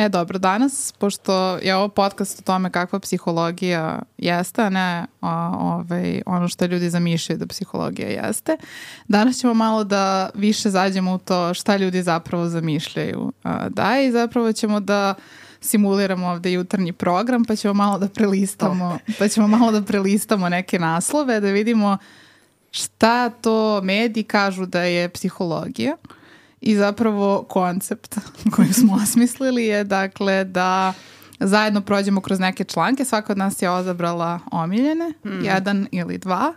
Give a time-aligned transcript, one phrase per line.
[0.00, 5.52] E, dobro, danas, pošto je ovo podcast o tome kakva psihologija jeste, a ne a,
[5.58, 8.56] ovaj, ono što ljudi zamišljaju da psihologija jeste,
[9.08, 14.12] danas ćemo malo da više zađemo u to šta ljudi zapravo zamišljaju a, da i
[14.12, 15.14] zapravo ćemo da
[15.60, 20.78] simuliramo ovde jutarnji program, pa ćemo malo da prelistamo, pa ćemo malo da prelistamo neke
[20.78, 21.98] naslove, da vidimo
[22.70, 25.96] šta to mediji kažu da je psihologija.
[26.60, 28.18] I zapravo koncept
[28.54, 30.92] koji smo osmislili je dakle da
[31.40, 33.04] zajedno prođemo kroz neke članke.
[33.04, 35.44] Svaka od nas je odabrala omiljene, mm.
[35.44, 36.54] jedan ili dva.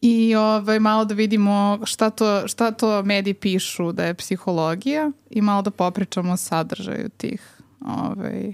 [0.00, 5.40] I ovaj, malo da vidimo šta to, šta to mediji pišu da je psihologija i
[5.42, 8.52] malo da popričamo o sadržaju tih ovaj,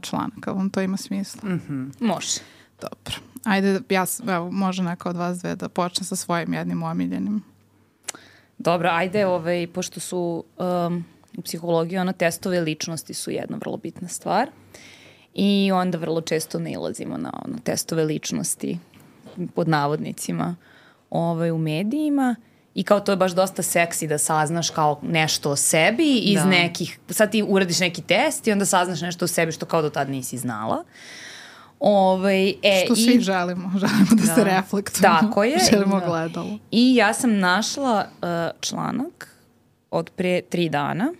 [0.00, 0.52] članaka.
[0.52, 1.48] Vam to ima smisla?
[1.48, 2.06] Mm -hmm.
[2.06, 2.40] Može.
[2.80, 3.14] Dobro.
[3.44, 7.42] Ajde, ja, evo, može neka od vas dve da počne sa svojim jednim omiljenim.
[8.60, 11.04] Dobro, ajde, ovaj, pošto su um,
[11.36, 14.50] u psihologiji ono testove ličnosti su jedna vrlo bitna stvar
[15.34, 18.78] i onda vrlo često ne ilazimo na ono, testove ličnosti
[19.54, 20.56] pod navodnicima
[21.10, 22.36] ovaj, u medijima
[22.74, 26.44] i kao to je baš dosta seksi da saznaš kao nešto o sebi iz da.
[26.44, 29.90] nekih, sad ti uradiš neki test i onda saznaš nešto o sebi što kao do
[29.90, 30.76] tad nisi znala.
[30.76, 31.29] Uh,
[31.80, 35.18] Ovaj, e, Što svi i, želimo, želimo da, da se reflektujemo.
[35.20, 35.58] Tako je.
[35.70, 36.06] želimo da.
[36.06, 36.58] gledalo.
[36.70, 38.28] I ja sam našla uh,
[38.60, 39.36] članak
[39.90, 41.12] od pre tri dana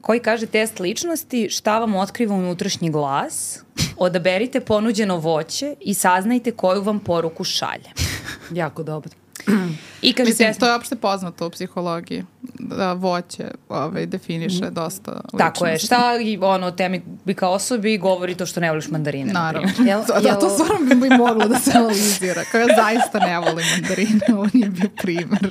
[0.00, 3.62] koji kaže test ličnosti šta vam otkriva unutrašnji glas,
[3.96, 7.90] odaberite ponuđeno voće i saznajte koju vam poruku šalje.
[8.50, 9.19] jako dobro.
[10.02, 12.24] I kaže Mislim, to je opšte poznato u psihologiji.
[12.58, 14.74] Da voće ovaj, definiše mm.
[14.74, 15.38] dosta ličnosti.
[15.38, 15.78] Tako je.
[15.78, 19.32] Šta i ono, temi bi kao osobi govori to što ne voliš mandarine.
[19.32, 19.68] Naravno.
[19.78, 20.22] Jel, jel...
[20.22, 22.44] Da, to stvarno bi, moglo da se analizira.
[22.52, 25.50] Kao ja zaista ne volim mandarine, ovo nije bio primer.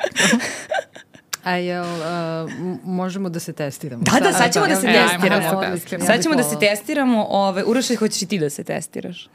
[1.44, 2.52] A jel, uh,
[2.84, 4.04] možemo da se testiramo?
[4.04, 5.64] Da, da, sad ćemo da, da se e, testiramo.
[5.64, 7.26] Ja, sad ćemo da se testiramo.
[7.30, 9.30] Ove, Uroše, hoćeš i ti da se testiraš?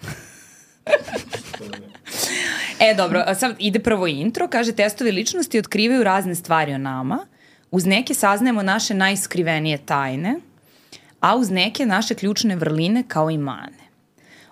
[2.80, 4.48] e, dobro, sad ide prvo intro.
[4.48, 7.26] Kaže, testovi ličnosti otkrivaju razne stvari o nama.
[7.70, 10.36] Uz neke saznajemo naše najskrivenije tajne,
[11.20, 13.84] a uz neke naše ključne vrline kao i mane.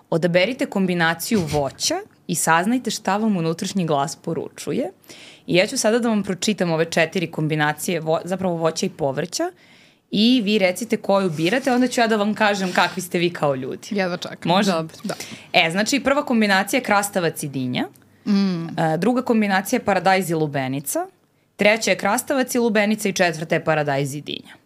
[0.09, 1.95] Odaberite kombinaciju voća
[2.27, 4.91] i saznajte šta vam unutrašnji glas poručuje.
[5.47, 9.51] I ja ću sada da vam pročitam ove četiri kombinacije, vo, zapravo voća i povrća,
[10.11, 13.55] i vi recite koju birate, onda ću ja da vam kažem kakvi ste vi kao
[13.55, 13.87] ljudi.
[13.91, 14.51] Jedva čekam.
[14.51, 14.71] Može?
[14.71, 14.97] Dobro.
[15.03, 15.15] Da.
[15.53, 17.87] E, znači prva kombinacija je krastavac i dinja,
[18.25, 18.79] mm.
[18.79, 21.07] E, druga kombinacija je paradajz i lubenica,
[21.55, 24.53] treća je krastavac i lubenica i četvrta je paradajz i dinja.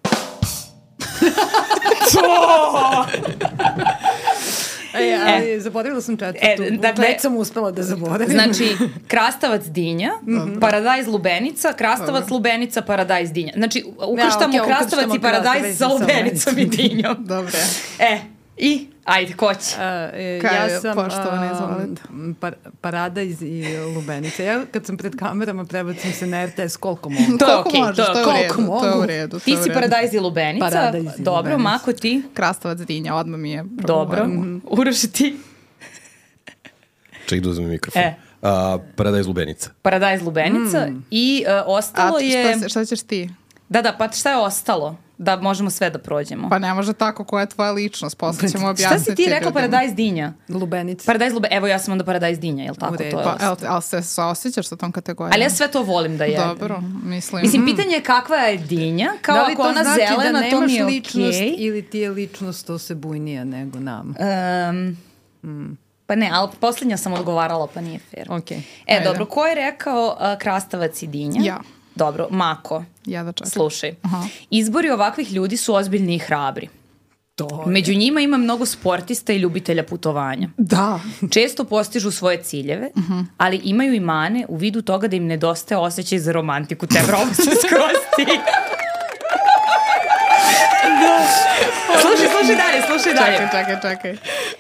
[5.00, 6.64] E, ali e, zaboravila sam četvrtu.
[6.64, 8.30] E, dakle, Već sam uspela da zaboravim.
[8.30, 8.76] Znači,
[9.12, 10.60] krastavac dinja, mm -hmm.
[10.60, 12.36] paradajz lubenica, krastavac Dobro.
[12.36, 13.54] lubenica, paradajz dinja.
[13.56, 17.16] Znači, ukrštamo ja, okay, krastavac i paradajz sa lubenicom i dinjom.
[17.34, 17.58] Dobro.
[18.00, 18.20] E,
[18.58, 19.76] I, ajde, ko će?
[19.76, 19.82] Uh,
[20.14, 22.02] e, ja sam poštovana, izvolite.
[22.40, 24.44] Par, paradajz i lubenica.
[24.44, 27.38] Ja kad sam pred kamerama prebacim se na RTS koliko mogu.
[27.40, 29.40] To je okej, okay, to, to, je u redu, to je u redu.
[29.40, 30.70] Ti si paradajz i lubenica.
[30.70, 31.58] Paradajz i Dobro, lubenica.
[31.58, 32.22] Mako ti?
[32.34, 34.62] Krastavac dinja, odmah mi je Dobro, mm -hmm.
[34.64, 35.38] Uroš ti?
[37.26, 38.02] Ček da uzmem mikrofon.
[38.02, 38.16] E.
[38.42, 38.50] Uh,
[38.96, 39.70] paradajz lubenica.
[39.82, 41.06] Paradajz lubenica mm.
[41.12, 42.58] i uh, ostalo A, je...
[42.58, 43.30] Šta, šta ćeš ti?
[43.70, 44.98] Da, da, pa šta je ostalo?
[45.18, 46.50] da možemo sve da prođemo.
[46.50, 49.04] Pa ne može tako, koja je tvoja ličnost, posle ćemo objasniti.
[49.04, 50.34] Šta si ti rekao paradajz dinja?
[50.50, 51.06] Lubenica.
[51.06, 53.24] Paradajz lubenica, evo ja sam onda paradajz dinja, je li tako to?
[53.24, 55.34] Pa, el, ali se osjećaš sa tom kategorijom?
[55.34, 56.48] Ali ja sve to volim da jedem.
[56.48, 57.42] Dobro, mislim.
[57.42, 60.74] Mislim, pitanje je kakva je dinja, kao da ako ona znači zelena, da to mi
[60.74, 60.96] je okej.
[60.96, 64.16] ličnost ili ti je ličnost to se bujnija nego nam?
[64.20, 64.98] Um,
[65.52, 65.78] mm.
[66.06, 68.28] Pa ne, ali poslednja sam odgovarala, pa nije fair.
[68.28, 68.62] Okay.
[68.86, 69.06] E, Ajde.
[69.06, 71.42] dobro, ko je rekao uh, krastavac i dinja?
[71.44, 71.60] Ja.
[71.98, 72.84] Dobro, Mako.
[73.06, 73.52] Ja da čekam.
[73.52, 73.96] Slušaj.
[74.02, 74.24] Aha.
[74.50, 76.68] Izbori ovakvih ljudi su ozbiljni i hrabri.
[77.36, 80.50] To Među njima ima mnogo sportista i ljubitelja putovanja.
[80.58, 81.00] Da.
[81.30, 83.26] Često postižu svoje ciljeve, uh -huh.
[83.38, 86.88] ali imaju i mane u vidu toga da im nedostaje osjećaj za romantiku.
[86.88, 88.28] Te bravo se skroz
[92.02, 93.38] slušaj, slušaj dalje, slušaj dalje.
[93.38, 94.18] Čekaj, čekaj, čekaj.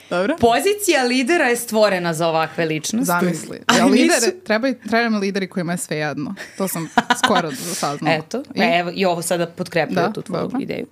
[0.09, 0.35] Dobro.
[0.39, 3.05] Pozicija lidera je stvorena za ovakve ličnosti.
[3.05, 3.59] Zamisli.
[3.77, 4.31] Ja, lider, nisu...
[4.45, 6.35] treba, treba mi lideri kojima je sve jedno.
[6.57, 6.89] To sam
[7.25, 7.51] skoro
[7.81, 8.15] saznala.
[8.15, 10.59] Eto, I, e, evo, i ovo sada potkrepuje da, tu tvoju dobro.
[10.61, 10.85] ideju.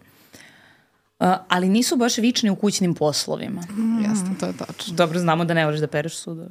[1.20, 3.62] Uh, ali nisu baš vični u kućnim poslovima.
[3.62, 4.94] Mm, Jeste, to je tačno.
[4.96, 6.50] Dobro, znamo da ne voliš da pereš sudove.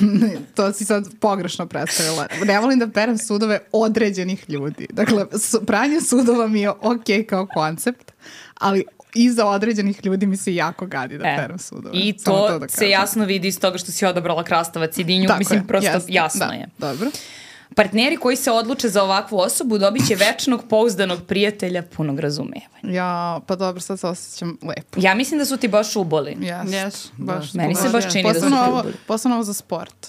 [0.56, 2.26] to si sad pogrešno predstavila.
[2.44, 4.86] Ne volim da perem sudove određenih ljudi.
[4.90, 5.26] Dakle,
[5.66, 8.12] pranje sudova mi je ok kao koncept,
[8.54, 8.84] ali
[9.16, 11.90] iza određenih ljudi mi se jako gadi da e, perem sudove.
[11.98, 15.28] I to, to da se jasno vidi iz toga što si odabrala krastavac i dinju.
[15.28, 16.66] Tako Mislim, je, prosto jasno da, je.
[16.78, 17.10] Dobro.
[17.74, 22.66] Partneri koji se odluče za ovakvu osobu dobit će večnog pouzdanog prijatelja punog razumevanja.
[22.82, 25.00] Ja, pa dobro, sad se osjećam lepo.
[25.00, 26.36] Ja mislim da su ti baš uboli.
[26.40, 27.52] Yes, Yes, baš.
[27.52, 27.62] da.
[27.62, 28.94] Meni se baš čini da su posebno ti ovo, uboli.
[29.06, 30.06] posebno ovo za sport.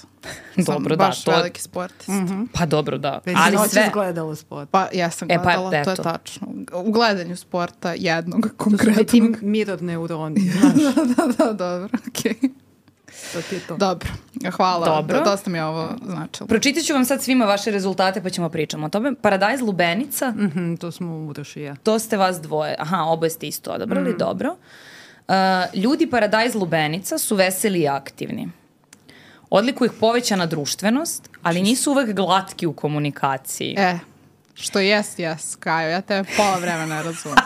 [0.58, 2.10] Dobro, da, baš to- veliki sportist.
[2.54, 3.20] Pa dobro, da.
[3.26, 3.90] Već Ali noćas sve...
[3.94, 4.70] gledala sport.
[4.70, 6.48] Pa ja sam E, pa, gledala, to je tačno.
[6.76, 9.38] U gledanju sporta jednog To su ti konkretnog.
[9.44, 10.74] miror neuroni, znaš,
[11.18, 12.34] da, da, dobro, okej.
[13.34, 13.78] to ti je to.
[13.78, 14.10] Dobro,
[14.52, 14.86] hvala.
[14.88, 15.18] Dobro.
[15.18, 16.48] Da, dosta mi je ovo značilo.
[16.48, 19.16] Pročitat ću vam sad svima vaše rezultate pa ćemo pričamo o tome.
[19.16, 21.76] Paradajz Lubenica, Mhm, to smo Uroš i ja.
[21.76, 22.76] to ste vas dvoje.
[22.80, 24.56] Aha, oboje ste isto odabrali, dobro.
[25.28, 25.34] Uh,
[25.76, 28.50] ljudi Paradajz Lubenica su veseli i aktivni.
[29.50, 33.76] Odliku ih povećana društvenost, ali nisu uvek glatki u komunikaciji.
[33.78, 34.00] E,
[34.54, 37.38] što jes, jes, Kajo, ja tebe pola vremena razumem.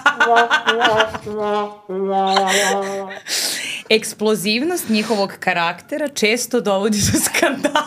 [3.90, 7.86] Eksplozivnost njihovog karaktera često dovodi do skandala.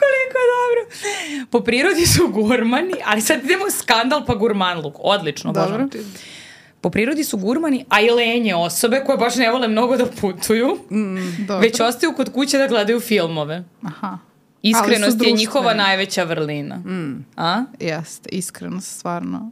[0.00, 0.96] Koliko je dobro.
[1.50, 4.94] Po prirodi su gurmani, ali sad idemo skandal pa gurmanluk.
[4.98, 5.72] Odlično, Dobro.
[5.72, 5.98] božam ti.
[6.84, 10.78] Po prirodi su gurmani, a i lenje osobe koje baš ne vole mnogo da putuju,
[11.38, 11.58] Dobro.
[11.58, 13.64] već ostaju kod kuće da gledaju filmove.
[13.82, 14.18] Aha.
[14.62, 16.82] Iskrenost je njihova najveća vrlina.
[17.36, 17.64] A?
[17.80, 19.50] Jeste, iskreno stvarno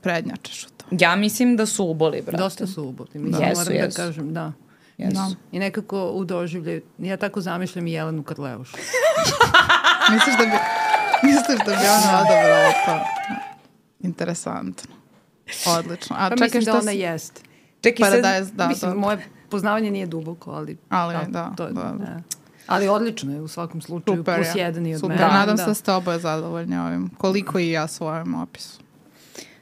[0.00, 0.84] prednjačeš u to.
[0.90, 2.42] Ja mislim da su uboli, brate.
[2.42, 3.10] Dosta su uboli.
[3.14, 3.98] Mislim, Jesu, moram jesu.
[3.98, 4.52] da kažem, da.
[4.98, 5.14] Jesu.
[5.14, 5.30] Da.
[5.52, 8.76] I nekako u doživlje, ja tako zamišljam i Jelenu Karleušu.
[10.12, 10.56] Misliš da bi,
[11.22, 13.04] misliš da bi ona odabrala to?
[14.00, 15.03] Interesantno.
[15.68, 16.16] Odlično.
[16.18, 17.40] A Pa čekaj, mislim da ona si- jeste.
[17.80, 18.96] Čekaj, sad, Paradise, da, mislim, da.
[18.96, 19.18] moje
[19.48, 20.76] poznavanje nije duboko, ali...
[20.88, 21.98] Ali, da, to je, dobro.
[21.98, 22.20] da.
[22.66, 24.66] Ali odlično je u svakom slučaju, Super, plus ja.
[24.66, 25.16] jedan i od Super.
[25.16, 25.28] mene.
[25.28, 27.10] Nadam se da ste oboje zadovoljni ovim.
[27.18, 28.78] Koliko i ja svojom opisu.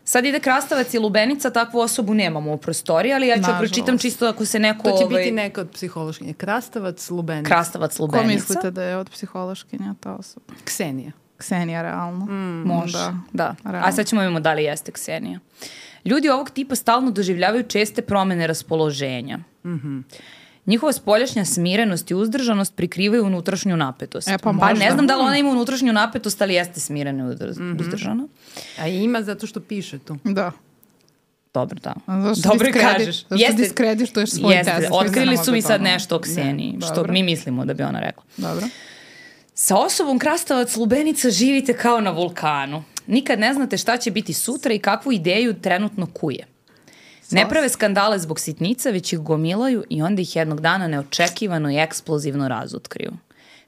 [0.05, 3.61] Sad ide krastavac i lubenica, takvu osobu nemamo u prostoriji, ali ja ću Nažalost.
[3.61, 4.83] pročitam čisto ako se neko...
[4.83, 6.33] To će ovaj, biti neka od psihološkinja.
[6.33, 7.49] Krastavac, Lubenica.
[7.49, 8.33] Krastavac Ko lubenica.
[8.35, 10.47] mislite da je od psihološkinja ta osoba?
[10.65, 11.13] Ksenija.
[11.43, 12.27] Ksenija, realno.
[12.67, 13.15] Može, Da.
[13.33, 13.55] da.
[13.65, 13.89] Realno.
[13.89, 15.39] A sad ćemo vidimo da li jeste Ksenija.
[16.05, 19.39] Ljudi ovog tipa stalno doživljavaju česte promene raspoloženja.
[20.67, 24.29] Njihova spoljašnja smirenost i uzdržanost prikrivaju unutrašnju napetost.
[24.29, 24.75] E, pa pa možda.
[24.75, 28.27] ne znam da li ona ima unutrašnju napetost, ali jeste smirena i udrž- uzdržana.
[28.79, 30.17] A ima zato što piše tu.
[30.25, 30.53] Da.
[31.55, 31.95] Dobro, da.
[32.25, 33.25] Zašto Dobro kažeš.
[33.25, 34.89] Zašto diskredituješ svoj Jeste, test?
[34.93, 37.13] otkrili su mi da sad to, nešto o Kseniji, što Dobro.
[37.13, 38.23] mi mislimo da bi ona rekla.
[38.37, 38.67] Dobro.
[39.65, 42.85] Sa osobom krastavac lubenica živite kao na vulkanu.
[43.07, 46.47] Nikad ne znate šta će biti sutra i kakvu ideju trenutno kuje.
[47.31, 51.77] Ne prave skandale zbog sitnica, već ih gomilaju i onda ih jednog dana neočekivano i
[51.77, 53.13] eksplozivno razotkriju.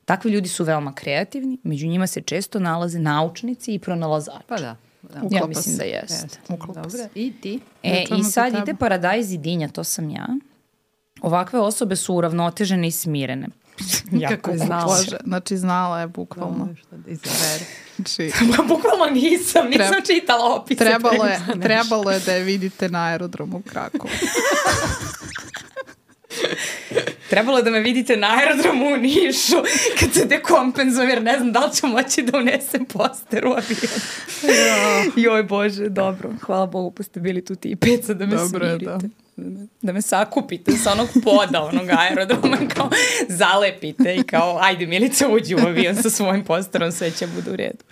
[0.04, 4.44] Takvi ljudi su veoma kreativni, među njima se često nalaze naučnici i pronalazači.
[4.46, 4.76] Pa da.
[5.02, 5.20] da.
[5.30, 5.78] Ja mislim se.
[5.78, 6.26] da jeste.
[6.26, 6.98] Jeste.
[6.98, 7.08] Se.
[7.14, 7.60] I ti?
[7.82, 10.26] E, I sad ide paradajz i dinja, to sam ja.
[11.22, 13.48] Ovakve osobe su uravnotežene i smirene.
[14.30, 14.84] Kako je znala.
[14.84, 16.58] Bože, znači znala je bukvalno.
[16.58, 17.64] Dobro, šta da izabere.
[17.96, 18.32] Znači,
[18.68, 20.84] bukvalno nisam, nisam Treba- čitala opise.
[20.84, 24.10] trebalo je, trebalo je da je vidite na aerodromu u Krakovu.
[27.30, 29.56] Trebalo je da me vidite na aerodromu u Nišu
[30.00, 34.00] kad se dekompenzujem jer ne znam da li ću moći da unesem poster u avion.
[35.16, 36.30] Joj Bože, dobro.
[36.42, 39.06] Hvala Bogu pa ste bili tu ti i peca da me Dobro je, smirite.
[39.08, 39.23] Da.
[39.82, 42.90] Me sakupite sa onog poda onog aerodroma kao
[43.28, 47.56] zalepite i kao ajde Milica uđi u avion sa svojim posterom sve će bude u
[47.56, 47.84] redu.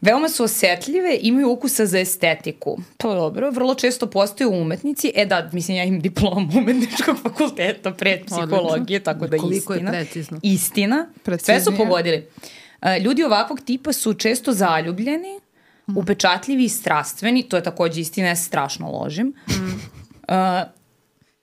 [0.00, 2.78] Veoma su osetljive, imaju ukusa za estetiku.
[2.96, 3.50] To je dobro.
[3.50, 5.12] Vrlo često postaju umetnici.
[5.14, 9.90] E da, mislim, ja imam diplom umetničkog fakulteta pred psihologije, tako da Koliko je istina.
[9.90, 10.40] precizno.
[10.42, 11.06] Istina.
[11.14, 11.60] Sve Preciznije.
[11.60, 12.26] su pogodili.
[12.82, 15.40] E, Ljudi ovakvog tipa su često zaljubljeni,
[15.96, 17.42] upečatljivi i strastveni.
[17.42, 19.32] To je takođe istina, ja se strašno ložim.
[20.28, 20.64] E,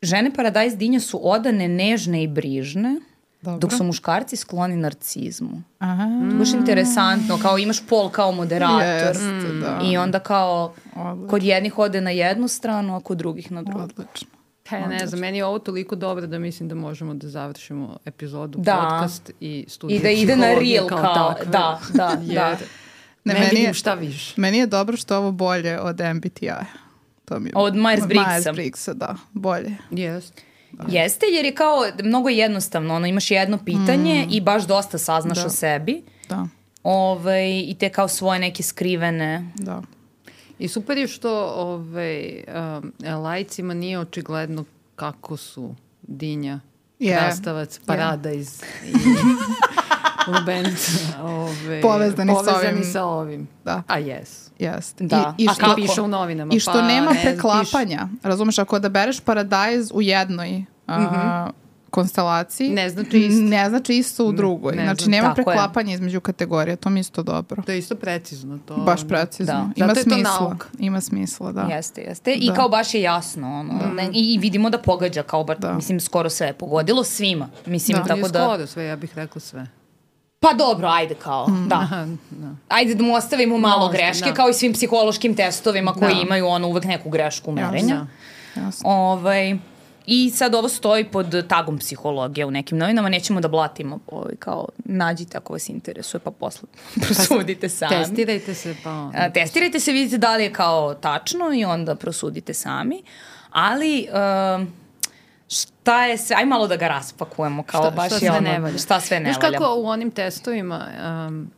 [0.01, 2.95] žene Paradajz Dinja su odane, nežne i brižne,
[3.41, 3.59] Dobro.
[3.59, 5.61] dok su muškarci skloni narcizmu.
[5.79, 6.03] Aha.
[6.21, 8.81] To je baš interesantno, kao imaš pol kao moderator.
[9.07, 9.79] Jeste, da.
[9.83, 11.27] I onda kao Odlično.
[11.27, 13.79] kod jednih ode na jednu stranu, a kod drugih na drugu.
[13.81, 14.27] Odlično.
[14.63, 17.97] Pa ja ne znam, meni je ovo toliko dobro da mislim da možemo da završimo
[18.05, 18.75] epizodu, Da.
[18.91, 21.45] podcast i studiju I da ide na reel kao, takve.
[21.45, 22.49] da, da, Jer da.
[22.49, 22.57] Ne,
[23.25, 24.33] ne, meni vidim je- šta više.
[24.37, 26.65] Meni je dobro što ovo bolje od MBTI-a.
[27.31, 27.53] To mi je...
[27.55, 28.53] Od Myers-Briggsa.
[28.53, 29.15] Myers-Briggsa, da.
[29.33, 29.77] Bolje.
[29.91, 30.41] Jest.
[30.87, 35.45] Jeste, jer je kao mnogo jednostavno, ono, imaš jedno pitanje i baš dosta saznaš Da.
[35.45, 36.01] o sebi.
[36.29, 36.47] Da,
[36.83, 39.51] Ovaj, I te kao svoje neke skrivene.
[39.55, 39.81] da.
[40.59, 42.43] I super je što ovaj,
[43.07, 46.59] um, lajcima nije očigledno kako su Dinja,
[46.99, 47.17] Je.
[47.17, 48.93] Krastavac, Paradajz i
[50.27, 50.91] Lubenica
[51.23, 52.83] ovaj, Povezani povezani ovim.
[52.83, 53.47] sa ovim.
[53.65, 53.83] Da.
[53.87, 54.49] A jes.
[54.59, 55.03] Jeste.
[55.03, 55.33] Da.
[55.37, 55.75] I, i A što, kako?
[55.75, 56.53] Piše u novinama.
[56.53, 58.07] I što pa, nema ne, preklapanja.
[58.23, 61.49] Razumeš, ako odabereš paradajz u jednoj a,
[61.91, 63.41] konstelaciji Ne znači isto.
[63.41, 64.75] ne znači isto u drugoj.
[64.75, 65.45] ne znači znam, nema tako je.
[65.45, 67.61] preklapanja između kategorija, to mi je isto dobro.
[67.61, 68.57] To je isto precizno.
[68.59, 69.53] To, Baš precizno.
[69.53, 69.69] Da.
[69.75, 70.39] Ima Zato je to smisla.
[70.39, 70.67] nauka.
[70.79, 71.61] Ima smisla, da.
[71.61, 72.33] Jeste, jeste.
[72.33, 72.53] I Da.
[72.53, 73.47] kao baš je jasno.
[73.49, 75.73] Ono, ne, i, vidimo da pogađa kao bar, Da.
[75.73, 77.49] mislim, skoro sve je pogodilo svima.
[77.65, 78.03] Mislim, Da.
[78.03, 78.43] tako da...
[78.45, 79.67] skoro sve, ja bih rekla sve.
[80.41, 81.75] Pa dobro, ajde kao, da.
[81.75, 82.47] Aha, da.
[82.69, 84.33] Ajde da mu ostavimo malo Možda, greške, da.
[84.33, 86.21] kao i svim psihološkim testovima koji Da.
[86.21, 88.05] imaju ono uvek neku grešku merenja.
[88.55, 88.61] Da.
[88.61, 88.89] Jasno.
[88.89, 89.57] Ovaj,
[90.05, 94.67] I sad ovo stoji pod tagom psihologije u nekim novinama, nećemo da blatimo, ovaj, kao
[94.77, 96.67] nađite ako vas interesuje, pa posle
[97.05, 97.95] prosudite sami.
[97.95, 99.17] Testirajte se pa onda.
[99.17, 103.03] A, testirajte se, vidite da li je kao tačno i onda prosudite sami.
[103.51, 104.07] Ali,
[104.57, 104.73] um,
[105.51, 108.59] šta je sve, aj malo da ga raspakujemo, kao Šta- baš šta je ono, ne
[108.59, 108.77] valja?
[108.77, 109.57] šta sve ne Znaš valja.
[109.57, 110.87] kako u onim testovima,
[111.27, 111.51] um,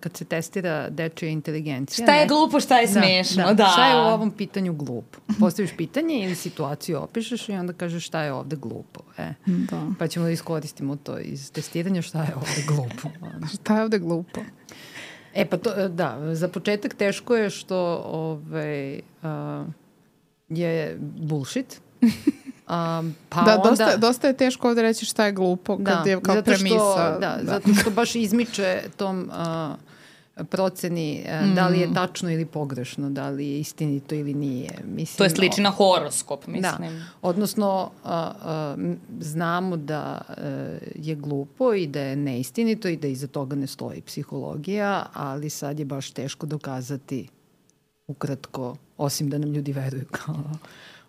[0.00, 2.04] kad se testira dečija inteligencija...
[2.04, 3.66] Šta je ne- glupo, šta je smešno, da.
[3.66, 5.18] Šta je u ovom pitanju glupo?
[5.40, 9.00] Postaviš pitanje ili situaciju opišeš i onda kažeš šta je ovde glupo.
[9.18, 9.32] E.
[9.46, 9.82] Da.
[9.98, 13.08] Pa ćemo da iskoristimo to iz testiranja šta je ovde glupo.
[13.54, 14.40] Šta je ovde glupo?
[15.34, 19.66] E pa to, da, za početak teško je što ovaj, uh,
[20.48, 21.80] je bullshit.
[22.68, 26.20] Um, pa da, onda, dosta, dosta je teško ovde reći šta je glupo kad je
[26.20, 26.74] kao zato premisa.
[26.76, 29.76] Što, da, zato što baš izmiče tom uh,
[30.44, 31.80] proceni uh, da li Mm.
[31.80, 34.70] je tačno ili pogrešno, da li je istinito ili nije.
[34.86, 37.04] Mislim, To je sliči na horoskop, Da, mislim.
[37.22, 43.06] odnosno a, a, m, znamo da e, je glupo i da je neistinito i da
[43.08, 47.28] iza toga ne stoji psihologija, ali sad je baš teško dokazati
[48.06, 50.44] ukratko, osim da nam ljudi veruju kao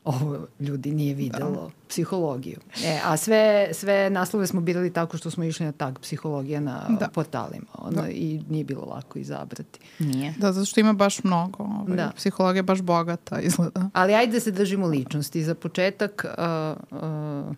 [0.05, 2.59] ovo ljudi nije videlo psihologiju.
[2.83, 6.85] E, a sve, sve naslove smo birali tako što smo išli na tag psihologija na
[6.99, 7.07] Da.
[7.07, 9.79] portalima ono, i nije bilo lako izabrati.
[9.99, 10.33] Nije.
[10.37, 11.63] Da, zato što ima baš mnogo.
[11.63, 12.11] Ovaj, Da.
[12.15, 13.89] Psihologija je baš bogata, izgleda.
[13.93, 15.43] Ali ajde da se držimo ličnosti.
[15.43, 17.55] Za početak, uh, uh,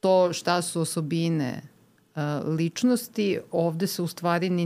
[0.00, 1.62] to šta su osobine
[2.16, 4.64] uh, ličnosti, ovde se u stvari ni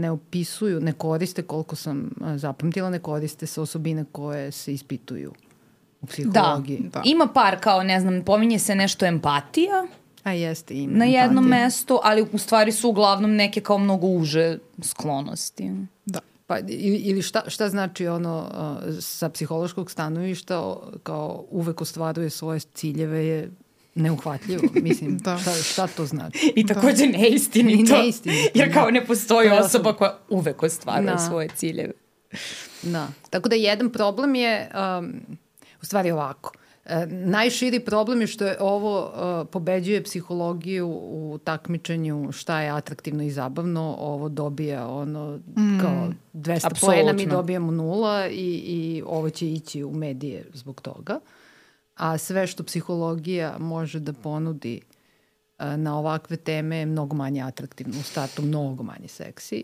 [0.00, 5.32] ne opisuju, ne koriste, koliko sam uh, zapamtila, ne koriste se osobine koje se ispituju
[6.02, 6.30] u Da.
[6.30, 6.80] psihologiji.
[6.82, 7.02] Da.
[7.04, 9.86] Ima par kao, ne znam, pominje se nešto empatija
[10.24, 10.98] A jeste, ima.
[10.98, 11.64] na jednom empatija.
[11.64, 15.70] mestu, ali u stvari su uglavnom neke kao mnogo uže sklonosti.
[16.06, 16.20] Da.
[16.46, 18.50] Pa, ili, šta, šta znači ono
[19.00, 23.50] sa psihološkog stanovišta kao uvek ostvaruje svoje ciljeve je
[23.94, 24.62] neuhvatljivo.
[24.82, 25.38] Mislim, Da.
[25.38, 26.52] šta, šta to znači?
[26.56, 27.94] I takođe neistinito.
[27.96, 28.90] I neistinito, Jer kao da.
[28.90, 29.92] ne postoji osoba osoba.
[29.92, 31.18] koja uvek ostvaruje Da.
[31.18, 31.92] svoje ciljeve.
[32.82, 33.08] Da.
[33.30, 35.12] Tako da jedan problem je, um,
[35.82, 36.52] u stvari ovako,
[36.90, 43.22] E, najširi problem je što je ovo uh, pobeđuje psihologiju u takmičenju šta je atraktivno
[43.22, 45.38] i zabavno, ovo dobija ono
[45.80, 46.86] kao 200 Apsolutno.
[46.86, 51.20] poena, mi dobijamo nula i, i ovo će ići u medije zbog toga.
[51.94, 54.89] A sve što psihologija može da ponudi e,
[55.76, 59.62] na ovakve teme je mnogo manje atraktivno u startu, mnogo manje seksi.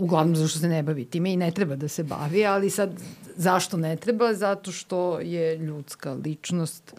[0.00, 2.90] Uglavnom zašto se ne bavi time i ne treba da se bavi, ali sad
[3.36, 4.34] zašto ne treba?
[4.34, 6.94] Zato što je ljudska ličnost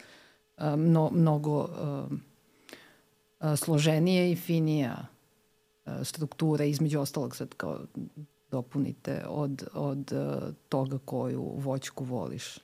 [0.77, 1.69] mno, mnogo
[3.55, 5.07] složenija i finija
[6.03, 7.79] struktura, između ostalog sad kao
[8.51, 10.11] dopunite od, od
[10.69, 12.57] toga koju voćku voliš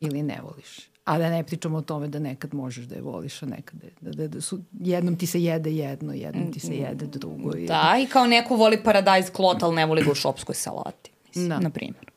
[0.00, 0.91] ili ne voliš.
[1.04, 3.90] A da ne pričamo o tome da nekad možeš da je voliš, a nekad je,
[4.00, 7.56] da, da, da su, jednom ti se jede jedno, jednom ti se jede drugo.
[7.56, 11.10] I, Da, i kao neko voli paradajz klot, ali ne voli ga u šopskoj salati.
[11.28, 11.60] Mislim, Da.
[11.60, 12.10] na primjer.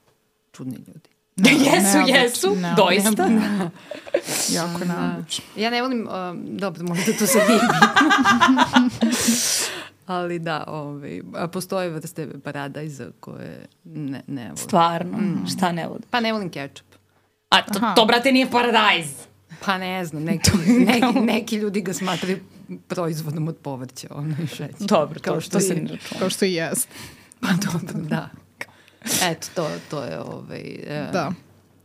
[0.51, 1.09] Čudni ljudi.
[1.65, 2.75] jesu, neobično, jesu, neobično.
[2.75, 3.29] doista.
[4.57, 5.45] Jako neobično.
[5.57, 7.59] Ja ne volim, um, dobro, možda to sad nije
[10.05, 14.57] Ali da, ovaj, a postoje vrste paradajza koje ne, ne volim.
[14.57, 15.17] Stvarno,
[15.57, 16.01] šta ne voli?
[16.09, 16.85] Pa ne volim kečap.
[17.49, 17.95] A to, Aha.
[17.95, 19.07] to, brate, nije paradajz.
[19.65, 22.39] Pa ne znam, neki, neki, neki ljudi ga smatraju
[22.87, 24.75] proizvodom od povrća, ono i šećer.
[24.79, 25.97] Dobro, to, Kao što se ne.
[26.19, 26.89] Kao što i jest.
[27.39, 28.29] Pa dobro, da.
[29.23, 30.79] Eto, to, to je ovaj...
[30.87, 31.31] e, Da.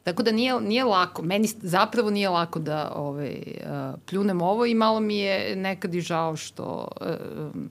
[0.03, 4.75] Tako da nije, nije lako, meni zapravo nije lako da ovaj, uh, pljunem ovo i
[4.75, 7.63] malo mi je nekad i žao što uh,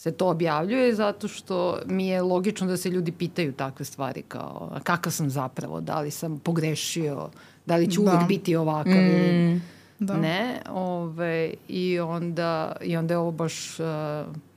[0.00, 4.78] se to objavljuje zato što mi je logično da se ljudi pitaju takve stvari kao
[4.82, 7.28] kakav sam zapravo, da li sam pogrešio,
[7.66, 8.10] da li ću Da.
[8.10, 9.60] uvek biti ovakav ili
[9.98, 10.16] Da.
[10.16, 10.60] ne.
[10.70, 13.86] Ove, i, onda, I onda je ovo baš uh,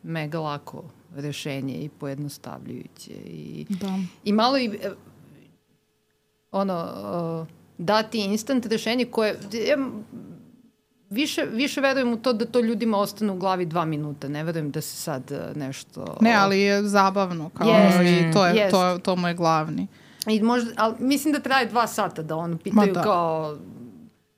[0.03, 0.83] mega lako
[1.15, 4.00] rešenje i pojednostavljujuće i Da.
[4.23, 4.91] I malo i e,
[6.51, 6.83] ono
[7.41, 7.47] uh,
[7.77, 9.77] dati instant rešenje koje ja,
[11.13, 14.27] više, više verujem u to da to ljudima ostane u glavi dva minuta.
[14.27, 16.17] Ne verujem da se sad uh, nešto...
[16.22, 17.50] Ne, ali je zabavno.
[17.50, 18.00] Kao, Jest.
[18.01, 18.72] I to je, Jest.
[18.72, 19.88] to, to mu je glavni.
[20.27, 23.01] I možda, ali mislim da traje dva sata da ono pitaju da.
[23.01, 23.58] kao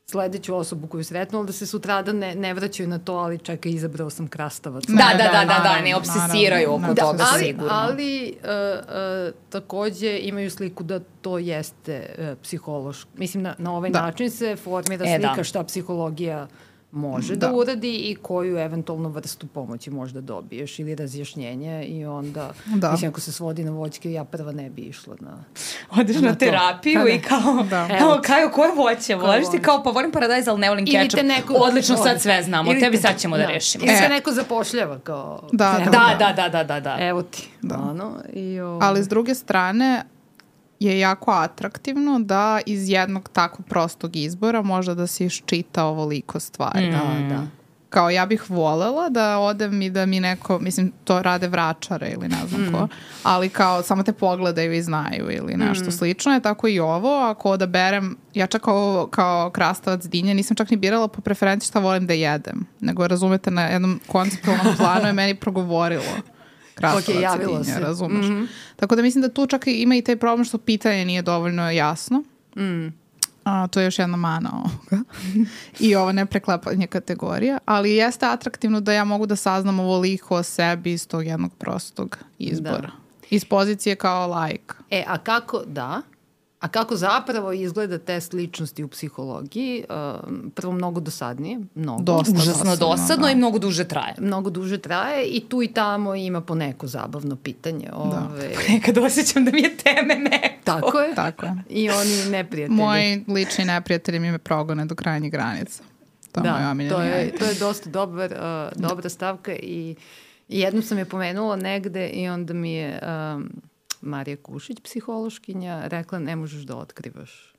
[0.08, 3.72] sledeću osobu koju sretnu, ali da se sutrada ne, ne vraćaju na to, ali čekaj,
[3.72, 4.84] izabrao sam krastavac.
[4.88, 7.02] Da, da, da, da, da, ne obsesiraju oko naravno.
[7.02, 7.70] toga ali, sigurno.
[7.72, 8.50] Ali uh,
[9.30, 13.10] uh, takođe imaju sliku da to jeste uh, psihološko.
[13.18, 14.02] Mislim, na, na ovaj Da.
[14.02, 15.28] način se formira E, da.
[15.28, 16.48] slika šta psihologija
[16.96, 17.48] može da.
[17.48, 17.54] Da.
[17.54, 22.92] uradi i koju eventualno vrstu pomoći možda dobiješ ili razjašnjenje i onda, Da.
[22.92, 25.44] mislim, ako se svodi na voćke, ja prva ne bi išla na...
[25.92, 26.36] Odeš na to.
[26.36, 27.88] terapiju Pa i kao, Da.
[27.88, 28.22] kao, Evo ti.
[28.24, 29.60] kao, koje voće voliš ti?
[29.60, 31.20] Kao, pa volim paradajz, ali ne volim Ili kečup.
[31.20, 31.54] te neko...
[31.54, 32.72] Odlično, sad sve znamo.
[32.72, 33.86] Ili Tebi te- sad ćemo da, rešimo.
[33.86, 34.10] Ili se E.
[34.10, 35.50] neko zapošljava kao...
[35.52, 36.98] Da, Da, da, da, da, da, da.
[37.00, 37.50] Evo ti.
[37.62, 37.76] Da.
[37.80, 38.80] Ono, i, o...
[38.82, 40.04] Ali s druge strane
[40.80, 46.92] je jako atraktivno da iz jednog tako prostog izbora može da se iščita ovoliko stvari.
[46.92, 47.48] Da, da.
[47.90, 52.28] Kao ja bih volela da odem i da mi neko, mislim, to rade vračare ili
[52.28, 52.88] ne znam ko,
[53.24, 57.20] ali kao samo te pogledaju i znaju ili nešto slično je tako i ovo.
[57.20, 61.80] Ako odaberem, ja čak ovo kao krastavac dinje nisam čak ni birala po preferenciji šta
[61.80, 66.35] volim da jedem, nego razumete na jednom konceptualnom planu je meni progovorilo
[66.76, 67.80] krastavac Ok, i javilo dinje, se.
[67.80, 68.26] razumeš?
[68.76, 72.24] Tako da mislim da tu čak ima i taj problem što pitanje nije dovoljno jasno.
[73.44, 75.04] A, to je još jedna mana ovoga.
[75.80, 77.58] I ovo nepreklapanje kategorija.
[77.66, 82.18] Ali jeste atraktivno da ja mogu da saznam ovoliko o sebi iz tog jednog prostog
[82.40, 82.78] izbora.
[82.82, 82.92] Da.
[83.30, 84.76] Iz pozicije kao lajka.
[84.90, 86.02] E, a kako, da,
[86.66, 89.84] a kako zapravo izgleda test ličnosti u psihologiji?
[90.56, 92.04] Prvo, mnogo dosadnije, mnogo.
[92.04, 93.32] Dosta Užasno dosadno, dosadno da.
[93.32, 94.16] i mnogo duže traje.
[94.20, 97.90] Mnogo duže traje i tu i tamo ima po neko zabavno pitanje.
[97.94, 100.56] Ove, Nekad osjećam da mi je teme meko.
[100.64, 101.16] Tako je.
[101.16, 101.54] Tako je.
[101.70, 102.78] I oni neprijatelji.
[102.78, 105.84] Moji lični neprijatelji mi me progone do krajnjih granica.
[106.32, 109.96] To da, to je, to je dosta dobar, uh, dobra stavka i,
[110.50, 113.00] i jednom sam je pomenula negde i onda mi je
[113.36, 113.50] um,
[114.06, 117.54] Marija Kušić, psihološkinja, rekla ne možeš da otkrivaš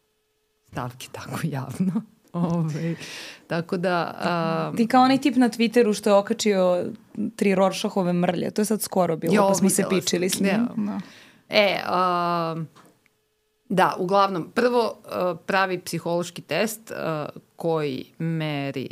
[0.72, 2.02] stavke tako javno.
[2.32, 2.94] Ove,
[3.46, 4.14] tako da...
[4.70, 6.84] Um, Ti kao onaj tip na Twitteru što je okačio
[7.36, 8.50] tri Rorschachove mrlje.
[8.50, 10.68] To je sad skoro bilo, Jo, pa smo se pičili s njim.
[10.76, 10.92] Da.
[10.92, 11.00] Da.
[11.48, 12.66] E, um,
[13.68, 18.88] da, uglavnom, prvo uh, pravi psihološki test uh, koji meri,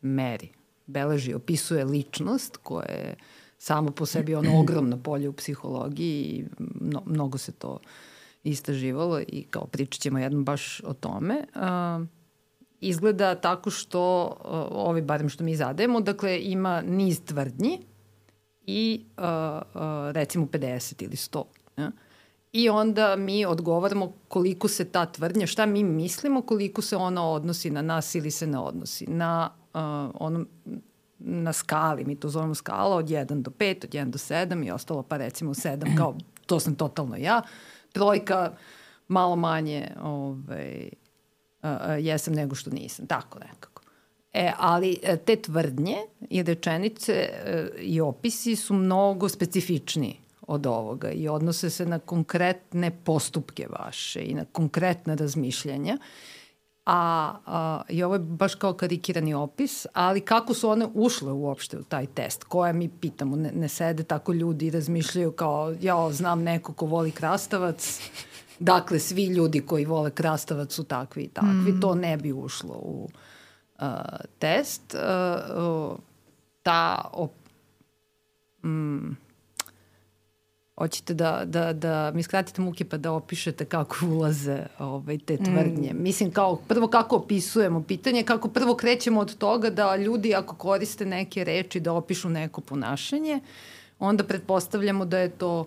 [0.00, 0.48] meri,
[0.86, 3.16] beleži, opisuje ličnost koja je
[3.66, 6.44] samo po sebi ono ogromno polje u psihologiji i
[6.80, 7.78] mno, mnogo se to
[8.44, 11.44] istraživalo i kao pričat ćemo jednom baš o tome.
[11.54, 12.06] Uh,
[12.80, 17.78] izgleda tako što, uh, ovi barem što mi zadajemo, dakle ima niz tvrdnji
[18.66, 21.44] i uh, uh, recimo 50 ili 100.
[21.76, 21.90] Ja?
[22.52, 27.70] I onda mi odgovaramo koliko se ta tvrdnja, šta mi mislimo, koliko se ona odnosi
[27.70, 29.06] na nas ili se ne odnosi.
[29.06, 29.80] Na, uh,
[30.14, 30.48] onom,
[31.18, 34.70] na skali, mi to zovemo skala od 1 do 5, od 1 do 7 i
[34.70, 37.42] ostalo pa recimo 7 kao to sam totalno ja.
[37.92, 38.52] Trojka
[39.08, 40.88] malo manje ovaj,
[42.00, 43.82] jesam nego što nisam, tako nekako.
[44.32, 45.96] E, ali e, te tvrdnje
[46.30, 52.90] i rečenice e, i opisi su mnogo specifičniji od ovoga i odnose se na konkretne
[53.04, 55.98] postupke vaše i na konkretne razmišljanja.
[56.86, 61.78] A, a i ovo je baš kao karikirani opis, ali kako su one ušle uopšte
[61.78, 62.44] u taj test?
[62.44, 63.36] Koje mi pitamo?
[63.36, 68.00] Ne, ne sede tako ljudi i razmišljaju kao, ja znam neko ko voli krastavac,
[68.58, 71.72] dakle svi ljudi koji vole krastavac su takvi i takvi.
[71.72, 71.80] Mm.
[71.80, 73.08] To ne bi ušlo u
[73.78, 73.86] uh,
[74.38, 74.94] test.
[74.94, 75.98] Uh, uh,
[76.62, 77.32] ta op,
[78.64, 79.25] mm,
[80.78, 85.92] hoćete da, da, da mi skratite muke pa da opišete kako ulaze ovaj, te tvrdnje.
[85.94, 86.02] Mm.
[86.02, 91.06] Mislim, kao, prvo kako opisujemo pitanje, kako prvo krećemo od toga da ljudi ako koriste
[91.06, 93.40] neke reči da opišu neko ponašanje,
[93.98, 95.66] onda pretpostavljamo da je to uh,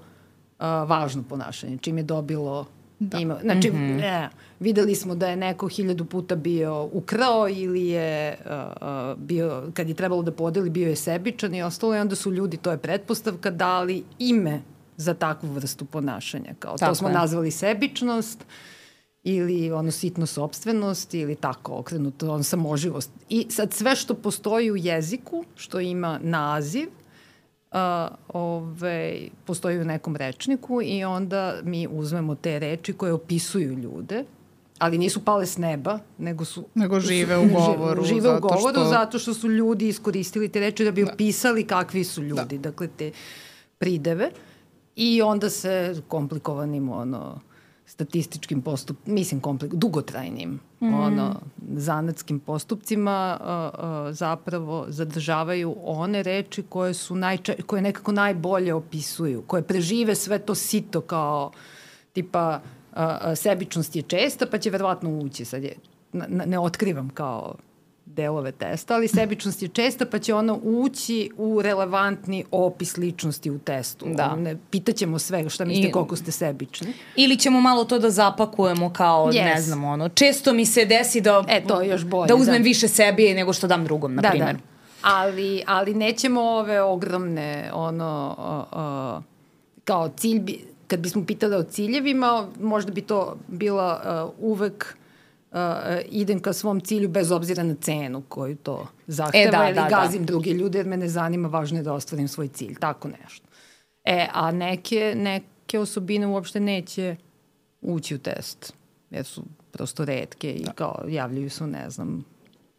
[0.66, 2.66] važno ponašanje, čim je dobilo
[3.00, 3.18] Da.
[3.18, 3.98] Ima, znači, mm -hmm.
[4.02, 9.90] ne, videli smo da je neko hiljadu puta bio ukrao ili je uh, bio, kad
[9.90, 12.78] je trebalo da podeli, bio je sebičan i ostalo i onda su ljudi, to je
[12.78, 14.62] pretpostavka, dali ime
[15.00, 16.54] za takvu vrstu ponašanja.
[16.60, 17.14] Kao, Tako to smo je.
[17.14, 18.46] nazvali sebičnost
[19.24, 23.12] ili ono sitno sobstvenost ili tako okrenuto on samoživost.
[23.30, 26.88] I sad sve što postoji u jeziku, što ima naziv,
[27.72, 27.78] uh,
[28.30, 34.24] ove, postoji u nekom rečniku i onda mi uzmemo te reči koje opisuju ljude,
[34.78, 36.66] ali nisu pale s neba, nego su...
[36.76, 40.60] Nego žive u govoru, Žive u zato govoru što- zato što su ljudi iskoristili te
[40.60, 42.58] reči da bi opisali kakvi su ljudi.
[42.58, 43.12] Dakle, te
[43.78, 44.32] prideve.
[44.96, 47.40] I onda se komplikovanim ono,
[47.90, 50.94] statističkim postup, mislim komplik, dugotrajnim mm.
[50.94, 51.42] ono,
[51.76, 59.42] zanatskim postupcima uh, uh, zapravo zadržavaju one reči koje su najča, koje nekako najbolje opisuju,
[59.48, 61.52] koje prežive sve to sito kao
[62.14, 63.00] tipa uh,
[63.36, 65.76] sebičnost je česta pa će verovatno ući sad je
[66.14, 67.56] na, ne otkrivam kao
[68.10, 73.60] delove testa, ali sebičnost je česta pa će ono ući u relevantni opis ličnosti u
[73.60, 74.06] testu.
[74.08, 74.36] Da.
[74.36, 76.94] Ne, pitaćemo sve šta mislite I- koliko ste sebični.
[77.16, 79.44] Ili ćemo malo to da zapakujemo kao, Yes.
[79.46, 82.64] ne znam, ono, često mi se desi da, E, to još bolje, da uzmem da.
[82.64, 84.48] više sebi nego što dam drugom, na primjer.
[84.48, 84.60] Da, da.
[85.04, 88.80] Ali, ali nećemo ove ogromne, ono, uh,
[89.18, 89.24] uh,
[89.84, 95.09] kao cilj, bi, kad bismo pitali o ciljevima, možda bi to bila uh, uvek uh,
[96.06, 99.82] idem ka svom cilju bez obzira na cenu koju to zahteva E, da, ili da,
[99.82, 99.90] da.
[99.92, 103.46] gazim druge ljude jer me ne zanima, važno je da ostvarim svoj cilj, tako nešto.
[104.04, 107.16] E, a neke, neke osobine uopšte neće
[107.82, 108.74] ući u test,
[109.10, 112.26] jer su prosto redke i kao javljaju se, ne znam,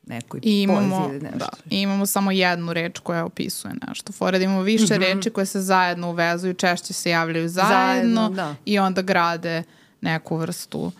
[0.02, 1.38] nekoj I imamo, ili nešto.
[1.38, 4.12] da, i imamo samo jednu reč koja opisuje nešto.
[4.12, 5.02] Fora da imamo više Mhm.
[5.02, 7.74] reči koje se zajedno uvezuju, češće se javljaju zajedno,
[8.14, 8.54] Zajedno, da.
[8.64, 9.62] i onda grade
[10.00, 10.92] neku vrstu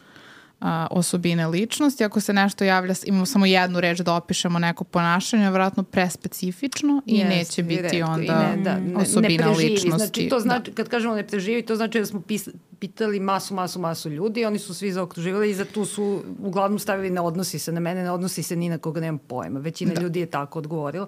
[0.61, 2.05] a, osobine ličnosti.
[2.05, 7.14] Ako se nešto javlja, imamo samo jednu reč da opišemo neko ponašanje, vjerojatno prespecifično i
[7.18, 7.96] Jeste, neće biti retko.
[7.96, 9.73] I onda ne, da, ne, osobina ne preživi.
[9.73, 9.99] ličnosti.
[9.99, 10.40] Znači, to Da.
[10.40, 14.44] znači, kad kažemo ne preživi, to znači da smo pis, pitali masu, masu, masu ljudi,
[14.44, 18.03] oni su svi zaokruživali i za tu su uglavnom stavili ne odnosi se na mene,
[18.03, 19.61] ne odnosi se ni na koga nemam pojma.
[19.61, 20.01] Većina Da.
[20.01, 21.07] ljudi je tako odgovorila.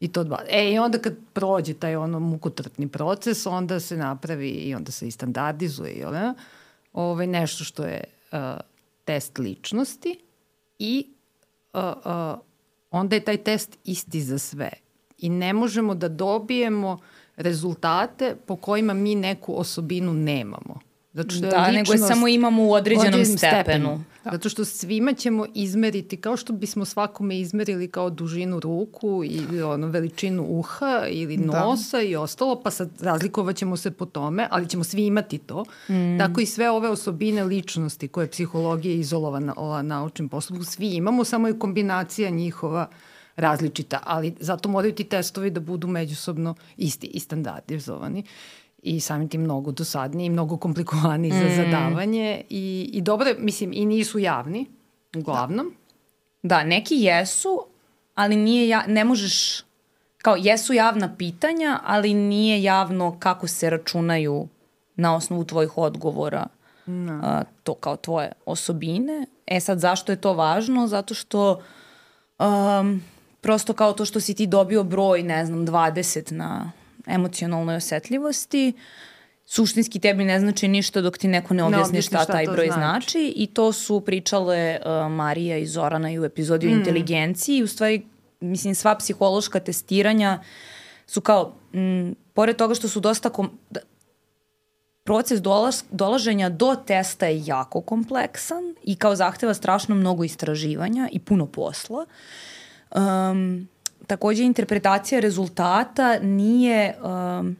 [0.00, 0.38] I to dva.
[0.48, 5.08] E, i onda kad prođe taj ono mukotrpni proces, onda se napravi i onda se
[5.08, 6.34] i standardizuje, jel ne?
[6.92, 8.38] Ovaj, nešto što je uh,
[9.04, 10.18] test ličnosti
[10.78, 11.06] i
[11.72, 12.40] uh, uh,
[12.90, 14.70] onda je taj test isti za sve.
[15.18, 16.98] I ne možemo da dobijemo
[17.36, 20.80] rezultate po kojima mi neku osobinu nemamo.
[21.12, 24.04] Zato što je Da, nego je ličnost samo imamo u određenom određenom stepenu.
[24.24, 24.30] Da.
[24.30, 29.86] Zato što svima ćemo izmeriti, kao što bismo svakome izmerili kao dužinu ruku ili ono,
[29.86, 31.64] veličinu uha ili Da.
[31.64, 35.64] nosa i ostalo, pa sad razlikovat ćemo se po tome, ali ćemo svi imati to.
[35.88, 36.18] Mm.
[36.18, 41.48] Tako i sve ove osobine ličnosti koje psihologija izolovana ova naučnim postupkom, svi imamo, samo
[41.48, 42.88] je kombinacija njihova
[43.36, 48.24] različita, ali zato moraju ti testovi da budu međusobno isti i standardizovani
[48.82, 53.86] i samim tim mnogo dosadniji i mnogo komplikovaniji za zadavanje i, i dobro, mislim, i
[53.86, 54.66] nisu javni,
[55.16, 55.74] uglavnom.
[56.42, 57.66] Da, neki jesu,
[58.14, 59.62] ali nije ja, ne možeš,
[60.18, 64.48] kao jesu javna pitanja, ali nije javno kako se računaju
[64.96, 66.46] na osnovu tvojih odgovora
[66.86, 67.20] no.
[67.24, 69.26] a, to kao tvoje osobine.
[69.46, 70.86] E sad, zašto je to važno?
[70.86, 71.62] Zato što
[72.38, 73.02] um,
[73.40, 76.72] prosto kao to što si ti dobio broj, ne znam, 20 na
[77.06, 78.72] emocionalnoj osetljivosti,
[79.46, 82.66] suštinski tebi ne znači ništa dok ti neko ne objasni objasni šta, šta taj broj
[82.66, 82.78] znači.
[82.78, 83.32] znači.
[83.36, 86.70] I to su pričale uh, Marija i Zorana i u epizodi Mm.
[86.70, 87.56] o inteligenciji.
[87.56, 88.02] I u stvari,
[88.40, 90.42] mislim, sva psihološka testiranja
[91.06, 93.80] su kao, m, pored toga što su dosta kom, da,
[95.04, 101.18] proces dolaz, dolaženja do testa je jako kompleksan i kao zahteva strašno mnogo istraživanja i
[101.18, 102.06] puno posla.
[102.94, 103.68] Um,
[104.10, 107.56] takođe, interpretacija rezultata nije, um,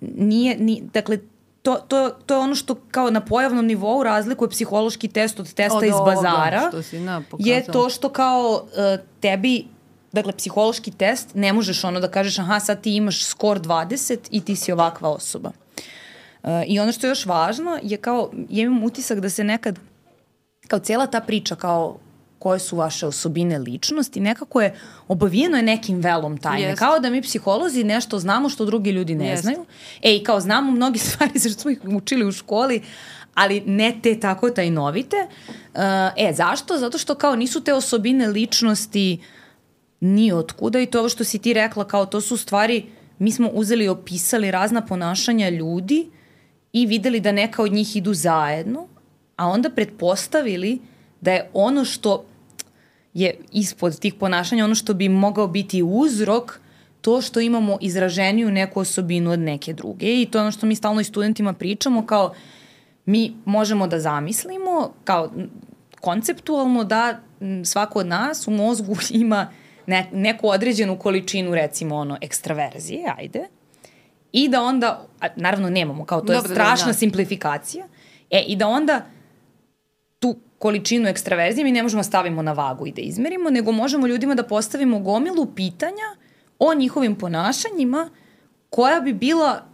[0.00, 1.18] nije, ni, dakle,
[1.62, 5.78] to, to, to je ono što kao na pojavnom nivou razlikuje psihološki test od testa
[5.78, 6.68] Od iz ovoga bazara.
[6.68, 7.72] što si, na, je pokazala.
[7.72, 9.64] to što kao uh, tebi
[10.12, 14.40] dakle, psihološki test, ne možeš ono da kažeš aha, sad ti imaš skor 20 i
[14.44, 15.50] ti si ovakva osoba.
[16.42, 19.78] Uh, I ono što je još važno je kao, ja imam utisak da se nekad,
[20.68, 21.98] kao cijela ta priča kao
[22.40, 24.74] koje su vaše osobine ličnosti, nekako je
[25.08, 26.68] obavijeno je nekim velom tajne.
[26.68, 26.78] Jest.
[26.78, 29.42] Kao da mi psiholozi nešto znamo što drugi ljudi ne Jest.
[29.42, 29.66] znaju.
[30.02, 32.82] E, i kao znamo mnogi stvari za što smo ih učili u školi,
[33.34, 35.16] ali ne te tako tajnovite.
[35.74, 35.80] Uh,
[36.16, 36.78] e, zašto?
[36.78, 39.20] Zato što kao nisu te osobine ličnosti
[40.00, 42.86] ni otkuda i to ovo što si ti rekla, kao to su stvari,
[43.18, 46.10] mi smo uzeli i opisali razna ponašanja ljudi
[46.72, 48.88] i videli da neka od njih idu zajedno,
[49.36, 50.78] a onda pretpostavili
[51.20, 52.24] da je ono što
[53.14, 56.60] je ispod tih ponašanja, ono što bi mogao biti uzrok,
[57.00, 60.74] to što imamo izraženiju neku osobinu od neke druge i to je ono što mi
[60.74, 62.34] stalno i studentima pričamo kao
[63.06, 65.30] mi možemo da zamislimo kao
[66.00, 67.20] konceptualno da
[67.64, 69.50] svako od nas u mozgu ima
[69.86, 73.48] ne, neku određenu količinu recimo ono ekstraverzije, ajde,
[74.32, 76.92] i da onda, a, naravno nemamo, kao to je Dobro, da, strašna da.
[76.92, 77.88] simplifikacija,
[78.30, 79.06] e i da onda
[80.18, 84.34] tu količinu ekstraverzije mi ne možemo stavimo na vagu i da izmerimo, nego možemo ljudima
[84.34, 86.08] da postavimo gomilu pitanja
[86.58, 88.10] o njihovim ponašanjima
[88.70, 89.64] koja bi bila,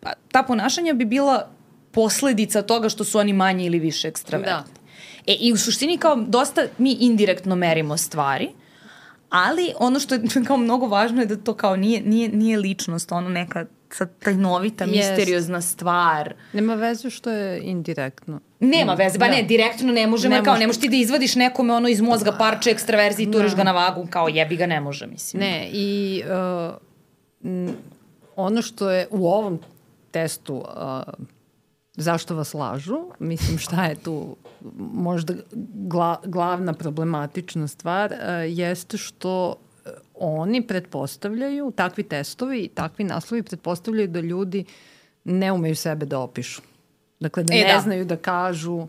[0.00, 1.48] pa, ta ponašanja bi bila
[1.92, 4.52] posledica toga što su oni manje ili više ekstravertni.
[4.52, 5.32] Da.
[5.32, 8.48] E, I u suštini kao dosta mi indirektno merimo stvari,
[9.30, 13.12] ali ono što je kao mnogo važno je da to kao nije, nije, nije ličnost,
[13.12, 14.96] ono neka sad tajnovita, Jest.
[15.10, 16.34] misteriozna stvar.
[16.52, 18.40] Nema veze što je indirektno.
[18.60, 19.32] Nema veze, ba Da.
[19.32, 22.32] ne, direktno ne možemo, Ne kao ne možeš ti da izvadiš nekome ono iz mozga
[22.32, 25.40] parče ekstraverzije i turiš ga na vagu, kao jebi ga ne može, mislim.
[25.40, 26.74] Ne, i uh,
[27.44, 27.74] n-
[28.36, 29.58] ono što je u ovom
[30.10, 30.64] testu uh,
[31.94, 34.36] zašto vas lažu, mislim šta je tu
[34.92, 35.34] možda
[35.74, 39.56] gla, glavna problematična stvar, uh, jeste što
[40.22, 44.64] oni pretpostavljaju, takvi testovi i takvi naslovi pretpostavljaju da ljudi
[45.24, 46.62] ne umeju sebe da opišu.
[47.20, 47.80] Dakle, da E, ne da.
[47.80, 48.86] znaju da kažu uh,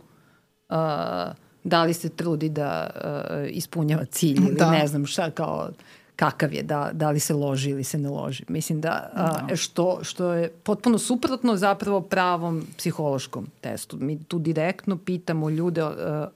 [1.63, 4.71] da li se trudi da uh, ispunjava cilj ili Da.
[4.71, 5.69] ne znam šta kao
[6.15, 8.43] kakav je, da, da li se loži ili se ne loži.
[8.47, 13.97] Mislim da, a, što, što je potpuno suprotno zapravo pravom psihološkom testu.
[13.99, 16.27] Mi tu direktno pitamo ljude a,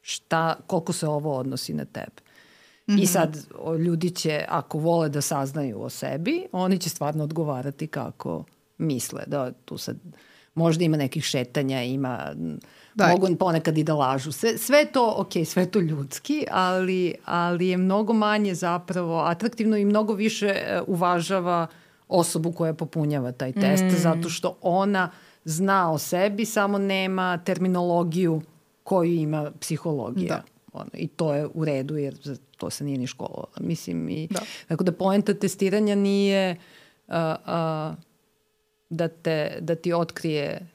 [0.00, 2.25] šta, koliko se ovo odnosi na tebe.
[2.86, 7.86] I sad o, ljudi će, ako vole da saznaju o sebi, oni će stvarno odgovarati
[7.86, 8.44] kako
[8.78, 9.24] misle.
[9.26, 9.96] Da, tu sad
[10.54, 12.34] možda ima nekih šetanja, ima,
[12.94, 13.06] Da.
[13.06, 14.32] mogu ponekad i da lažu.
[14.32, 19.76] Sve, sve to, ok, sve je to ljudski, ali, ali je mnogo manje zapravo atraktivno
[19.76, 21.66] i mnogo više e, uvažava
[22.08, 23.96] osobu koja popunjava taj test, mm.
[23.96, 25.10] zato što ona
[25.44, 28.42] zna o sebi, samo nema terminologiju
[28.82, 30.28] koju ima psihologija.
[30.28, 30.55] Da.
[30.76, 33.52] Ono, I to je u redu jer za to se nije ni školovala.
[33.60, 34.40] Mislim, i, Da.
[34.68, 36.56] tako da poenta testiranja nije
[37.08, 37.94] uh, uh,
[38.90, 40.66] da, te, da ti otkrije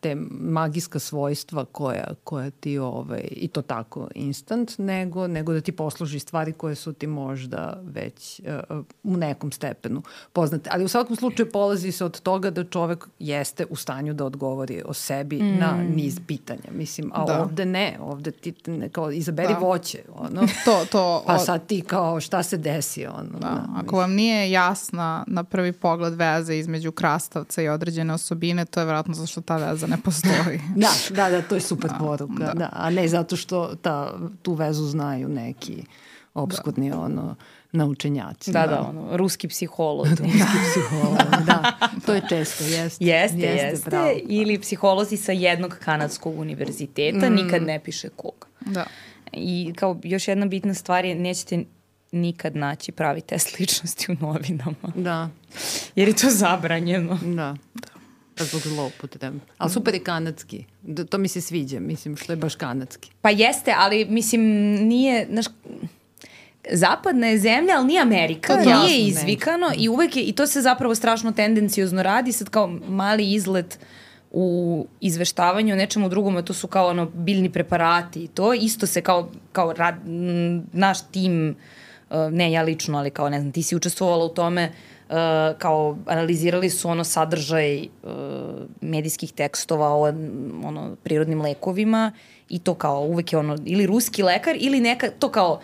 [0.00, 5.72] te magijska svojstva koja, koja ti ovaj, i to tako instant, nego, nego da ti
[5.72, 8.40] posluži stvari koje su ti možda već
[8.70, 10.70] uh, u nekom stepenu poznate.
[10.72, 14.82] Ali u svakom slučaju polazi se od toga da čovek jeste u stanju da odgovori
[14.84, 15.58] o sebi mm.
[15.58, 16.70] na niz pitanja.
[16.70, 17.42] Mislim, a Da.
[17.42, 19.58] ovde ne, ovde ti ne, kao izaberi Da.
[19.58, 20.40] voće, ono.
[20.64, 23.38] To, to, Pa od- sad ti kao šta se desi ono.
[23.40, 28.80] Da, ako vam nije jasna na prvi pogled veza između krastavca i određene osobine, to
[28.80, 30.60] je vjerojatno zato što ta veza ne postoji.
[30.76, 32.52] Da, da, da, to je super poruka, da.
[32.54, 32.68] da.
[32.72, 35.84] A ne zato što ta, tu vezu znaju neki
[36.34, 37.00] obskurni da.
[37.00, 37.34] ono,
[37.72, 38.52] naučenjaci.
[38.52, 40.06] Da, da, ono, ruski psiholog.
[40.20, 41.78] Ruski psiholog, da.
[42.06, 43.04] To je često, jeste.
[43.04, 43.66] Jeste, jeste.
[43.66, 43.90] jeste.
[43.90, 44.10] bravo.
[44.28, 47.34] Ili psiholozi sa jednog kanadskog univerziteta, mm.
[47.34, 48.46] nikad ne piše kog.
[48.60, 48.84] Da.
[49.32, 51.64] I kao još jedna bitna stvar je, nećete
[52.12, 54.92] nikad naći pravi test ličnosti u novinama.
[54.94, 55.28] Da,
[55.94, 57.18] Jer je to zabranjeno.
[57.22, 57.56] da.
[57.82, 57.97] Pa
[58.44, 59.38] zbog zloupotrebe.
[59.58, 60.64] Ali super je kanadski.
[60.82, 63.10] Da, to mi se sviđa, mislim, što je baš kanadski.
[63.20, 64.40] Pa jeste, ali mislim
[64.88, 65.46] nije, znaš,
[66.70, 69.00] zapadna je zemlja, ali nije Amerika, To je nije jasno, ne.
[69.00, 73.78] izvikano i uvek je, i to se zapravo strašno tendencijozno radi, sad kao mali izlet
[74.30, 78.86] u izveštavanju o nečemu drugom, a to su kao ono biljni preparati i to, isto
[78.86, 79.94] se kao, kao rad,
[80.72, 81.56] naš tim,
[82.10, 84.97] uh, ne ja lično, ali kao ne znam, ti si učestvovala u tome, uh,
[85.58, 88.10] kao analizirali su ono sadržaj uh,
[88.80, 90.02] medijskih tekstova o
[90.64, 92.12] ono, prirodnim lekovima
[92.48, 95.60] i to kao uvek je ono ili ruski lekar ili neka, to kao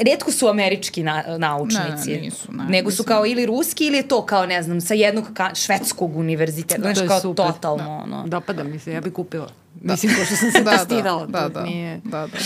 [0.00, 2.10] redko su američki na, naučnici.
[2.10, 4.80] Ne, ne, nisu, ne, nego su kao ili ruski ili je to kao, ne znam,
[4.80, 6.80] sa jednog ka, švedskog univerziteta.
[6.80, 7.46] Znaš, to je kao super.
[7.46, 7.90] totalno, da.
[7.90, 8.26] ono.
[8.26, 9.48] Dopada mi se, ja bih kupila.
[9.80, 11.26] Mislim, ko što sam se Da, da, testirala.
[11.26, 12.38] da, da, Nije, da, da.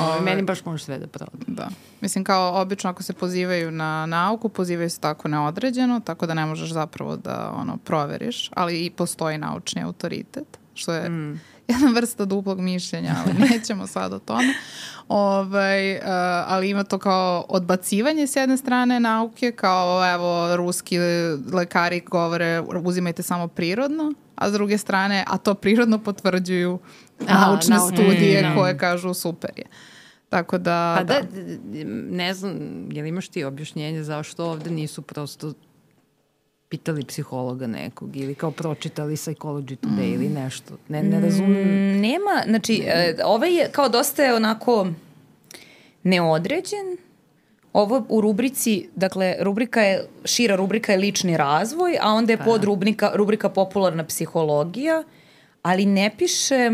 [0.00, 1.30] Ove, meni baš može sve da proda.
[1.46, 1.68] Da.
[2.00, 6.46] Mislim, kao obično ako se pozivaju na nauku, pozivaju se tako neodređeno, tako da ne
[6.46, 11.40] možeš zapravo da ono, proveriš, ali i postoji naučni autoritet, što je mm.
[11.70, 14.54] Jedna vrsta duplog mišljenja, ali nećemo sad o tome.
[15.08, 16.02] Ovaj, uh,
[16.46, 20.98] ali ima to kao odbacivanje s jedne strane nauke, kao evo ruski
[21.52, 26.78] lekari govore uzimajte samo prirodno, a s druge strane, a to prirodno potvrđuju
[27.18, 28.56] naučne naučne, studije mm.
[28.56, 29.64] koje kažu super je.
[30.28, 31.20] Tako da, Pa da,
[32.10, 32.56] ne znam,
[32.90, 35.52] je li imaš ti objašnjenje zašto ovde nisu prosto
[36.70, 40.14] pitali psihologa nekog ili kao pročitali Psychology Today mm.
[40.14, 40.74] ili nešto.
[40.88, 41.68] Ne, ne razumem.
[41.68, 44.86] Mm, Nema, znači, e, ovaj je kao dosta je onako
[46.02, 46.96] neodređen.
[47.72, 52.44] Ovo u rubrici, dakle, rubrika je, šira rubrika je lični razvoj, a onda je Pa
[52.44, 52.66] pod da.
[52.66, 55.02] rubrika, rubrika popularna psihologija,
[55.62, 56.70] ali ne piše...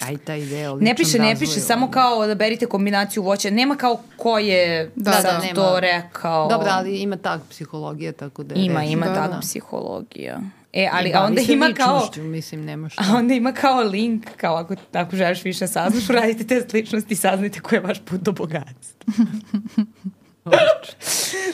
[0.00, 1.92] Aj, ta ideja o Ne piše, ne piše, samo ono.
[1.92, 3.50] kao da berite kombinaciju voća.
[3.50, 5.54] Nema kao ko je Da, da, da, sad nema.
[5.54, 6.48] to rekao.
[6.48, 8.90] Dobro, ali ima tak psihologija, tako da je Ima, red.
[8.90, 9.40] ima Da, tak da.
[9.40, 10.40] psihologija.
[10.72, 11.94] E, ali a onda ima kao...
[11.96, 13.02] ličnošću, Mislim, nema šta.
[13.08, 17.16] A onda ima kao link, kao ako, ako želiš više saznaš, uradite test ličnosti i
[17.16, 19.14] saznajte koji je vaš put do bogatstva.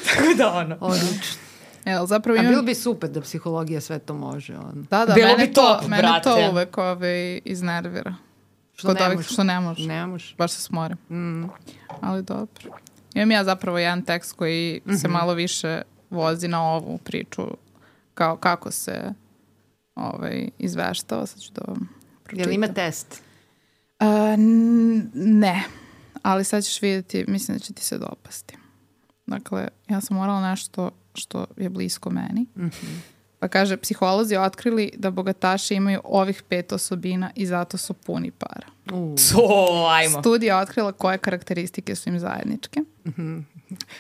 [0.07, 0.77] Tako da ono.
[0.81, 1.43] Odlično.
[1.85, 2.53] Evo, zapravo A imam...
[2.53, 4.57] bilo bi super da psihologija sve to može.
[4.57, 4.87] On.
[4.91, 6.23] Da, da, Bilo mene, bi to, top, mene brate.
[6.23, 8.15] to uvek ovaj, iznervira.
[8.83, 9.87] Što Kod ne ovih što ne može.
[9.87, 10.35] Ne može.
[10.39, 10.97] Baš se smorim.
[11.11, 11.45] Mm.
[12.01, 12.71] Ali dobro.
[13.15, 15.13] Imam ja zapravo jedan tekst koji se Mhm.
[15.13, 17.43] malo više vozi na ovu priču
[18.15, 19.13] kao kako se
[19.95, 21.27] ovaj, izveštava.
[21.27, 21.89] Sad ću da vam
[22.25, 22.51] pročitam.
[22.51, 23.23] Jel ima test?
[24.01, 25.63] N- ne,
[26.23, 28.57] ali sad ćeš vidjeti, mislim da će ti se dopasti.
[29.27, 32.47] Dakle, ja sam morala nešto što je blisko meni.
[32.57, 32.99] Mm -hmm.
[33.39, 38.67] Pa kaže, psiholozi otkrili da bogataši imaju ovih pet osobina i zato su puni para.
[38.91, 39.15] Uh.
[39.19, 39.39] So,
[39.89, 40.21] ajmo.
[40.21, 42.81] Studija otkrila koje karakteristike su im zajedničke.
[42.81, 43.43] Mm -hmm.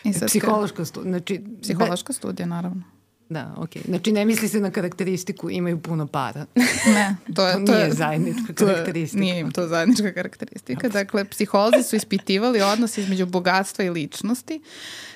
[0.04, 1.10] I sad Psihološka studija.
[1.10, 2.82] Znači, Psihološka studija, naravno.
[3.28, 3.82] Da, okej.
[3.82, 3.86] Okay.
[3.86, 6.46] Znači ne misli se na karakteristiku imaju puno para.
[6.94, 7.52] Ne, to je...
[7.52, 9.20] To to nije je, zajednička to karakteristika.
[9.20, 10.88] Nije im to zajednička karakteristika.
[10.88, 14.60] Dakle, psiholozi su ispitivali odnos između bogatstva i ličnosti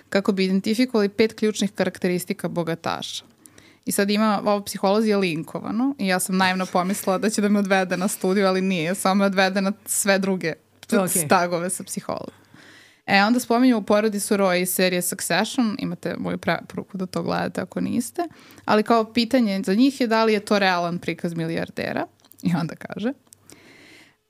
[0.08, 3.24] kako bi identifikovali pet ključnih karakteristika bogataša.
[3.86, 7.48] I sad ima, ovo psiholozi je linkovano i ja sam naivno pomislila da će da
[7.48, 10.52] me odvede na studiju, ali nije, samo me odvede na sve druge
[10.92, 11.10] Ok.
[11.26, 12.34] stagove sa psihologom.
[13.06, 17.22] E, onda spominju u porodi su Roy iz serije Succession, imate moju preporuku da to
[17.22, 18.22] gledate ako niste,
[18.64, 22.06] ali kao pitanje za njih je da li je to realan prikaz milijardera.
[22.42, 23.12] I onda kaže,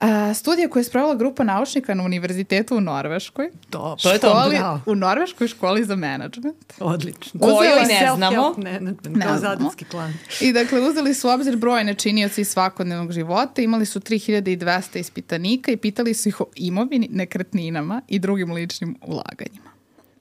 [0.00, 3.96] a, studija koju je spravila grupa naučnika na univerzitetu u Norveškoj, Dobro.
[3.96, 4.80] To je to, školi, bravo.
[4.86, 6.72] u Norveškoj školi za management.
[6.80, 7.40] Odlično.
[7.42, 8.54] Uzela ne znamo.
[8.56, 9.56] management, Ne kao znamo.
[9.56, 10.14] zadarski klan.
[10.40, 15.72] I dakle, uzeli su u obzir brojne činioci iz svakodnevnog života, imali su 3200 ispitanika
[15.72, 19.70] i pitali su ih o imovini, nekretninama i drugim ličnim ulaganjima.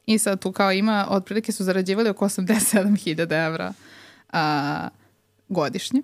[0.06, 3.74] I sad tu kao ima, otprilike su zarađivali oko 87.000 evra
[4.32, 4.88] a,
[5.50, 6.02] godišnje.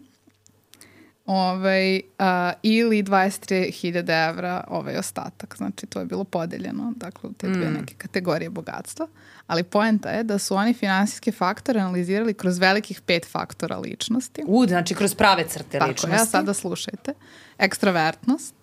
[1.33, 5.57] Ovaj, a, ili 23.000 evra ovaj ostatak.
[5.57, 9.07] Znači, to je bilo podeljeno dakle, u te dve neke kategorije bogatstva.
[9.47, 14.43] Ali poenta je da su oni finansijske faktore analizirali kroz velikih pet faktora ličnosti.
[14.47, 16.15] U, znači kroz prave crte Tako ličnosti.
[16.15, 17.13] je, a sada slušajte.
[17.57, 18.55] Ekstrovertnost,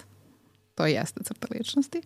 [0.75, 2.03] to jeste crta ličnosti.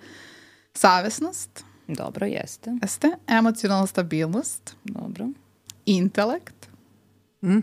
[0.75, 2.71] Savesnost, Dobro, jeste.
[2.83, 3.09] jeste.
[3.29, 5.29] Emocionalna stabilnost, Dobro.
[5.87, 6.55] intelekt
[7.43, 7.59] Mhm.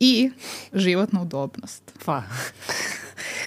[0.00, 0.30] I
[0.74, 1.82] životna udobnost.
[2.04, 2.22] Pa.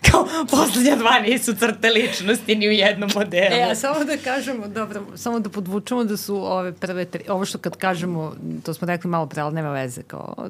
[0.03, 3.55] Kao, poslednja dva nisu crte ličnosti ni u jednom modelu.
[3.55, 7.45] E, a samo da kažemo, dobro, samo da podvučemo da su ove prve tri, ovo
[7.45, 10.45] što kad kažemo, to smo rekli malo pre, ali nema veze, kao, uh,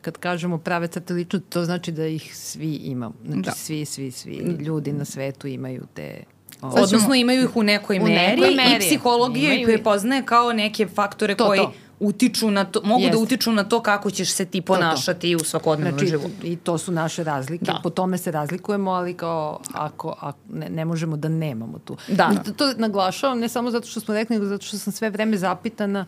[0.00, 3.14] kad kažemo prave crte ličnosti, to znači da ih svi imamo.
[3.24, 3.50] Znači, Da.
[3.52, 6.22] svi, svi, svi ljudi na svetu imaju te...
[6.62, 8.80] Odnosno imaju ih u nekoj U meri, nekoj i meri.
[8.80, 11.72] psihologija ih Imaju i- prepoznaje kao neke faktore To, koji to.
[12.00, 13.16] Utiču na to, mogu da Jeste.
[13.18, 16.46] utiču na to kako ćeš se ti ponašati u svakodnevnom Znači, životu.
[16.46, 17.72] i to su naše razlike, Da.
[17.72, 17.80] da.
[17.82, 21.96] po tome se razlikujemo, ali kao ako, ako ne, ne možemo da nemamo tu.
[22.08, 22.30] Da.
[22.34, 25.10] I To, to naglašavam ne samo zato što smo rekli, nego zato što sam sve
[25.10, 26.06] vreme zapitana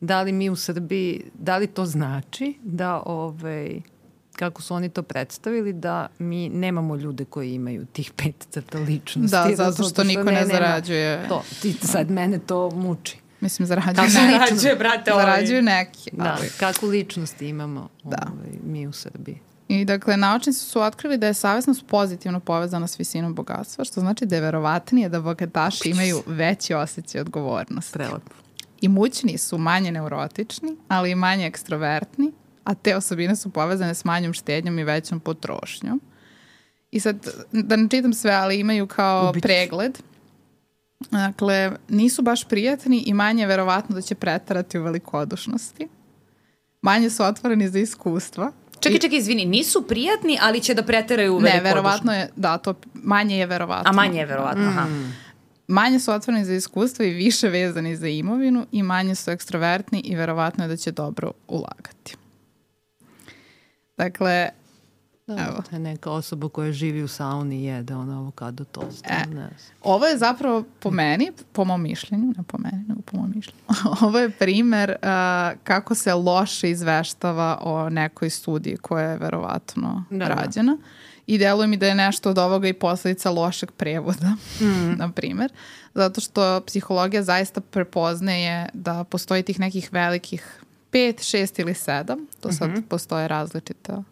[0.00, 3.80] da li mi u Srbiji, da li to znači da ovaj,
[4.32, 9.30] kako su oni to predstavili, da mi nemamo ljude koji imaju tih pet crta ličnosti.
[9.30, 11.28] Da, zato što niko ne nema zarađuje.
[11.28, 13.18] To, ti, sad mene to muči.
[13.40, 14.32] Mislim, zarađuju Kako neki.
[14.32, 15.24] Zarađuje, brate, ovaj.
[15.26, 16.10] Zarađuju neki.
[16.12, 18.26] Da, ali- kakvu ličnost imamo Da.
[18.28, 19.40] ovaj, mi u Srbiji.
[19.68, 24.26] I dakle, naučnici su otkrili da je savjesnost pozitivno povezana s visinom bogatstva, što znači
[24.26, 27.92] da je verovatnije da bogataši imaju veći osjećaj odgovornosti.
[27.92, 28.34] Prelepo.
[28.80, 32.32] Imućni su manje neurotični, ali i manje ekstrovertni,
[32.64, 36.00] a te osobine su povezane s manjom štednjom i većom potrošnjom.
[36.90, 37.16] I sad,
[37.52, 39.46] da ne čitam sve, ali imaju kao Ubit ću.
[39.46, 39.98] pregled.
[41.10, 45.88] Dakle, nisu baš prijatni i manje je verovatno da će pretarati u velikodušnosti.
[46.82, 48.52] Manje su otvoreni za iskustva.
[48.80, 51.74] Čekaj, čekaj, izvini, nisu prijatni, ali će da preteraju u Ne, velikodušno.
[51.74, 53.90] verovatno je, da, to manje je verovatno.
[53.90, 54.86] A manje je verovatno, aha.
[55.68, 60.14] Manje su otvoreni za iskustvo i više vezani za imovinu i manje su ekstrovertni i
[60.14, 62.16] verovatno je da će dobro ulagati.
[63.96, 64.48] Dakle,
[65.26, 65.62] Da, Evo.
[65.62, 69.06] to je neka osoba koja živi u sauni i jede ono avokado tost.
[69.06, 69.26] E.
[69.26, 69.48] Ne
[69.82, 73.60] ovo je zapravo po meni, po mom mišljenju, ne po meni, nego po mom mišljenju,
[74.02, 75.06] ovo je primer uh,
[75.62, 80.24] kako se loše izveštava o nekoj studiji koja je verovatno Da, da.
[80.26, 80.76] rađena.
[81.26, 84.92] I deluje mi da je nešto od ovoga i posledica lošeg prevoda, Mm.
[84.98, 85.52] na primer.
[85.94, 90.60] Zato što psihologija zaista prepoznaje da postoji tih nekih velikih
[90.90, 92.18] pet, šest ili sedam.
[92.40, 92.80] To sad Mhm.
[92.80, 94.02] postoje različita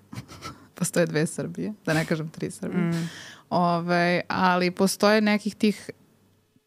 [0.74, 2.82] postoje dve Srbije, da ne kažem tri Srbije.
[2.82, 3.10] Mm.
[3.50, 5.90] Ovaj, ali postoje nekih tih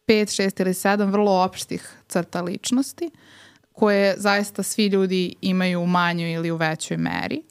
[0.06, 3.12] pet, šest ili sedam vrlo opštih crta ličnosti
[3.72, 7.42] koje zaista svi ljudi imaju u manjoj ili u većoj meri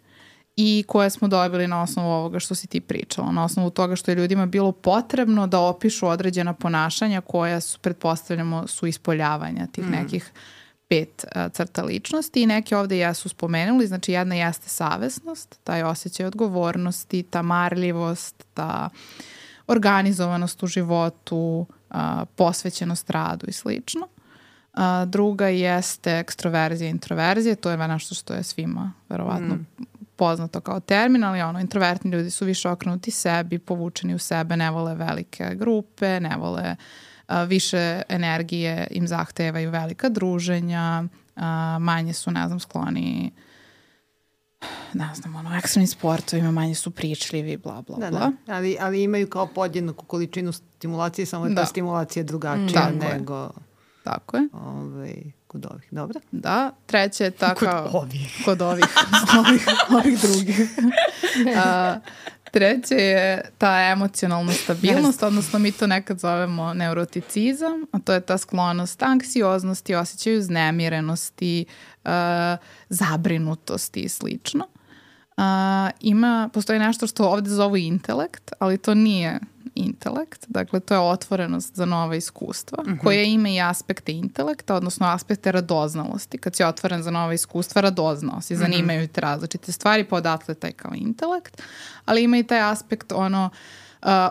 [0.56, 4.10] i koje smo dobili na osnovu ovoga što si ti pričala, na osnovu toga što
[4.10, 10.32] je ljudima bilo potrebno da opišu određena ponašanja koja su, pretpostavljamo, su ispoljavanja tih nekih
[10.88, 16.26] pet uh, crta ličnosti i neke ovde jesu spomenuli, znači jedna jeste savesnost, taj osjećaj
[16.26, 18.88] odgovornosti, ta marljivost, ta
[19.66, 21.96] organizovanost u životu, uh,
[22.36, 24.08] posvećenost radu i slično.
[24.76, 29.66] A, druga jeste ekstroverzija i introverzija, to je nešto što je svima verovatno mm.
[30.16, 34.70] poznato kao termin, ali ono, introvertni ljudi su više okrenuti sebi, povučeni u sebe, ne
[34.70, 36.76] vole velike grupe, ne vole a,
[37.46, 41.04] više energije, im zahtevaju velika druženja,
[41.80, 43.32] manje su, ne znam, skloni
[44.92, 48.32] ne znam, ono, ekstremnim sportovima manje su pričljivi, bla, bla, da, bla.
[48.46, 51.54] Da, ali, ali imaju kao podjednaku količinu stimulacije, samo da.
[51.54, 53.42] ta stimulacija drugačija mm, nego...
[53.42, 53.66] Je.
[54.04, 54.48] Tako je.
[54.52, 55.14] Ovaj,
[55.46, 56.20] kod ovih, dobro?
[56.32, 58.42] Da, treće je ta kod ovih.
[58.44, 58.84] Kod ovih,
[59.38, 60.70] ovih, ovih drugih.
[61.64, 61.96] A,
[62.56, 68.38] treće je ta emocionalna stabilnost, odnosno mi to nekad zovemo neuroticizam, a to je ta
[68.38, 71.64] sklonost anksioznosti, osjećaju znemirenosti,
[72.04, 72.10] uh,
[72.88, 74.66] zabrinutosti i slično.
[75.36, 75.42] Uh,
[76.00, 79.40] ima, postoji nešto što ovde zovu intelekt, ali to nije
[79.74, 82.96] intelekt, dakle to je otvorenost za nova iskustva, uh mhm.
[82.96, 83.02] -huh.
[83.02, 86.38] koja ima i aspekte intelekta, odnosno aspekte radoznalosti.
[86.38, 88.62] Kad si otvoren za nova iskustva, radoznao si, mhm.
[88.62, 91.62] zanimaju te različite stvari, pa odatle taj kao intelekt,
[92.04, 93.85] ali ima i taj aspekt ono uh,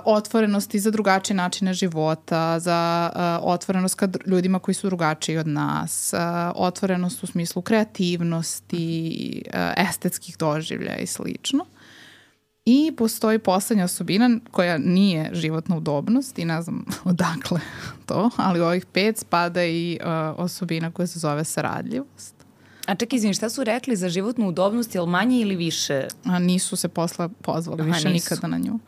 [0.05, 6.13] otvorenosti za drugačije načine života, za uh, otvorenost ka ljudima koji su drugačiji od nas,
[6.13, 6.19] uh,
[6.55, 11.65] otvorenost u smislu kreativnosti, uh, estetskih doživlja i slično.
[12.65, 17.59] I postoji poslednja osobina koja nije životna udobnost i ne znam odakle
[18.05, 20.07] to, ali u ovih pet spada i uh,
[20.38, 22.36] osobina koja se zove saradljivost.
[22.86, 26.07] A čekaj, izvini, šta su rekli za životnu udobnost, je li manje ili više?
[26.23, 28.34] A nisu se posle pozvali Aha, više nisu.
[28.34, 28.80] nikada na nju.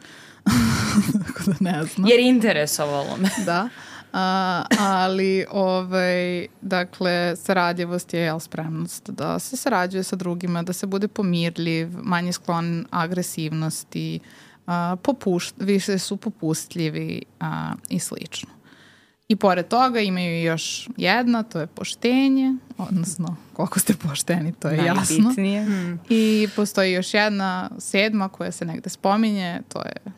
[1.27, 2.07] Tako da ne znam.
[2.09, 3.29] Jer interesovalo me.
[3.45, 3.69] da.
[4.13, 10.87] A, ali, ovaj, dakle, saradljivost je jel, spremnost da se sarađuje sa drugima, da se
[10.87, 14.19] bude pomirljiv, manje sklon agresivnosti,
[14.67, 18.49] a, popušt, više su popustljivi a, i slično.
[19.27, 24.85] I pored toga imaju još jedna, to je poštenje, odnosno koliko ste pošteni, to je
[24.85, 25.33] jasno.
[25.35, 25.99] Hmm.
[26.09, 30.11] I postoji još jedna sedma koja se negde spominje, to je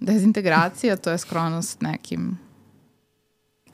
[0.00, 2.38] dezintegracija, to je skronost nekim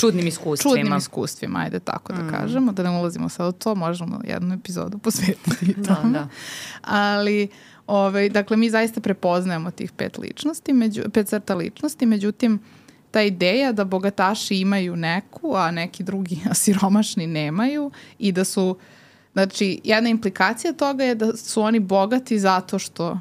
[0.01, 0.77] čudnim iskustvima.
[0.77, 2.31] Čudnim iskustvima, ajde tako da mm.
[2.31, 6.13] kažemo, da ne ulazimo sad u to, možemo jednu epizodu posvetiti da, tome.
[6.13, 6.29] Da, da.
[6.83, 7.49] Ali,
[7.87, 12.61] ovaj, dakle, mi zaista prepoznajemo tih pet ličnosti, među, pet crta ličnosti, međutim,
[13.11, 18.77] ta ideja da bogataši imaju neku, a neki drugi, a siromašni nemaju i da su,
[19.33, 23.19] znači, jedna implikacija toga je da su oni bogati zato što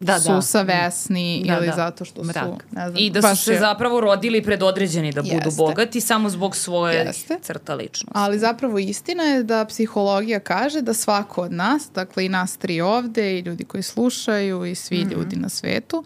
[0.00, 0.42] da, su da.
[0.42, 1.72] savesni da, ili da.
[1.72, 2.44] zato što Mrak.
[2.44, 3.58] su, ne znam, I da su se je...
[3.58, 5.50] zapravo rodili predodređeni da budu Jeste.
[5.56, 7.38] bogati samo zbog svoje Jeste.
[7.42, 8.12] crta ličnosti.
[8.14, 12.80] Ali zapravo istina je da psihologija kaže da svako od nas, dakle i nas tri
[12.80, 15.12] ovde i ljudi koji slušaju i svi mm -hmm.
[15.12, 16.04] ljudi na svetu, uh,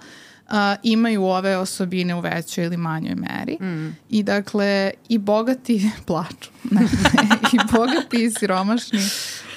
[0.82, 3.58] imaju ove osobine u većoj ili manjoj meri.
[3.60, 3.96] Mm.
[4.10, 6.50] I dakle, i bogati plaču.
[6.70, 6.88] Ne, ne,
[7.52, 9.00] I bogati i siromašni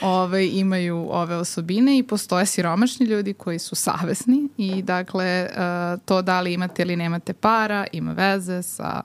[0.02, 6.22] ovaj, imaju ove osobine i postoje siromašni ljudi koji su savesni i dakle uh, to
[6.22, 9.02] da li imate ili nemate para ima veze sa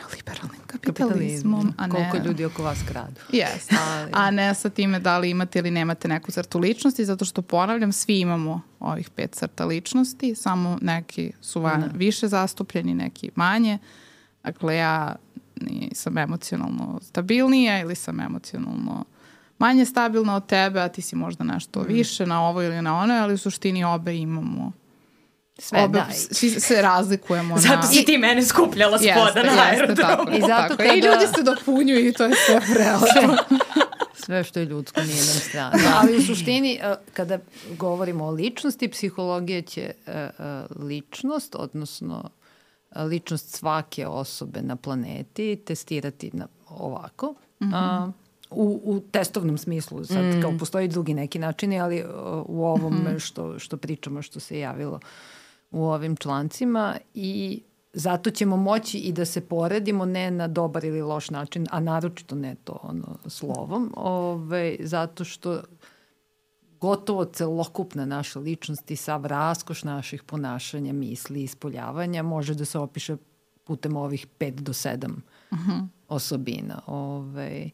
[0.00, 1.74] neoliberalnim kapitalizmom.
[1.76, 3.20] A ne, Koliko ljudi oko vas kradu.
[3.32, 3.76] Yes.
[3.90, 4.10] Ali...
[4.14, 7.92] A ne sa time da li imate ili nemate neku crtu ličnosti, zato što ponavljam,
[7.92, 11.88] svi imamo ovih pet crta ličnosti, samo neki su van, ne.
[11.94, 13.78] više zastupljeni, neki manje.
[14.44, 15.16] Dakle, ja
[15.92, 19.04] sam emocionalno stabilnija ili sam emocionalno
[19.58, 21.84] manje stabilna od tebe, a ti si možda nešto mm.
[21.88, 24.72] više na ovo ili na ono, ali u suštini obe imamo
[25.60, 26.06] sve obe, da.
[26.12, 27.82] Svi se razlikujemo zato na...
[27.82, 30.36] si ti mene skupljala spoda na aerodromu.
[30.36, 30.94] I zato kada...
[30.94, 33.36] I ljudi se dopunjuju i to je sve prelepo.
[34.14, 35.76] sve što je ljudsko nije nam strana.
[35.76, 37.38] Da, ali u suštini, e, kada
[37.78, 40.30] govorimo o ličnosti, psihologija će e, e,
[40.78, 42.30] ličnost, odnosno
[42.96, 47.34] ličnost svake osobe na planeti testirati na ovako.
[47.60, 48.12] Mm -hmm
[48.50, 50.04] u, u testovnom smislu.
[50.04, 50.42] Sad mm.
[50.42, 52.10] kao postoji drugi neki načini, ali uh,
[52.46, 53.18] u ovom mm.
[53.18, 55.00] što, što pričamo, što se javilo
[55.70, 57.62] u ovim člancima i
[57.92, 62.34] zato ćemo moći i da se poredimo ne na dobar ili loš način, a naročito
[62.34, 65.60] ne to ono slovom, ove, zato što
[66.80, 72.78] gotovo celokupna naša ličnost i sav raskoš naših ponašanja, misli i ispoljavanja može da se
[72.78, 73.16] opiše
[73.64, 75.10] putem ovih 5 do 7
[75.50, 75.88] uh -huh.
[76.08, 76.80] osobina.
[76.86, 77.70] Ove,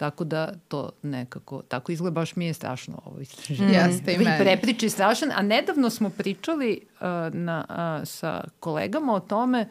[0.00, 3.72] Tako da to nekako, tako izgleda, baš mi je strašno ovo istraživanje.
[3.72, 3.90] Mm.
[3.90, 4.38] Jeste i meni.
[4.38, 7.00] Prepriči strašan, a nedavno smo pričali uh,
[7.34, 9.68] na, uh, sa kolegama o tome,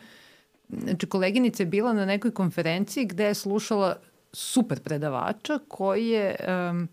[0.67, 3.95] znači koleginica je bila na nekoj konferenciji gde je slušala
[4.33, 6.35] super predavača koji je
[6.69, 6.87] um,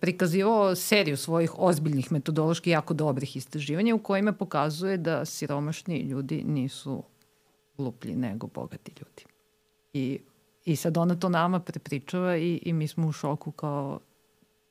[0.00, 7.02] prikazivao seriju svojih ozbiljnih metodološki jako dobrih istraživanja u kojima pokazuje da siromašni ljudi nisu
[7.76, 9.24] gluplji nego bogati ljudi.
[9.92, 10.18] I
[10.64, 14.00] I sad ona to nama prepričava i, i mi smo u šoku kao,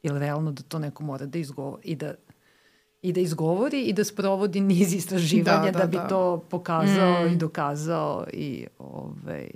[0.04, 2.14] je li realno da to neko mora da izgovori i da
[3.02, 6.08] i da izgovori i da sprovodi niz istraživanja da, da, da bi da.
[6.08, 7.34] to pokazao mm.
[7.34, 9.50] i dokazao i ovaj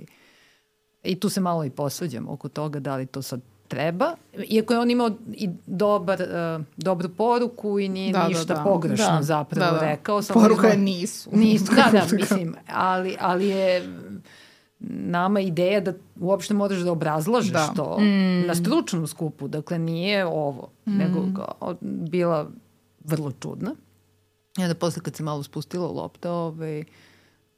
[1.02, 4.14] i tu se malo i posvađamo oko toga da li to sad treba,
[4.48, 8.62] iako je on imao i dobar, uh, dobru poruku i nije da, ništa da, da.
[8.62, 9.22] pogrešno da.
[9.22, 9.86] zapravo da, da.
[9.86, 10.22] rekao.
[10.22, 11.30] Samo Poruka je nisu.
[11.32, 13.82] Nisu, da, da, mislim, ali, ali je
[14.88, 17.72] nama ideja da uopšte moraš da obrazlažeš da.
[17.76, 18.46] to mm.
[18.46, 20.96] na stručnom skupu, dakle nije ovo, mm.
[20.96, 22.50] nego kao, bila
[23.04, 23.74] vrlo čudna.
[24.58, 26.84] I onda posle kad se malo spustila lopta, ovaj,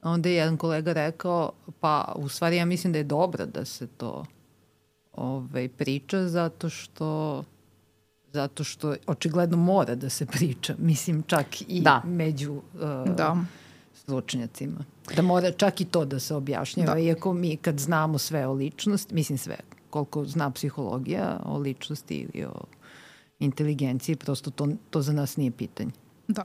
[0.01, 3.87] onda je jedan kolega rekao, pa u stvari ja mislim da je dobro da se
[3.87, 4.25] to
[5.11, 7.43] ovaj, priča zato što
[8.33, 12.01] zato što očigledno mora da se priča, mislim čak i da.
[12.05, 13.37] među uh, da.
[14.07, 14.85] Stručnjacima.
[15.15, 16.99] Da mora čak i to da se objašnjava, da.
[16.99, 19.57] iako mi kad znamo sve o ličnosti, mislim sve,
[19.89, 22.61] koliko zna psihologija o ličnosti ili o
[23.39, 25.91] inteligenciji, prosto to, to za nas nije pitanje.
[26.27, 26.43] Da.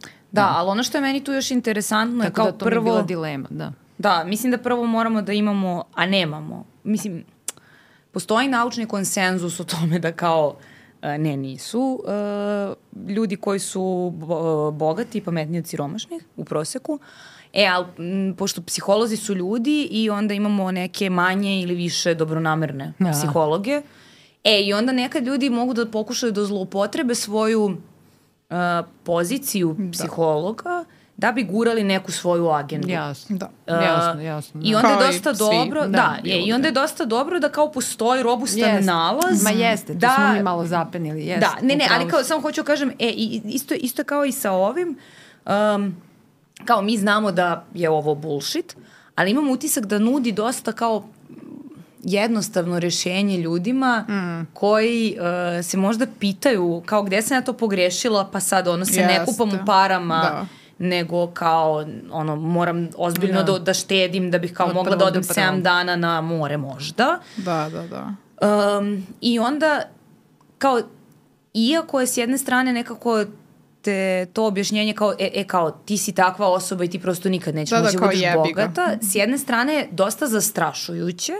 [0.00, 0.52] Da, da.
[0.56, 2.84] ali ono što je meni tu još interesantno Tako je kao da to prvo...
[2.84, 3.72] Tako da to mi bila dilema, da.
[3.98, 6.64] Da, mislim da prvo moramo da imamo, a nemamo.
[6.84, 7.24] Mislim,
[8.12, 10.73] postoji naučni konsenzus o tome da kao e,
[11.04, 14.12] ne nisu uh, ljudi koji su
[14.72, 16.98] bogati i pametniji od siromašnih u proseku.
[17.52, 17.86] E, ali
[18.36, 23.06] pošto psiholozi su ljudi i onda imamo neke manje ili više dobronamerne ja.
[23.06, 23.10] Da.
[23.10, 23.82] psihologe,
[24.44, 27.76] e, i onda nekad ljudi mogu da pokušaju da zloupotrebe svoju uh,
[29.04, 29.90] poziciju da.
[29.90, 30.84] psihologa da
[31.32, 32.88] bi gurali neku svoju agendu.
[32.88, 33.46] Jasno, da.
[33.46, 34.60] Uh, jasno, jasno.
[34.60, 34.68] Da.
[34.68, 37.40] I onda kao je dosta dobro, svi, da, da je, i onda je dosta dobro
[37.40, 38.86] da kao postoji robustan jest.
[38.86, 39.42] nalaz.
[39.42, 41.40] Ma jeste, da, smo mi malo zapenili, jeste.
[41.40, 43.08] Da, ne, ne, ali kao, samo hoću da kažem, e,
[43.44, 44.98] isto, isto kao i sa ovim,
[45.46, 45.96] um,
[46.64, 48.76] kao mi znamo da je ovo bullshit,
[49.14, 51.04] ali imam utisak da nudi dosta kao
[52.04, 54.46] jednostavno rešenje ljudima mm.
[54.52, 59.00] koji uh, se možda pitaju kao gde sam ja to pogrešila pa sad ono se
[59.00, 59.18] Jeste.
[59.18, 60.46] ne kupam u parama da
[60.78, 65.04] nego kao ono moram ozbiljno da, da, da štedim da bih kao Od mogla da
[65.04, 67.18] odem 7 dana na more možda.
[67.36, 68.14] Da, da, da.
[68.78, 69.82] Um, I onda
[70.58, 70.80] kao
[71.54, 73.24] iako je s jedne strane nekako
[73.82, 77.54] te to objašnjenje kao, e, e kao ti si takva osoba i ti prosto nikad
[77.54, 81.32] nećeš da, da moći da, budeš bogata, s jedne strane je dosta zastrašujuće,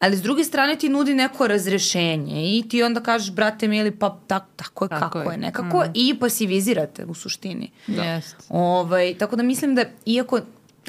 [0.00, 4.18] ali s druge strane ti nudi neko razrešenje i ti onda kažeš, brate mili, pa
[4.26, 5.90] tak, tako je tako kako je, je nekako mm.
[5.94, 7.70] i pasivizirate u suštini.
[7.86, 8.02] Da.
[8.02, 8.34] Yes.
[8.48, 10.40] Ovaj, tako da mislim da iako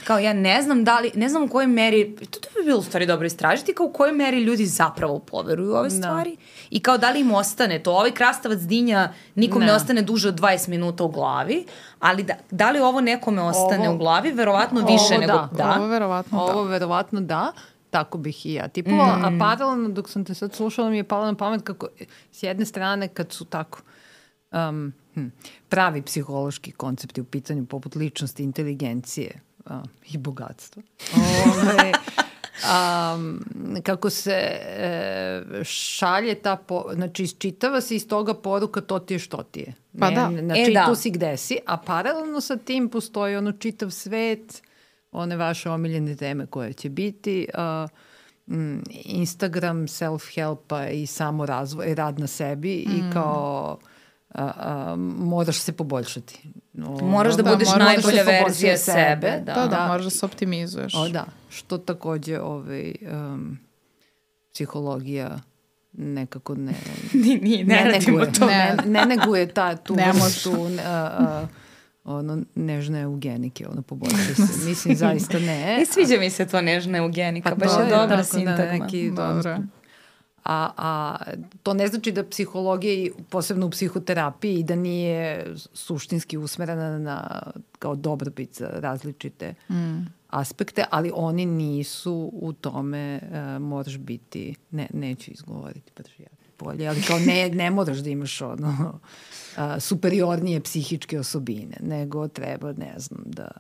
[0.04, 2.80] kao ja ne znam da li, ne znam u kojoj meri, to, to bi bilo
[2.80, 5.96] u stvari dobro istražiti, kao u kojoj meri ljudi zapravo poveruju ove da.
[5.96, 6.42] stvari da.
[6.70, 7.92] i kao da li im ostane to.
[7.92, 11.66] Ovaj krastavac dinja nikom ne, ne ostane duže od 20 minuta u glavi,
[12.00, 15.50] ali da, da li ovo nekome ostane ovo, u glavi, verovatno više nego da.
[15.52, 15.76] da.
[15.78, 16.58] Ovo verovatno ovo da.
[16.58, 17.52] Ovo verovatno da.
[17.92, 19.26] Tako bih i ja tipovala, mm.
[19.26, 21.88] a paralelno dok sam te sad slušala mi je palo na pamet kako
[22.32, 23.82] s jedne strane kad su tako
[24.52, 25.28] um, hm,
[25.70, 29.72] pravi psihološki koncepti u pitanju poput ličnosti, inteligencije uh,
[30.12, 30.84] i bogatstva.
[31.16, 31.92] Ove,
[32.64, 33.40] um,
[33.84, 39.20] kako se e, šalje ta, po, znači isčitava se iz toga poruka to ti je
[39.20, 39.74] što ti je.
[40.00, 40.42] Pa ne, da.
[40.46, 40.86] Znači e, da.
[40.86, 44.62] tu si gde si, a paralelno sa tim postoji ono čitav svet
[45.12, 47.48] one vaše omiljene teme koje će biti.
[47.54, 47.90] Uh,
[49.06, 52.92] Instagram self-helpa i samo razvoj, rad na sebi mm.
[52.92, 53.78] i kao
[54.34, 56.40] a, a, moraš se poboljšati.
[56.74, 59.42] No, moraš da, da budeš da, najbolja verzija sebe.
[59.46, 59.54] Da.
[59.54, 60.94] da, da, da, moraš da se optimizuješ.
[60.96, 63.60] O, da, što takođe ovaj, um,
[64.54, 65.40] psihologija
[65.94, 66.74] nekako ne,
[67.14, 68.46] nije, nije, ne, ne neguje, to.
[68.46, 71.50] Ne, ne neguje ta, tu ne vrstu uh, uh,
[72.04, 74.66] ono, nežne eugenike, ono, poboljšuje se.
[74.70, 75.78] Mislim, zaista ne.
[75.82, 78.66] I sviđa mi se to nežna eugenika, pa baš je dobra da, sintagma.
[78.66, 79.58] Da, neki, Dobro.
[80.44, 81.18] A, a
[81.64, 87.42] to ne znači da psihologija, posebno u psihoterapiji, da nije suštinski usmerena na
[87.80, 90.06] kao dobrobit za različite mm.
[90.30, 96.30] aspekte, ali oni nisu u tome uh, moraš biti, ne, neću izgovoriti, pa ja
[96.60, 99.00] bolje, ali kao ne, ne moraš da imaš ono
[99.56, 103.52] a, superiornije psihičke osobine, nego treba, ne znam, da...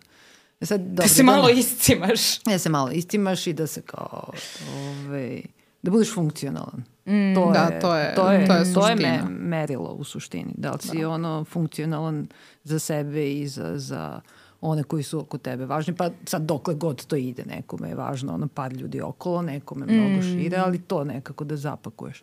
[0.61, 2.39] Sad, dobro, da se malo da, iscimaš.
[2.43, 4.33] Da se malo iscimaš i da se kao,
[4.75, 5.41] ovaj,
[5.81, 6.83] da budeš funkcionalan.
[7.05, 10.03] Mm, to, da, je, to je, to je, to je, to je me, merilo u
[10.03, 10.53] suštini.
[10.57, 11.09] Da li si da.
[11.09, 12.27] ono funkcionalan
[12.63, 14.21] za sebe i za, za
[14.61, 18.33] one koji su oko tebe važni, pa sad dokle god to ide, nekome je važno
[18.33, 20.21] ono par ljudi okolo, nekome mnogo mm.
[20.21, 22.21] šire, ali to nekako da zapakuješ.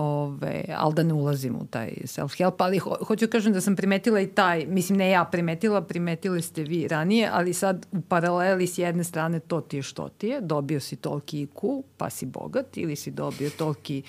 [0.00, 4.20] Ove, ali da ne ulazim u taj self-help, ali ho, hoću kažem da sam primetila
[4.20, 8.78] i taj, mislim ne ja primetila, primetili ste vi ranije, ali sad u paraleli s
[8.78, 12.76] jedne strane to ti je što ti je, dobio si toliki IQ, pa si bogat,
[12.76, 14.02] ili si dobio toliki,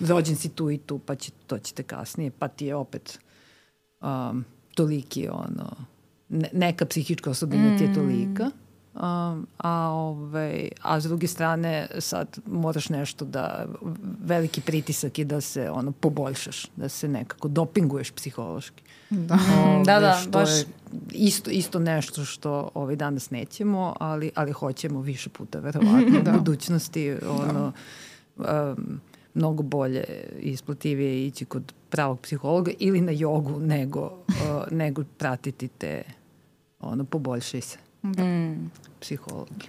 [0.00, 3.18] rođen si tu i tu, pa će, to ćete kasnije, pa ti je opet
[4.00, 5.76] um, toliki ono,
[6.28, 7.78] ne, neka psihička osobina mm.
[7.78, 8.50] ti je tolika.
[9.00, 13.66] Um, a, ovaj, a s druge strane sad moraš nešto da
[14.24, 18.82] veliki pritisak je da se ono poboljšaš, da se nekako dopinguješ psihološki.
[19.10, 20.50] Da, ovaj, da, da, što baš.
[20.50, 20.64] Je
[21.12, 26.30] isto, isto nešto što ovaj danas nećemo, ali, ali hoćemo više puta verovatno da.
[26.30, 27.72] u budućnosti ono,
[28.36, 28.74] da.
[28.78, 29.00] um,
[29.34, 30.04] mnogo bolje
[30.40, 36.02] i isplativije ići kod pravog psihologa ili na jogu nego, uh, nego pratiti te
[36.80, 37.89] ono, poboljšaj se.
[38.02, 38.24] Da.
[38.24, 38.70] Mm.
[39.00, 39.68] Psihologi.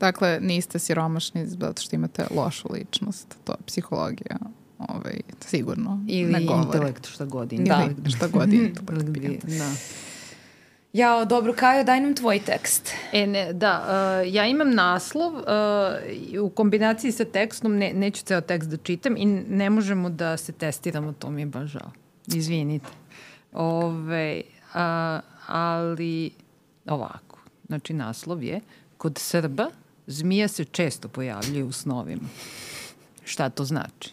[0.00, 3.36] Dakle, niste siromašni zato što imate lošu ličnost.
[3.44, 4.38] To je psihologija.
[4.78, 6.04] Ovaj, sigurno.
[6.08, 7.48] Ili ne intelekt, šta god.
[7.48, 7.88] Da.
[7.98, 9.44] Ili šta god intelekt.
[9.44, 9.70] da.
[10.94, 12.92] Jao, dobro, Kajo, daj nam tvoj tekst.
[13.12, 15.42] E, ne, da, uh, ja imam naslov uh,
[16.42, 20.52] u kombinaciji sa tekstom, ne, neću ceo tekst da čitam i ne možemo da se
[20.52, 21.90] testiramo, to mi je baš žao.
[22.26, 22.88] Izvinite.
[23.52, 24.42] Ove,
[24.74, 26.30] uh, ali
[26.86, 28.60] ovako, znači naslov je
[28.96, 29.70] Kod Srba
[30.06, 32.28] zmija se često pojavljuje u snovima.
[33.24, 34.12] Šta to znači?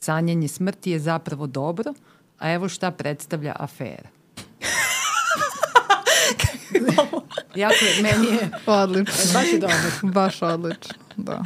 [0.00, 1.94] Sanjanje smrti je zapravo dobro,
[2.38, 4.08] a evo šta predstavlja afera.
[7.54, 8.50] jako je, meni je...
[8.66, 9.32] Odlično.
[9.34, 9.76] Baš je dobro.
[10.02, 11.42] Baš odlično, da.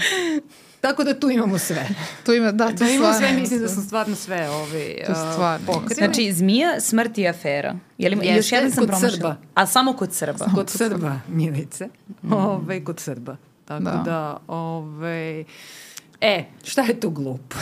[0.87, 1.89] Tako da tu imamo sve.
[2.24, 5.95] Tu ima, da, tu da imamo sve, mislim da sam stvarno sve ove, uh, pokrili.
[5.95, 7.74] Znači, zmija, smrt i afera.
[7.99, 9.37] Je li, Jeste, još jedan sam kod Srba.
[9.55, 10.39] A samo kod Srba.
[10.39, 11.89] Samo kod Srba, Milice.
[12.22, 12.32] Mm.
[12.32, 13.37] Ove, kod Srba.
[13.64, 15.45] Tako da, da ove,
[16.20, 17.57] e, šta je tu glupo?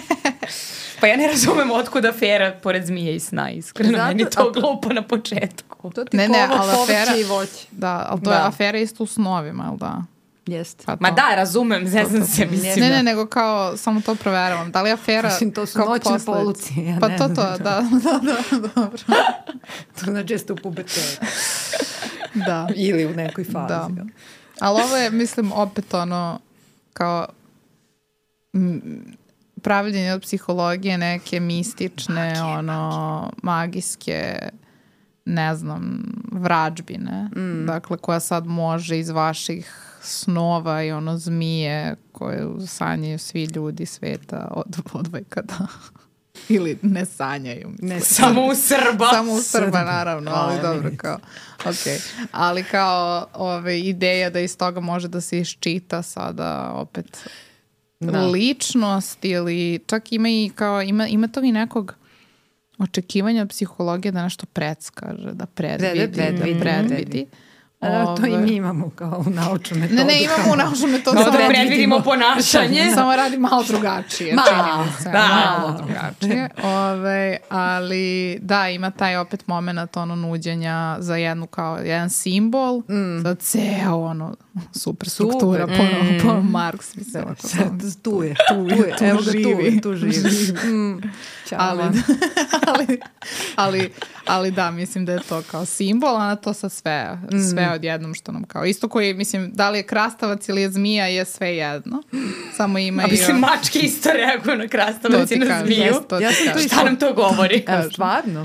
[1.00, 3.98] Pa ja ne razumem otkud afera pored zmije i sna, iskreno.
[3.98, 5.90] Zato, Meni to a, glupo na početku.
[5.90, 7.66] To ti ne, ne, ali afera, i voće.
[7.70, 8.36] Da, ali to da.
[8.36, 10.15] je afera isto u snovima, ali da?
[10.46, 10.84] Jeste.
[10.86, 12.84] Pa Ma da, razumem, zezam se, mislim.
[12.84, 14.70] Ne, ne, nego kao, samo to proveravam.
[14.72, 16.84] Da li afera Mislim, to su noćne poluci.
[16.84, 19.02] Ja pa to, to, da, da, da, dobro.
[20.00, 21.26] to znači jeste u pubertetu.
[22.46, 22.68] da.
[22.74, 23.68] Ili u nekoj fazi.
[23.68, 23.88] Da.
[24.60, 26.40] Ali ovo je, mislim, opet ono,
[26.92, 27.26] kao
[29.62, 34.38] pravljenje od psihologije neke mistične, Magije, ono, magijske
[35.24, 37.66] ne znam, vrađbine, mm.
[37.66, 44.48] dakle, koja sad može iz vaših snova i ono zmije koje sanjaju svi ljudi sveta
[44.50, 45.66] od, od da
[46.48, 47.72] ili ne sanjaju.
[47.78, 49.10] Ne, samo u Srba.
[49.12, 51.18] samo u Srba, naravno, ali dobro, kao,
[51.64, 52.02] ok.
[52.32, 57.28] Ali kao ove, ideja da iz toga može da se iščita sada opet
[58.00, 58.26] da.
[58.26, 61.94] ličnost ili čak ima i kao, ima, ima to i nekog
[62.78, 67.26] očekivanja od psihologije da nešto predskaže, da predvidi, predvidi, da predvidi.
[67.80, 69.96] A, to i mi imamo kao u naučnu metodu.
[69.96, 71.16] Ne, ne, imamo u naučnu metodu.
[71.16, 72.90] Kao da predvidimo ponašanje.
[72.94, 74.34] Samo radi malo drugačije.
[74.34, 75.28] Malo, se, da.
[75.28, 76.48] Malo drugačije.
[76.62, 83.22] Ove, ali da, ima taj opet moment ono nuđenja za jednu kao jedan simbol, mm.
[83.22, 84.34] za ceo ono
[84.72, 85.76] super struktura super.
[85.76, 86.18] po, mm.
[86.22, 86.96] po Marks.
[86.96, 89.80] Mislim, Sad, tu je, tu je, tu evo ga živi.
[89.80, 90.52] tu, tu živi.
[90.64, 91.02] Mm.
[91.52, 91.82] Ali,
[92.66, 93.00] ali,
[93.56, 93.92] ali,
[94.26, 97.18] ali da, mislim da je to kao simbol, a na to sa sve,
[97.52, 97.72] sve mm.
[97.72, 101.24] odjednom što nam kao, isto koji, mislim, da li je krastavac ili je zmija je
[101.24, 102.02] sve jedno,
[102.56, 103.08] samo ima a, i...
[103.08, 105.84] A mislim, mačke isto reaguju na krastavac i na zmiju.
[106.20, 107.64] Ja sam to Šta nam to govori?
[107.66, 108.44] Evo, stvarno?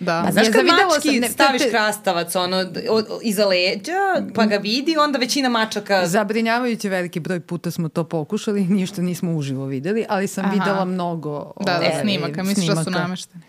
[0.00, 0.24] Da.
[0.28, 1.70] A znaš kad mački ne, staviš te...
[1.70, 2.56] krastavac ono,
[2.90, 6.06] o, o, iza leđa, pa ga vidi, onda većina mačaka...
[6.06, 10.52] Zabrinjavajući veliki broj puta smo to pokušali, ništa nismo uživo videli, ali sam Aha.
[10.54, 11.52] videla mnogo...
[11.60, 13.44] Da, da, snimaka, misliš da su namešteni?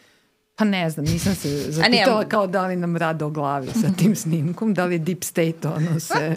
[0.55, 3.87] Pa ne znam, nisam se zapitala ne, kao da li nam rade o glavi sa
[3.99, 6.35] tim snimkom, da li Deep State ono se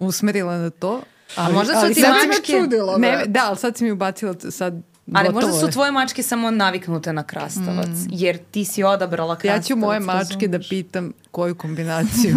[0.00, 1.02] usmerila na to.
[1.36, 2.52] Ali, A možda su ali ti mačke...
[2.52, 4.82] Čudilo, ne, da, ali sad si mi ubacila sad
[5.14, 8.08] Ali možda su tvoje mačke samo naviknute na krastavac, mm.
[8.10, 9.64] jer ti si odabrala krastavac.
[9.64, 12.36] Ja ću moje mačke da pitam koju kombinaciju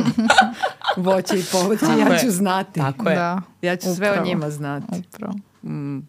[0.97, 2.80] voća i povrća, ja ću znati.
[2.80, 3.15] Tako je.
[3.15, 3.41] Da.
[3.61, 3.95] Ja ću Upravo.
[3.95, 5.03] sve o njima znati.
[5.07, 5.34] Upravo.
[5.63, 5.99] Mm.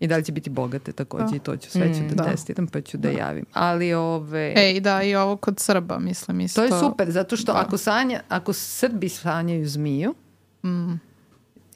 [0.00, 1.36] I da li će biti bogate takođe da.
[1.36, 3.44] i to ću sve ću mm, da, da testiram pa ću da, da javim.
[3.52, 4.52] Ali ove...
[4.56, 6.60] Ej, da, i ovo kod Srba, mislim isto.
[6.60, 7.58] To je super, zato što da.
[7.58, 10.14] ako, sanja, ako Srbi sanjaju zmiju,
[10.64, 11.07] mm.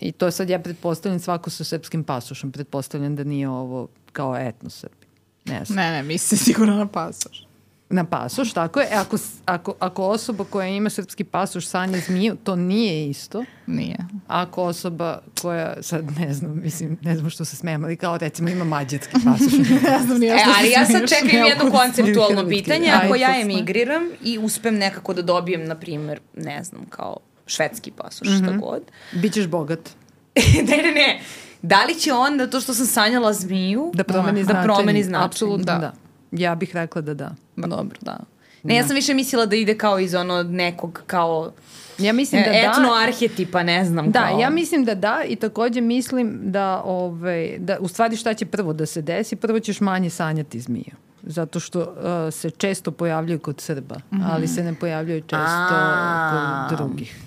[0.02, 4.70] I to sad ja pretpostavljam svako sa srpskim pasošom, pretpostavljam da nije ovo kao etno
[4.70, 5.06] Srbi.
[5.44, 5.76] Ne znam.
[5.76, 7.46] Ne, ne, misli sigurno na pasoš.
[7.90, 8.86] Na pasoš, tako je.
[8.90, 13.44] E, ako, ako, ako osoba koja ima srpski pasoš sanja zmiju, to nije isto.
[13.66, 13.96] Nije.
[14.26, 18.48] Ako osoba koja, sad ne znam, mislim, ne znam što se smijem, ali kao recimo
[18.48, 19.52] ima mađarski pasoš.
[19.90, 22.90] ne znam nije E, što ali se ja sad čekam jedno konceptualno pitanje.
[22.90, 27.16] Ako ja emigriram i uspem nekako da dobijem, na primjer, ne znam, kao
[27.52, 28.36] švedski pasoš, Mhm.
[28.38, 28.82] šta god.
[29.12, 29.90] Bićeš bogat.
[30.68, 31.20] ne, ne, ne.
[31.62, 34.64] Da li će onda to što sam sanjala zmiju Da promeni da značenje.
[34.64, 35.26] promeni značenje?
[35.26, 35.78] Apsolutno Da.
[35.78, 35.92] da.
[36.32, 37.30] Ja bih rekla da da.
[37.56, 38.18] Dobro, da.
[38.62, 41.52] Ne, ja sam više mislila da ide kao iz ono nekog kao
[41.98, 43.02] Ja mislim da e, etno da.
[43.02, 44.40] arhetipa, ne znam Da, kao.
[44.40, 48.72] ja mislim da da i takođe mislim da, ovaj, da u stvari šta će prvo
[48.72, 50.94] da se desi, prvo ćeš manje sanjati zmiju.
[51.22, 56.66] Zato što uh, se često pojavljaju kod Srba, ali se ne pojavljaju često A.
[56.68, 57.22] kod drugih.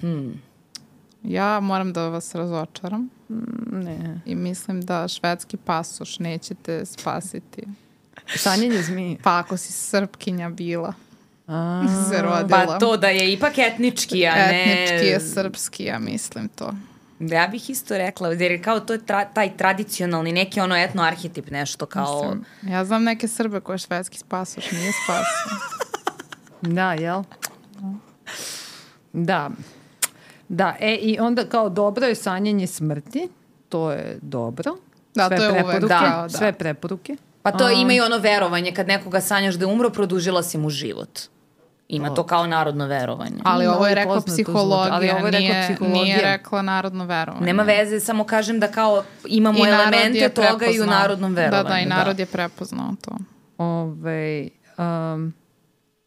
[1.24, 3.10] Ja moram da vas razočaram
[3.72, 4.22] Ne.
[4.26, 7.64] i mislim da švedski pasoš nećete spasiti.
[8.36, 9.18] Sanjanje zmije.
[9.24, 10.94] Pa ako si srpkinja bila,
[11.48, 12.66] A, se rodila.
[12.66, 14.84] Pa to da je ipak etnički, a ne...
[14.84, 16.74] Etnički je srpski, ja mislim to.
[17.20, 21.04] Ja bih isto rekla, jer je kao to je tra, taj tradicionalni, neki ono etno
[21.04, 22.22] arhetip, nešto kao...
[22.22, 25.58] Mislim, ja znam neke Srbe koje švedski pasoš nije spasio.
[26.62, 27.24] Da, jel?
[29.14, 29.50] Da.
[30.48, 33.30] Da, e i onda kao dobro je sanjanje smrti,
[33.70, 34.76] to je dobro.
[35.16, 36.38] Da, sve to je uvek, preporuke, da, da.
[36.38, 37.16] Sve preporuke.
[37.42, 40.70] Pa to ima i ono verovanje, kad nekoga sanjaš da je umro, produžila si mu
[40.70, 41.20] život.
[41.88, 43.38] Ima to kao narodno verovanje.
[43.44, 46.04] Ali ovo je rekla psihologija, ali ovo je rekla nije, psihologija.
[46.04, 47.46] nije rekla narodno verovanje.
[47.46, 51.64] Nema veze, samo kažem da kao imamo I elemente toga i u narodnom verovanju.
[51.64, 53.12] Da, da, i narod je prepoznao to.
[53.58, 55.34] Ove, um,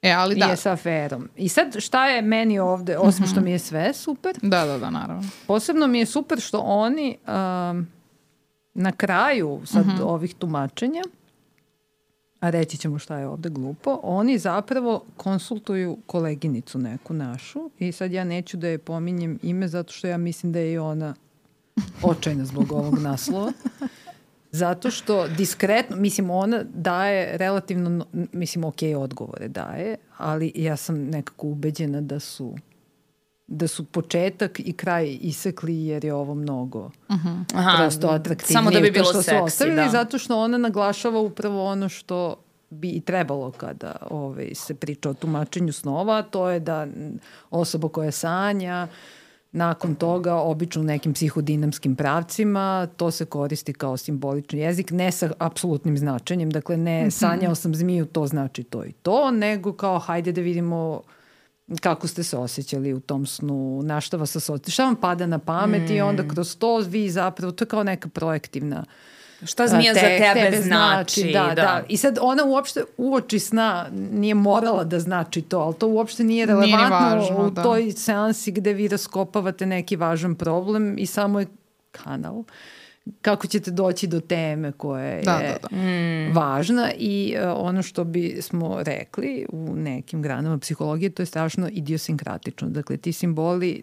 [0.03, 0.45] E, ali da.
[0.45, 0.51] da.
[0.51, 1.29] je sa aferom.
[1.37, 4.91] I sad šta je meni ovde, osim što mi je sve super, Da, da, da,
[4.91, 5.29] naravno.
[5.47, 7.87] posebno mi je super što oni um,
[8.75, 11.03] na kraju sad ovih tumačenja,
[12.41, 18.13] a reći ćemo šta je ovde glupo, oni zapravo konsultuju koleginicu neku našu i sad
[18.13, 21.15] ja neću da je pominjem ime zato što ja mislim da je i ona
[22.03, 23.53] očajna zbog ovog naslova.
[24.51, 31.05] Zato što diskretno, mislim, ona daje relativno, no- mislim, ok, odgovore daje, ali ja sam
[31.05, 32.55] nekako ubeđena da su
[33.49, 38.53] da su početak i kraj isekli jer je ovo mnogo Aha, prosto atraktivnije.
[38.53, 39.89] Samo da bi bilo što su seksi, ostavili, da.
[39.89, 42.37] zato što ona naglašava upravo ono što
[42.71, 46.87] bi i trebalo kada ovaj, se priča o tumačenju snova, a to je da
[47.51, 48.89] osoba koja sanja
[49.53, 55.31] nakon toga, obično u nekim psihodinamskim pravcima, to se koristi kao simbolični jezik, ne sa
[55.39, 60.33] apsolutnim značenjem, dakle ne sanjao sam zmiju, to znači to i to, nego kao hajde
[60.33, 61.03] da vidimo
[61.81, 65.39] kako ste se osjećali u tom snu, na šta vas asocira, šta vam pada na
[65.39, 68.85] pamet i onda kroz to vi zapravo, to je kao neka projektivna
[69.45, 71.83] Šta zmija za tek- tebe, znači, da, da, da.
[71.89, 76.47] I sad ona uopšte uoči sna nije morala da znači to, ali to uopšte nije
[76.47, 77.63] Nije ni relevantno važno, u da.
[77.63, 81.47] toj seansi gde vi raskopavate neki važan problem i samo je
[81.93, 82.43] kanal
[83.23, 86.41] kako ćete doći do teme koja je Da, da, da.
[86.41, 91.69] važna i uh, ono što bi smo rekli u nekim granama psihologije, to je strašno
[91.73, 92.69] idiosinkratično.
[92.69, 93.83] Dakle, ti simboli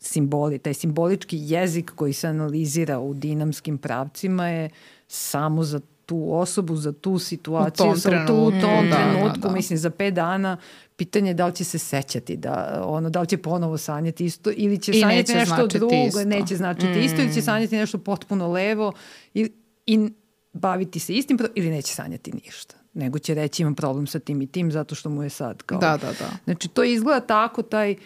[0.00, 4.70] simboli, taj simbolički jezik koji se analizira u dinamskim pravcima je
[5.08, 8.96] samo za tu osobu, za tu situaciju, U tom za tu, u trenutku, tom da,
[8.96, 9.54] trenutku, da, da.
[9.54, 10.56] mislim za pet dana,
[10.96, 14.50] pitanje je da li će se sećati, da, ono, da li će ponovo sanjati isto
[14.56, 16.24] ili će I sanjati neće nešto drugo, isto.
[16.24, 18.92] neće značiti isto ili će sanjati nešto potpuno levo
[19.34, 19.50] i,
[19.86, 20.10] i
[20.52, 24.46] baviti se istim ili neće sanjati ništa nego će reći imam problem sa tim i
[24.46, 25.78] tim zato što mu je sad kao...
[25.78, 26.30] Da, da, da.
[26.44, 28.00] Znači to izgleda tako taj da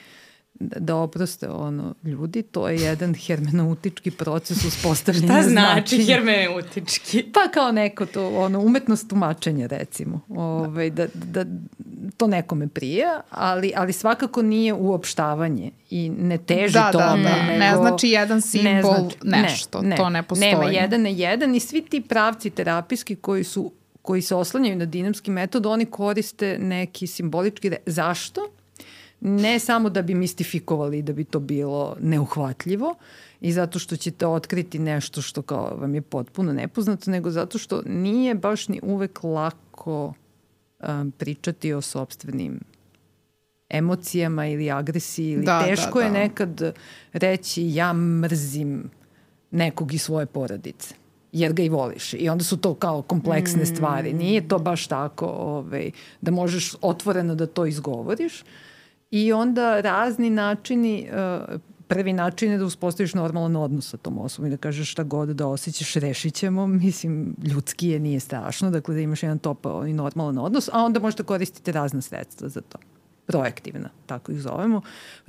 [0.60, 5.50] da oproste ono ljudi, to je jedan hermeneutički proces uspostavljanja Šta znači
[5.96, 6.04] značenja.
[6.04, 7.22] hermeneutički?
[7.34, 11.44] Pa kao neko to, ono, umetnost tumačenja recimo, ovaj, da, da
[12.16, 17.22] to nekome prija, ali, ali svakako nije uopštavanje i ne teži Da, da, tome.
[17.22, 17.42] da.
[17.42, 20.50] Nego, Ne znači jedan simbol ne, nešto, to ne postoji.
[20.50, 24.84] Nema jedan na jedan i svi ti pravci terapijski koji su koji se oslanjaju na
[24.84, 27.68] dinamski metod, oni koriste neki simbolički...
[27.68, 28.50] re- Zašto?
[29.20, 32.94] Ne samo da bi mistifikovali i da bi to bilo neuhvatljivo
[33.40, 37.82] i zato što ćete otkriti nešto što kao vam je potpuno nepoznato, nego zato što
[37.86, 40.14] nije baš ni uvek lako
[40.80, 42.60] um, pričati o sobstvenim
[43.70, 46.12] emocijama ili agresiji ili Da, da, teško je da.
[46.12, 46.74] nekad
[47.12, 48.90] reći ja mrzim
[49.50, 50.94] nekog iz svoje porodice
[51.32, 52.14] jer ga i voliš.
[52.14, 54.12] I onda su to kao kompleksne stvari.
[54.12, 55.90] Nije to baš tako ovaj,
[56.20, 58.44] da možeš otvoreno da to izgovoriš.
[59.10, 64.46] I onda razni načini uh, prvi način je da uspostaviš normalan odnos sa tom osobom
[64.46, 66.66] i da kažeš šta god da osjećaš, rešit ćemo.
[66.66, 71.00] Mislim, ljudski je, nije strašno, dakle da imaš jedan topao i normalan odnos, a onda
[71.00, 72.78] možete koristiti razne sredstva za to.
[73.26, 74.80] Proaktivna, tako ih zovemo.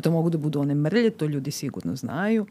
[0.02, 2.46] To mogu da budu one mrlje, to ljudi sigurno znaju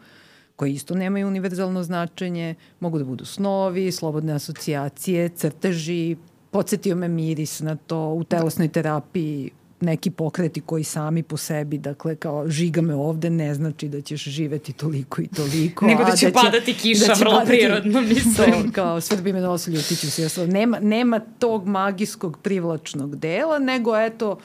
[0.57, 6.17] koje isto nemaju univerzalno značenje, mogu da budu snovi, slobodne asocijacije, crteži,
[6.51, 9.51] podsjetio me miris na to u telesnoj terapiji,
[9.81, 14.25] neki pokreti koji sami po sebi, dakle kao žiga me ovde ne znači da ćeš
[14.25, 15.87] živeti toliko i toliko.
[15.87, 18.35] Nego da će, da će padati kiša, da će vrlo padati, prirodno mislim.
[18.35, 20.47] To, kao svrbi me nos, ljutiću se.
[20.47, 24.39] Nema, nema tog magijskog privlačnog dela, nego eto,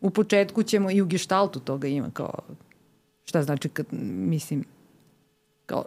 [0.00, 2.38] u početku ćemo i u geštaltu toga ima kao
[3.24, 4.64] šta znači kad, mislim,
[5.66, 5.84] kao,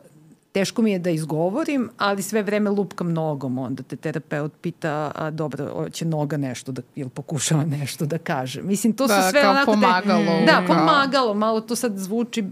[0.51, 5.31] teško mi je da izgovorim, ali sve vreme lupkam nogom, onda te terapeut pita, a
[5.31, 8.61] dobro, će noga nešto da, ili pokušava nešto da kaže.
[8.61, 9.71] Mislim, to da, su sve onako...
[9.71, 10.25] pomagalo.
[10.25, 12.43] Te, da, pomagalo, malo to sad zvuči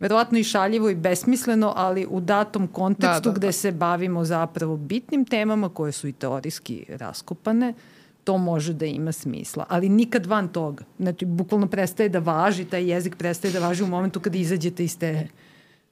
[0.00, 3.52] verovatno i šaljivo i besmisleno, ali u datom kontekstu da, da, gde da.
[3.52, 7.74] se bavimo zapravo bitnim temama koje su i teorijski raskopane,
[8.24, 10.84] to može da ima smisla, ali nikad van toga.
[10.98, 14.98] Znači, bukvalno prestaje da važi, taj jezik prestaje da važi u momentu kada izađete iz
[14.98, 15.28] te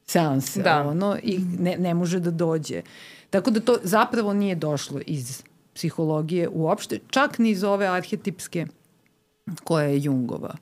[0.07, 0.83] seanse, da.
[0.83, 2.83] ono, i ne, ne može da dođe.
[3.31, 5.43] Tako da to zapravo nije došlo iz
[5.75, 8.67] psihologije uopšte, čak ni iz ove arhetipske
[9.65, 10.57] koja je Jungova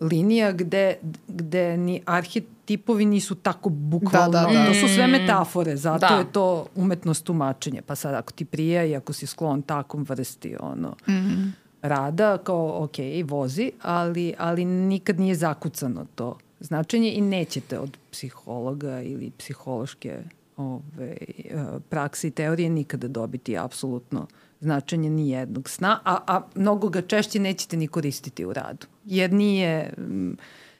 [0.00, 0.96] linija gde,
[1.28, 4.66] gde ni arhetipovi nisu tako bukvalno, da, da, da.
[4.66, 6.14] to su sve metafore, zato da.
[6.14, 7.82] je to umetnost tumačenja.
[7.86, 11.50] Pa sad ako ti prija i ako si sklon takom vrsti ono, mm -hmm.
[11.82, 19.02] rada, kao ok, vozi, ali, ali nikad nije zakucano to značenje i nećete od psihologa
[19.02, 20.22] ili psihološke
[20.56, 24.26] ove, e, prakse i teorije nikada dobiti apsolutno
[24.60, 29.32] značenje ni jednog sna, a, a mnogo ga češće nećete ni koristiti u radu, jer
[29.32, 29.94] nije,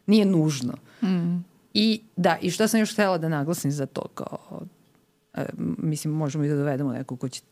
[0.06, 0.74] nije nužno.
[1.02, 1.44] Mm.
[1.74, 4.60] I da, i šta sam još htela da naglasim za to, kao,
[5.34, 5.46] e,
[5.78, 7.42] mislim, možemo i da dovedemo neko ko će,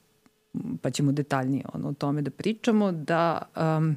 [0.83, 3.97] pa ćemo detaljnije ono, o tome da pričamo, da um,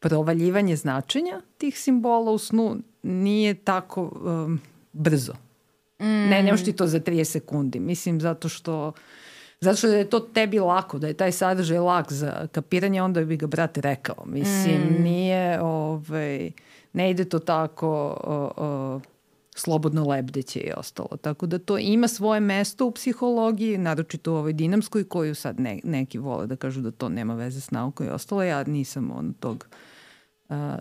[0.00, 4.60] provaljivanje značenja tih simbola u snu nije tako um,
[4.92, 5.32] brzo.
[5.98, 6.04] Mm.
[6.04, 7.80] Ne, nemaš ti to za 30 sekundi.
[7.80, 8.92] Mislim, zato što
[9.62, 13.36] Zato što je to tebi lako, da je taj sadržaj lak za kapiranje, onda bi
[13.36, 14.24] ga brate rekao.
[14.26, 15.02] Mislim, mm.
[15.02, 16.50] nije, ovaj,
[16.92, 17.88] ne ide to tako
[18.24, 19.00] o, o,
[19.54, 21.16] slobodno lebdeće i ostalo.
[21.16, 25.80] Tako da to ima svoje mesto u psihologiji, naročito u ovoj dinamskoj, koju sad ne,
[25.84, 28.42] neki vole da kažu da to nema veze s naukom i ostalo.
[28.42, 29.76] Ja nisam on tog uh,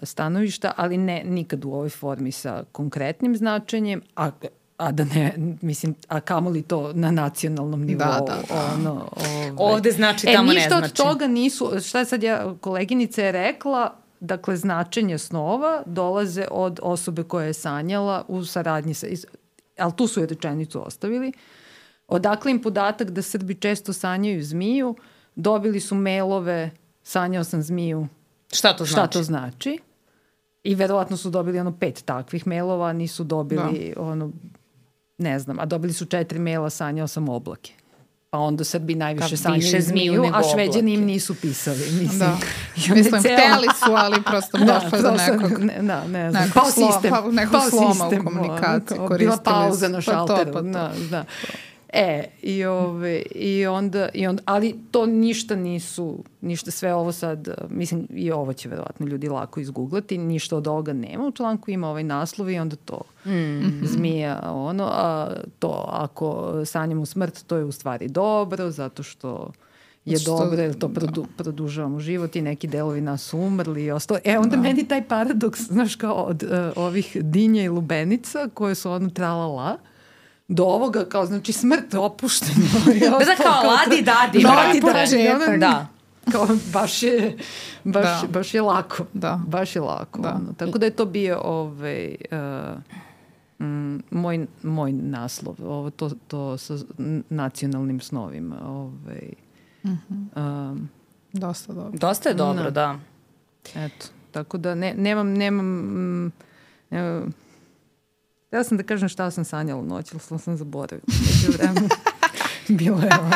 [0.03, 4.31] stanovišta, ali ne nikad u ovoj formi sa konkretnim značenjem, a
[4.79, 8.05] a da ne, mislim, a kamoli to na nacionalnom nivou.
[8.05, 8.71] Da, da, da.
[8.73, 9.53] Ono, ove.
[9.57, 10.83] Ovde znači, tamo e, ne znači.
[10.85, 16.45] ništa od toga nisu, šta je sad ja, koleginica je rekla, dakle, značenje snova dolaze
[16.51, 19.07] od osobe koja je sanjala u saradnji sa,
[19.77, 21.33] ali tu su je rečenicu ostavili,
[22.07, 24.95] odakle im podatak da Srbi često sanjaju zmiju,
[25.35, 26.71] dobili su mailove,
[27.03, 28.07] sanjao sam zmiju.
[28.53, 28.91] Šta to znači?
[28.91, 29.79] Šta to znači?
[30.63, 34.01] I verovatno su dobili ono pet takvih mailova, nisu dobili da.
[34.01, 34.31] ono
[35.17, 37.73] ne znam, a dobili su četiri maila, sanjao sam oblake.
[38.29, 41.91] Pa onda Srbi najviše sanjaju zmiju, a šveđani im nisu pisali.
[42.01, 42.37] Mislim, da.
[42.75, 43.37] mislim cela...
[43.37, 45.59] hteli su, ali prosto da, došlo do nekog...
[45.59, 46.51] Ne, da, ne znam.
[46.53, 47.11] Pao sistem.
[47.11, 48.99] Pa, nekog pao sloma sistem, u komunikaciji.
[49.17, 50.37] Bila pauza na šalteru.
[50.37, 50.63] Pa to, pa to.
[50.63, 51.25] Da, da.
[51.93, 57.49] E, i, ove, i, onda, i onda, ali to ništa nisu, ništa sve ovo sad,
[57.69, 61.89] mislim i ovo će verovatno ljudi lako izgooglati, ništa od ovoga nema u članku, ima
[61.89, 67.63] ovaj naslov i onda to mm zmija ono, a to ako sanjamo smrt, to je
[67.63, 69.51] u stvari dobro, zato što
[70.05, 70.93] je što, dobro, jer to da.
[70.93, 74.19] produ, produžavamo život i neki delovi nas umrli i ostalo.
[74.23, 74.61] E, onda da.
[74.61, 79.77] meni taj paradoks, znaš, kao od uh, ovih dinja i lubenica koje su ono tralala,
[80.49, 82.67] do ovoga, kao znači smrt opušteno.
[82.85, 84.43] da, da kao ladi dadi.
[84.43, 85.59] Ladi dadi.
[85.59, 85.87] Da.
[86.31, 87.37] Kao baš je,
[87.83, 88.27] baš, da.
[88.27, 89.05] baš je lako.
[89.13, 89.41] Da.
[89.47, 90.21] Baš je lako.
[90.21, 90.29] Da.
[90.29, 90.53] Ono.
[90.53, 95.55] Tako da je to bio ovaj, uh, mm, moj, moj naslov.
[95.63, 96.73] Ovo, to, to sa
[97.29, 98.55] nacionalnim snovima.
[98.65, 99.33] Ovaj,
[99.83, 100.71] mm -hmm.
[100.71, 100.89] um,
[101.33, 101.99] Dosta dobro.
[101.99, 102.71] Dosta je dobro, no.
[102.71, 102.99] da.
[103.75, 106.31] Eto, tako da ne, nemam, nemam, mm,
[106.89, 107.33] nemam
[108.51, 111.07] Ja sam da kažem šta sam sanjala noć, ali sam, sam zaboravila.
[111.07, 111.89] Među vremenu
[112.79, 113.31] bilo je ono.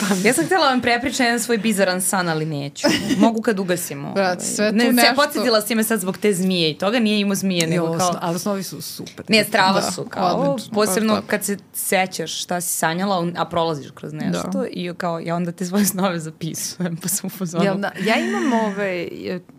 [0.00, 2.88] Pa, ja sam htjela vam prepričati jedan svoj bizaran san, ali neću.
[3.18, 4.12] Mogu kad ugasimo.
[4.12, 4.50] Brat, ovaj.
[4.50, 5.14] sve tu ne, nešto...
[5.16, 8.14] Podsjetila si me sad zbog te zmije i toga nije imao zmije, nego kao...
[8.20, 9.24] Ali snovi su super.
[9.28, 13.90] Nije, strava da, su kao, odlično, posebno kad se sećaš šta si sanjala, a prolaziš
[13.94, 14.66] kroz nešto da.
[14.70, 17.64] i kao, ja onda te svoje snove zapisujem, pa sam upozvala.
[17.64, 19.08] Ja, da, ja imam ove,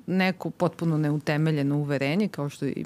[0.08, 2.86] neku potpuno neutemeljeno uverenje, kao što i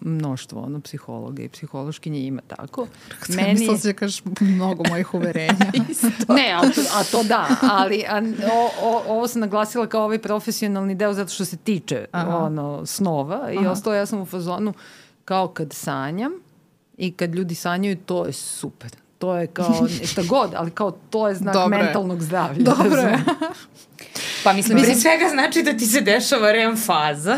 [0.00, 2.86] mnoštvo ono, psihologa i psihološkinje ima tako.
[3.28, 3.50] Meni...
[3.50, 5.56] Mislila se da kažeš mnogo mojih uverenja.
[6.36, 10.18] ne, a to, a to da, ali a, o, o, ovo sam naglasila kao ovaj
[10.18, 12.36] profesionalni deo zato što se tiče Aha.
[12.36, 13.70] ono, snova i Aha.
[13.70, 14.72] ostalo ja sam u fazonu
[15.24, 16.32] kao kad sanjam
[16.96, 18.90] i kad ljudi sanjaju to je super
[19.20, 21.78] to je kao šta god, ali kao to je znak Dobre.
[21.78, 22.64] mentalnog zdravlja.
[22.64, 23.18] Dobro je.
[24.44, 27.36] pa mislim, mislim, svega znači da ti se dešava REM faza.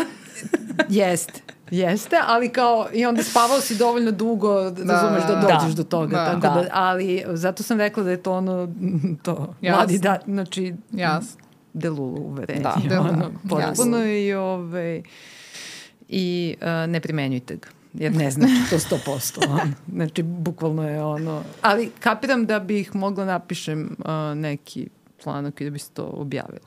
[0.88, 1.41] Jeste.
[1.72, 5.82] Jeste, ali kao i onda spavao si dovoljno dugo da, razumeš da dođeš da.
[5.82, 6.16] do toga.
[6.16, 6.26] Da.
[6.26, 6.62] Tako da.
[6.62, 6.68] da.
[6.72, 8.68] ali zato sam rekla da je to ono,
[9.24, 9.76] to, Jasne.
[9.76, 11.42] mladi da, znači, Jasne.
[11.72, 12.60] delulu uverenje.
[12.60, 13.08] Da, delulu.
[13.08, 15.02] Ono, potpuno i, ove, ovaj,
[16.08, 19.38] i uh, ne primenjujte ga jer ne znači to 100%.
[19.62, 19.74] On.
[19.92, 21.42] Znači, bukvalno je ono...
[21.62, 24.88] Ali kapiram da bih mogla napišem uh, neki
[25.22, 26.66] članak i da bi se to objavilo.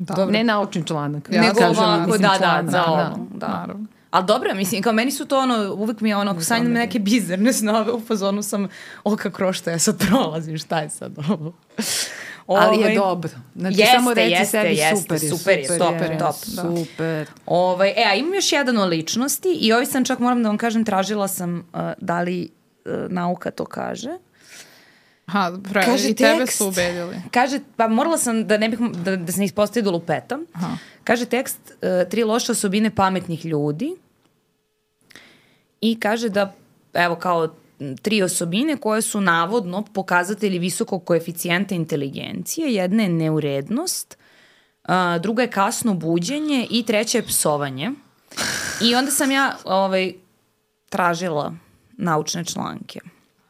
[0.00, 0.14] Da.
[0.14, 0.32] Dobro.
[0.32, 1.28] Ne naučni članak.
[1.32, 3.26] Ja, Nego kažem, ovako, da, da, za da, ovo.
[3.34, 3.48] Da.
[3.48, 3.86] Naravno.
[4.10, 6.98] Ali dobro, mislim, kao meni su to ono, uvek mi je ono, ako sanjam neke
[6.98, 8.68] bizarne snove, u fazonu sam,
[9.04, 11.52] o kako što ja sad prolazim, šta je sad ovo?
[12.46, 13.30] Ali je ovaj, dobro.
[13.56, 16.36] Znači, jeste, samo reći jeste, sebi jeste, super je, super je, super, je, top.
[16.46, 16.62] Da.
[16.62, 17.26] Super.
[17.46, 20.58] Ovaj, e, a imam još jedan o ličnosti i ovaj sam čak, moram da vam
[20.58, 22.48] kažem, tražila sam uh, da li
[22.84, 24.10] uh, nauka to kaže.
[25.30, 27.16] Aha, pravi, kaže i tebe tekst, su ubedili.
[27.30, 30.40] Kaže, pa morala sam da ne bih, da, da se ne ispostavi da lupetam.
[30.52, 30.76] Aha.
[31.04, 33.96] Kaže tekst, uh, tri loše osobine pametnih ljudi
[35.80, 36.54] i kaže da,
[36.94, 37.54] evo kao
[38.02, 42.74] tri osobine koje su navodno pokazatelji visokog koeficijenta inteligencije.
[42.74, 44.18] Jedna je neurednost,
[45.20, 47.90] druga je kasno buđenje i treća je psovanje.
[48.82, 50.12] I onda sam ja ovaj,
[50.88, 51.54] tražila
[51.92, 53.00] naučne članke.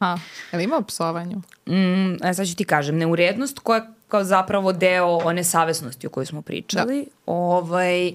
[0.01, 0.17] Ha,
[0.51, 1.41] je li ima o psovanju?
[1.67, 6.25] Mm, e, sad ću ti kažem, neurednost koja kao zapravo deo one savesnosti o kojoj
[6.25, 7.03] smo pričali.
[7.03, 7.11] Da.
[7.25, 8.11] Ovaj,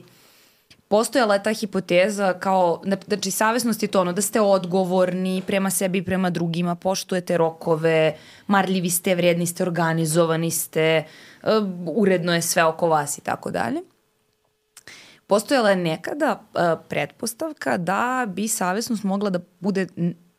[0.89, 5.99] postojala je ta hipoteza kao, znači savjesnost je to ono da ste odgovorni prema sebi
[5.99, 8.17] i prema drugima, poštujete rokove,
[8.47, 11.05] marljivi ste, vredni ste, organizovani ste,
[11.43, 11.51] uh,
[11.87, 13.81] uredno je sve oko vas i tako dalje.
[15.27, 19.87] Postojala je nekada uh, pretpostavka da bi savjesnost mogla da bude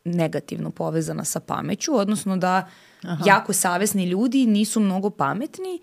[0.08, 2.68] negativno povezana sa pameću, odnosno da
[3.02, 3.24] Aha.
[3.26, 5.80] jako savesni ljudi nisu mnogo pametni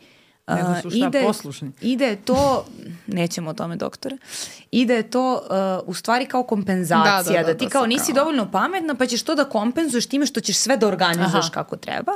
[0.47, 1.71] Nego su šta, ide, poslušni.
[1.81, 2.65] Ide to,
[3.07, 4.17] nećemo o tome doktore,
[4.71, 8.15] ide to uh, u stvari kao kompenzacija, da, da, da, da ti kao nisi kao...
[8.15, 11.53] dovoljno pametna pa ćeš to da kompenzuješ time što ćeš sve da organizuješ Aha.
[11.53, 12.11] kako treba.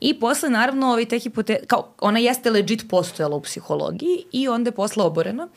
[0.00, 4.68] I posle naravno ovi te hipote, kao ona jeste legit postojala u psihologiji i onda
[4.68, 5.48] je posle oborena.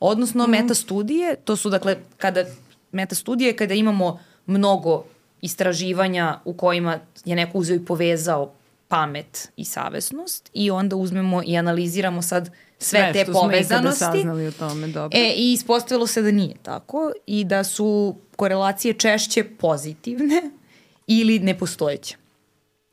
[0.00, 0.50] Odnosno mm.
[0.50, 2.44] meta studije, to su dakle kada
[2.92, 5.04] meta studije kada imamo mnogo
[5.44, 8.52] istraživanja u kojima je neko uzeo i povezao
[8.88, 13.98] pamet i savesnost i onda uzmemo i analiziramo sad sve, sve te povezanosti.
[13.98, 15.18] saznali o tome, dobro.
[15.18, 20.50] E, I ispostavilo se da nije tako i da su korelacije češće pozitivne
[21.06, 22.16] ili nepostojeće.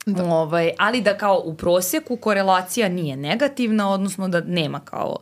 [0.06, 0.26] Da.
[0.26, 5.18] Ovaj, ali da kao u prosjeku korelacija nije negativna, odnosno da nema kao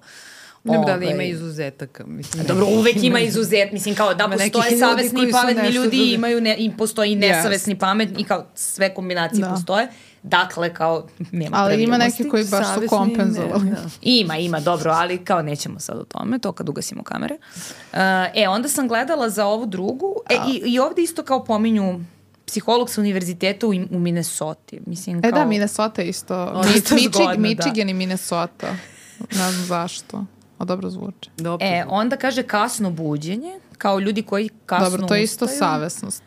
[0.63, 1.29] Ne da li ima ovaj.
[1.29, 2.05] izuzetaka.
[2.05, 3.71] Mislim, Dobro, uvek ima izuzet.
[3.71, 6.13] Mislim, kao da postoje savesni i pametni ljudi, drugi.
[6.13, 7.79] imaju ne, i postoji nesavesni yes.
[7.79, 9.49] pametni i kao sve kombinacije da.
[9.49, 9.87] postoje.
[10.23, 13.65] Dakle, kao nema Ali ima neki koji baš su kompenzovali.
[13.65, 13.77] Ne, da.
[14.01, 17.35] Ima, ima, dobro, ali kao nećemo sad o tome, to kad ugasimo kamere.
[17.35, 17.99] Uh,
[18.35, 21.99] e, onda sam gledala za ovu drugu, e, i, i ovde isto kao pominju
[22.45, 24.75] psiholog sa univerziteta u, u Minnesota.
[24.85, 25.29] Mislim, kao...
[25.29, 26.63] E da, Minnesota isto.
[26.95, 27.37] Michigan, da.
[27.37, 28.75] Michigan i Minnesota.
[29.19, 30.25] Ne znam zašto.
[30.59, 31.29] A dobro zvuči.
[31.37, 31.67] Dobro.
[31.67, 35.59] E, onda kaže kasno buđenje, kao ljudi koji kasno Dobro, to je isto ustaju.
[35.59, 36.23] savesnost,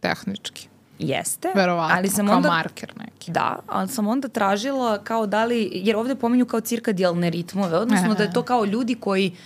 [0.00, 0.68] tehnički.
[0.98, 1.52] Jeste.
[1.54, 3.32] Verovatno, ali sam kao onda, marker neki.
[3.32, 8.14] Da, ali sam onda tražila kao da li, jer ovde pominju kao cirkadijalne ritmove, odnosno
[8.14, 9.36] da je to kao ljudi koji,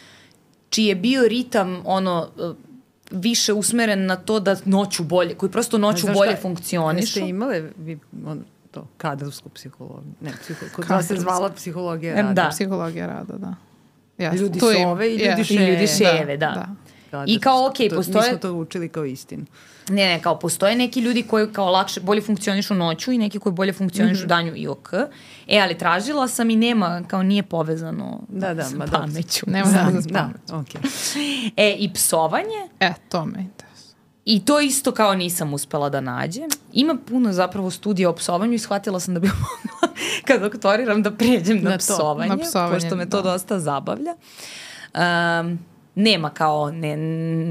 [0.68, 2.28] čiji je bio ritam ono,
[3.10, 7.18] više usmeren na to da noću bolje, koji prosto noću Znaš bolje šta, funkcionišu.
[7.18, 12.42] Jeste imali vi, on, to, kadrovsku psihologiju, ne, psiho, kod vas se zvala psihologija rada.
[12.42, 12.48] Da.
[12.48, 13.54] Psihologija rada, da.
[14.18, 14.40] Yes.
[14.40, 15.64] Ljudi sove i ljudi ševe.
[15.64, 16.46] I ljudi ševe, da.
[16.46, 16.66] da.
[17.12, 17.24] da.
[17.26, 18.22] I kao, ok, to, postoje...
[18.22, 19.44] Mi smo to učili kao istinu.
[19.88, 23.52] Ne, ne, kao postoje neki ljudi koji kao lakše, bolje funkcionišu noću i neki koji
[23.52, 24.28] bolje funkcionišu mm -hmm.
[24.28, 24.92] danju i ok.
[25.48, 29.46] E, ali tražila sam i nema, kao nije povezano da, da, sa ma, pameću.
[29.50, 31.50] Nema da, s da, okay.
[31.56, 32.68] E, i psovanje.
[32.80, 33.71] E, to me interesuje.
[34.24, 36.48] I to isto kao nisam uspela da nađem.
[36.72, 41.10] Ima puno zapravo studija o psovanju i shvatila sam da bih mogla kad doktoriram da
[41.10, 43.32] pređem na, na to, psovanje, na psovanje, pošto me to da.
[43.32, 44.14] dosta zabavlja.
[44.94, 45.58] Um,
[45.94, 46.96] nema kao, ne,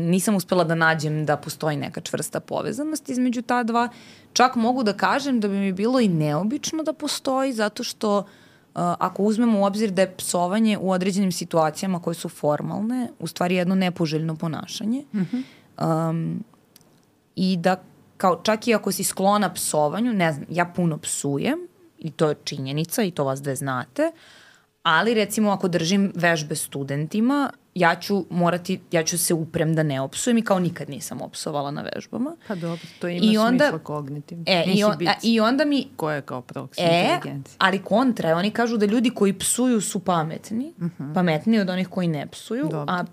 [0.09, 3.89] nisam uspela da nađem da postoji neka čvrsta povezanost između ta dva.
[4.33, 8.25] Čak mogu da kažem da bi mi bilo i neobično da postoji, zato što
[8.73, 13.55] ako uzmemo u obzir da je psovanje u određenim situacijama koje su formalne, u stvari
[13.55, 16.09] jedno nepoželjno ponašanje, mm -hmm.
[16.09, 16.43] um,
[17.35, 17.83] i da
[18.17, 21.59] kao čak i ako si sklona psovanju, ne znam, ja puno psujem
[21.99, 24.11] i to je činjenica i to vas dve znate,
[24.83, 30.01] ali recimo ako držim vežbe studentima, ja ću morati, ja ću se uprem da ne
[30.01, 32.35] opsujem i kao nikad nisam opsovala na vežbama.
[32.47, 34.43] Pa dobro, to ima I onda, smisla kognitivno.
[34.47, 35.87] E, i, on, a, I onda mi...
[35.95, 37.55] Ko je kao proks e, inteligencija?
[37.57, 41.03] ali kontra oni kažu da ljudi koji psuju su pametni, uh mhm.
[41.03, 41.13] -huh.
[41.13, 42.85] pametniji od onih koji ne psuju, dobro.
[42.87, 43.03] a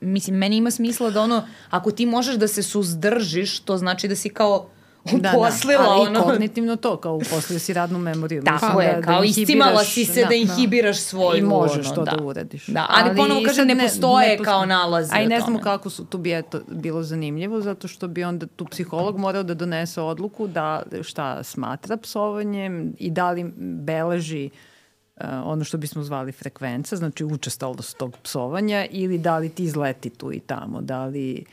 [0.00, 4.16] mislim, meni ima smisla da ono, ako ti možeš da se suzdržiš, to znači da
[4.16, 4.68] si kao
[5.04, 5.82] uposlila.
[5.82, 5.90] Da, da.
[5.90, 6.22] Ali ono...
[6.22, 8.42] kognitivno to, kao uposlio si radnu memoriju.
[8.42, 11.38] Tako Mislim, je, da, kao da istimala si se da, da inhibiraš svoju.
[11.38, 12.66] I možeš ono, to da, da uradiš.
[12.66, 15.14] Da, ali, ali ponovo kažem, ne, ne postoje ne, kao nalaze.
[15.14, 18.46] A i ne znamo kako su, tu bi eto, bilo zanimljivo, zato što bi onda
[18.46, 24.71] tu psiholog morao da donese odluku da šta smatra psovanjem i da li beleži uh,
[25.20, 30.32] ono što bismo zvali frekvenca, znači učestalost tog psovanja ili da li ti izleti tu
[30.32, 31.44] i tamo, da li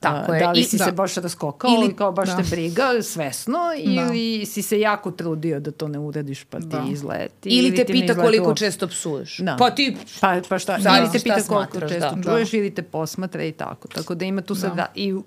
[0.00, 0.40] Tako je.
[0.40, 0.84] Da li I, si da.
[0.84, 2.36] se baš raskokao ili kao baš da.
[2.36, 4.02] te briga svesno da.
[4.02, 6.84] ili si se jako trudio da to ne uradiš pa ti da.
[6.90, 7.48] izleti.
[7.48, 8.66] Ili, ili te pita koliko uopšte.
[8.66, 9.38] često psuješ.
[9.38, 9.56] Da.
[9.58, 9.96] Pa ti...
[10.20, 12.22] Pa, pa šta, da, ili te pita koliko često da.
[12.22, 13.88] čuješ ili te posmatra i tako.
[13.88, 14.86] Tako da ima tu sad da.
[14.94, 15.24] i u,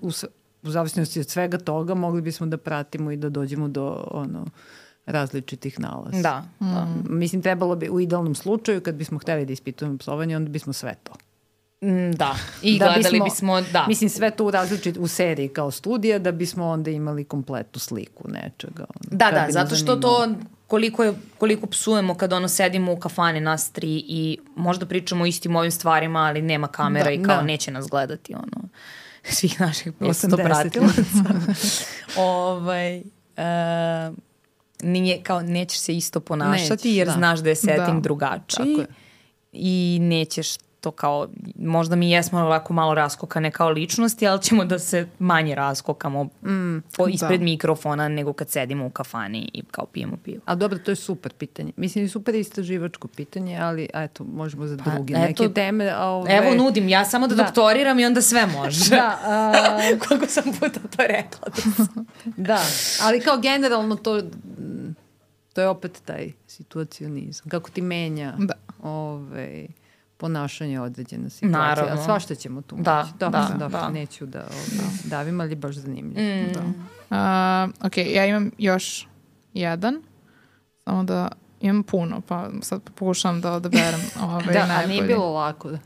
[0.63, 4.45] u zavisnosti od svega toga mogli bismo da pratimo i da dođemo do ono
[5.05, 6.21] različitih nalaza.
[6.21, 6.43] Da.
[6.59, 6.85] da.
[6.85, 7.03] Mm.
[7.09, 10.95] Mislim, trebalo bi u idealnom slučaju, kad bismo hteli da ispitujemo psovanje, onda bismo sve
[11.03, 11.13] to.
[11.81, 13.85] Mm, da, i da gledali bismo, bismo, da.
[13.87, 18.27] Mislim, sve to u različit, u seriji kao studija, da bismo onda imali kompletu sliku
[18.27, 18.85] nečega.
[18.89, 20.27] Ono, da, da, zato što to
[20.67, 25.25] koliko, je, koliko psujemo kad ono sedimo u kafane nas tri i možda pričamo o
[25.25, 27.41] istim ovim stvarima, ali nema kamera da, i kao da.
[27.41, 28.67] neće nas gledati ono
[29.37, 31.03] svih naših 500 pratilaca.
[32.21, 34.17] ovaj, uh,
[34.83, 37.13] nije, kao nećeš se isto ponašati Neć, jer da.
[37.13, 38.01] znaš da je setting da.
[38.01, 38.85] drugačiji
[39.51, 44.79] i nećeš to kao, možda mi jesmo ovako malo raskokane kao ličnosti, ali ćemo da
[44.79, 47.43] se manje raskokamo mm, po, ispred da.
[47.43, 50.41] mikrofona nego kad sedimo u kafani i kao pijemo pivo.
[50.45, 51.71] A dobro, to je super pitanje.
[51.77, 55.95] Mislim, super istraživačko pitanje, ali eto, možemo za pa, drugi neke teme.
[55.97, 56.31] Ove...
[56.31, 58.95] Evo nudim, ja samo da, da doktoriram i onda sve može.
[58.95, 59.19] da.
[59.25, 59.53] A...
[60.07, 61.47] Koliko sam puta to rekla.
[62.25, 62.61] Da, da,
[63.03, 64.21] ali kao generalno to
[65.53, 67.49] to je opet taj situacionizam.
[67.49, 68.53] Kako ti menja da.
[68.83, 69.67] ove,
[70.17, 71.59] ponašanje određena situacija.
[71.59, 72.01] Naravno.
[72.01, 73.89] A svašta ćemo tu da, da, da, da, da.
[73.89, 76.21] Neću da, da davim, ali baš zanimljivo.
[76.21, 76.53] Mm.
[76.53, 76.61] Da.
[77.79, 79.07] Uh, ok, ja imam još
[79.53, 80.01] jedan,
[80.83, 81.29] samo da
[81.61, 84.83] imam puno, pa sad pokušam da odaberem ovaj da, najbolji.
[84.83, 85.71] a nije bilo lako.
[85.71, 85.77] Da.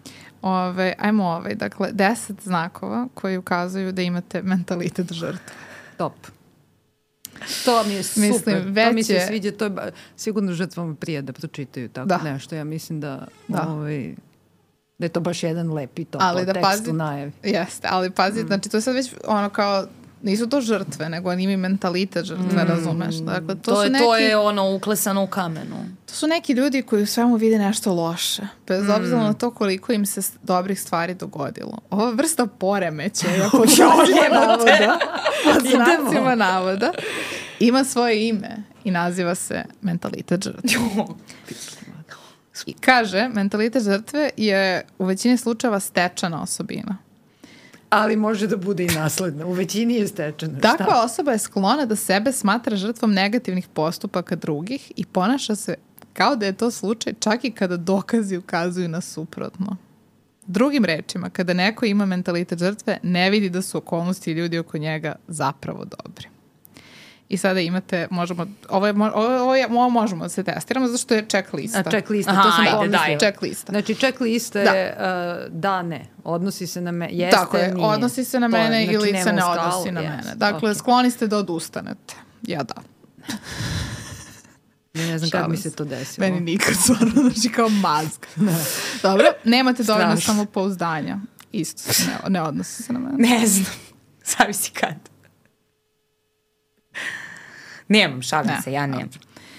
[0.42, 5.54] Ove, ajmo ovaj, dakle, deset znakova koji ukazuju da imate mentalitet žrtve.
[5.98, 6.14] Top.
[7.66, 8.30] To mi je super.
[8.30, 9.52] Mislim, već to mi se sviđa.
[9.52, 12.18] To je ba, sigurno žrtvama prije da pročitaju tako da.
[12.18, 12.56] nešto.
[12.56, 13.68] Ja mislim da, da.
[13.68, 14.16] Ovaj,
[14.98, 17.32] da je to baš jedan lepi to ali da tekst pazi, u najavi.
[17.44, 18.48] Jeste, ali pazi, mm.
[18.48, 19.86] znači to je sad već ono kao
[20.26, 22.68] nisu to žrtve, nego oni imaju mentalitet žrtve, mm.
[22.68, 23.16] razumeš?
[23.16, 25.76] Dakle, to, to, je, neki, to je ono uklesano u kamenu.
[26.06, 28.92] To su neki ljudi koji u svemu vide nešto loše, bez mm.
[28.92, 31.78] obzira na to koliko im se dobrih stvari dogodilo.
[31.90, 33.70] Ova vrsta poremećaja, pod
[34.32, 35.00] navoda,
[35.44, 36.92] pod znacima navoda,
[37.60, 40.80] ima svoje ime i naziva se mentalitet žrtve.
[42.66, 46.98] I kaže, mentalitet žrtve je u većini slučajeva stečana osobina.
[47.90, 49.46] Ali može da bude i nasledna.
[49.46, 50.60] U većini je stečena.
[50.60, 51.04] Takva Šta?
[51.04, 55.76] osoba je sklona da sebe smatra žrtvom negativnih postupaka drugih i ponaša se
[56.14, 59.78] kao da je to slučaj čak i kada dokazi ukazuju na suprotno.
[60.48, 64.78] Drugim rečima, kada neko ima mentalitet žrtve, ne vidi da su okolnosti i ljudi oko
[64.78, 66.28] njega zapravo dobri.
[67.30, 70.98] I sada imate, možemo, ovo, je, ovo, ovo, je, ovo možemo da se testiramo zato
[70.98, 71.80] što je check lista.
[71.80, 73.18] A check lista, Aha, to sam ajde, daj.
[73.20, 73.72] Check lista.
[73.72, 74.72] Znači check lista da.
[74.72, 77.88] je uh, da, ne, odnosi se na mene, jeste, Tako je, nije.
[77.88, 80.10] odnosi se na mene je, znači, ili se ne odnosi na yes.
[80.10, 80.36] mene.
[80.36, 80.78] Dakle, okay.
[80.78, 82.16] skloni ste da odustanete.
[82.42, 82.76] Ja da.
[84.94, 86.28] Ne, ne znam kako mi se to desilo.
[86.28, 88.22] Meni nikad stvarno, znači kao mazg.
[89.04, 91.20] Dobro, nemate dovoljno samopouzdanja.
[91.52, 93.16] Isto, ne, ne odnosi se na mene.
[93.18, 93.72] Ne znam,
[94.38, 95.15] zavisi kad.
[97.88, 98.62] Nemam, šalim ne.
[98.62, 99.10] se, ja nemam.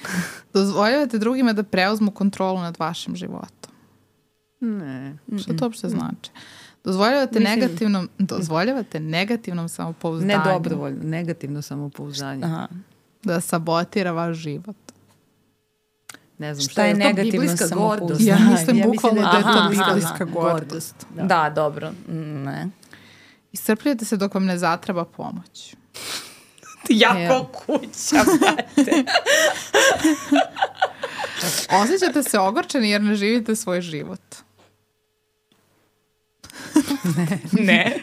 [0.55, 3.73] Dozvoljavate drugima da preuzmu kontrolu nad vašim životom.
[4.61, 5.17] Ne.
[5.39, 6.31] Što to uopšte znači?
[6.85, 10.39] Dozvoljavate Mislim, negativnom, dozvoljavate negativnom samopouzdanju.
[10.39, 12.45] Ne dobrovoljno, negativno samopouzdanje.
[12.45, 12.69] Aha.
[13.23, 14.77] Da sabotira vaš život.
[16.39, 18.31] Ne znam šta, šta je, je negativno samopouzdanje.
[18.31, 21.07] Ja mislim ja bukvalno da, da je to biblijska gordost.
[21.15, 21.23] Da.
[21.23, 21.93] da, dobro.
[22.45, 22.69] Ne.
[23.53, 25.75] Iscrpljujete se dok vam ne zatreba pomoć.
[27.07, 27.47] jako ja.
[27.53, 29.05] kuća, brate.
[31.83, 34.21] Osjećate se ogorčeni jer ne živite svoj život.
[37.53, 37.97] ne.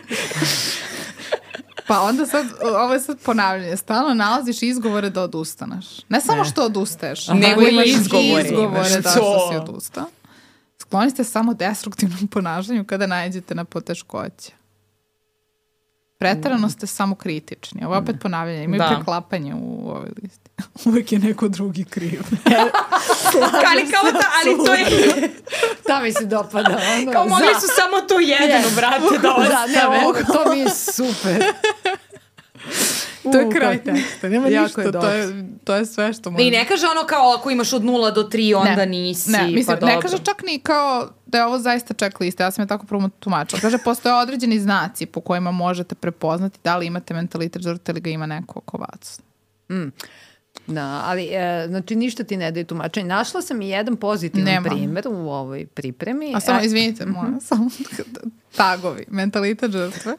[1.88, 5.86] Pa onda sad, ovo je sad ponavljanje, stalno nalaziš izgovore da odustaneš.
[6.10, 9.10] Ne samo što odustaješ, Nego nego imaš izgovore, izgovore imaš da to.
[9.10, 10.06] što si odustao.
[10.82, 14.52] Skloni ste samo destruktivnom ponašanju kada nađete na poteškoće.
[16.26, 17.86] Pretarano ste samo kritični.
[17.86, 18.64] Ovo opet ponavljanje.
[18.64, 18.88] Imaju Da.
[18.88, 20.50] preklapanje u ovoj listi.
[20.86, 22.22] Uvek je neko drugi kriv.
[23.70, 24.86] ali kao da, ali to je,
[25.88, 26.70] Ta mi se dopada.
[26.94, 27.60] Ono, kao mogli za.
[27.60, 28.76] su samo to jedno, Yes.
[28.76, 29.98] brate, da Da, ne, ostave.
[29.98, 31.44] ovo, to mi je super.
[33.24, 34.30] to je kraj teksta.
[34.30, 34.82] Nema Jako ništa.
[34.82, 35.10] je to, dobro.
[35.10, 36.44] je, to je sve što može.
[36.44, 39.66] I ne kaže ono kao ako imaš od 0 do 3 onda nisi, Ne, mislim,
[39.68, 39.88] pa dobro.
[39.88, 43.10] ne kaže čak ni kao da je ovo zaista checklist, ja sam je tako prvo
[43.20, 43.62] tumačila.
[43.62, 48.10] Kaže, postoje određeni znaci po kojima možete prepoznati da li imate mentalitet žrtve ili ga
[48.10, 49.20] ima neko oko vas.
[50.68, 53.08] Da, ali e, znači ništa ti ne daje tumačenje.
[53.08, 54.70] Našla sam i jedan pozitivan Nema.
[54.70, 56.34] primer u ovoj pripremi.
[56.36, 57.70] A samo, E, izvinite, moja, samo
[58.58, 59.06] tagovi.
[59.08, 60.16] Mentalitet žrtve,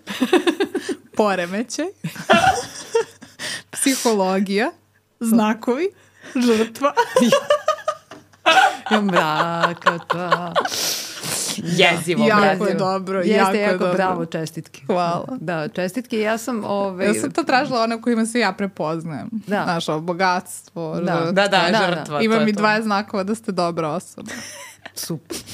[1.16, 1.86] poremećaj,
[3.70, 4.70] psihologija,
[5.20, 5.88] znakovi,
[6.36, 6.92] žrtva.
[8.90, 10.52] Ja mraka, ta.
[11.82, 13.94] Jezivo, Jako je dobro, Jeste, jako jako dobro.
[13.94, 14.80] bravo, čestitke.
[14.86, 15.26] Hvala.
[15.40, 16.20] Da, čestitke.
[16.20, 16.64] Ja sam...
[16.64, 19.28] Ovaj, Ja sam to tražila one kojima se ja prepoznajem.
[19.32, 19.62] Da.
[19.64, 21.00] Znaš, ovo bogatstvo, Da.
[21.16, 21.32] žrtva.
[21.32, 22.22] Da, da, Da, žrtva.
[22.22, 22.62] Imam to je i to.
[22.62, 24.30] 20 znakova da ste dobra osoba.
[24.96, 25.36] Super.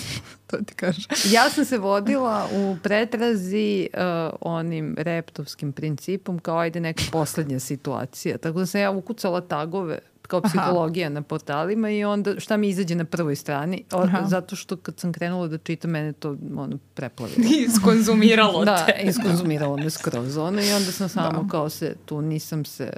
[0.47, 1.03] To ti kažem.
[1.25, 4.01] Ja sam se vodila u pretrazi uh,
[4.41, 8.39] onim reptovskim principom kao ajde neka poslednja situacija.
[8.39, 9.99] Tako da sam ja ukucala tagove
[10.31, 14.27] kao psihologija na portalima i onda šta mi izađe na prvoj strani, o, Aha.
[14.29, 17.49] zato što kad sam krenula da čitam, mene to ono, preplavilo.
[17.69, 18.93] Iskonzumiralo Da, te.
[19.11, 22.93] iskonzumiralo me skroz ono i onda sam samo kao se, tu nisam se,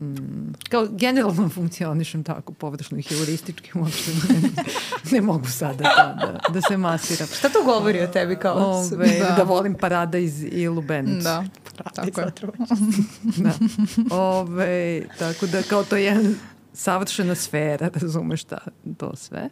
[0.00, 4.50] mm, kao generalno funkcionišem tako površno i heuristički, uopšte ne,
[5.12, 7.28] ne mogu sada to da, da se masiram.
[7.28, 8.56] Šta to govori o tebi kao?
[8.56, 9.34] Ove, Da.
[9.36, 9.42] da.
[9.42, 11.24] volim paradajz i lubenicu.
[11.24, 11.44] Da,
[11.94, 12.32] tako je.
[13.36, 13.52] Da.
[14.16, 16.30] Ove, tako da kao to je jedna
[16.76, 18.58] savršena sfera, razumeš šta,
[18.98, 19.48] to sve.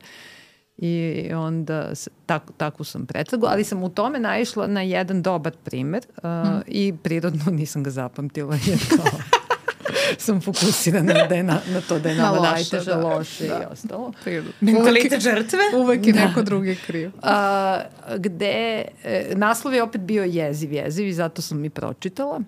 [0.76, 1.92] I onda
[2.26, 6.22] tako, tako sam pretragu, ali sam u tome naišla na jedan dobar primer uh,
[6.66, 9.20] i prirodno nisam ga zapamtila jer kao
[10.24, 13.48] sam fokusirana da je na, na to da je Na nama loše, najteže, da, loše
[13.48, 13.60] da.
[13.62, 14.12] i ostalo.
[14.24, 14.52] Prirodno.
[14.60, 15.58] Mentalitet žrtve?
[15.76, 17.10] Uvek je neko drugi kriv.
[17.22, 17.80] A,
[18.16, 22.40] gde e, naslov je opet bio jeziv, jeziv i zato sam i pročitala.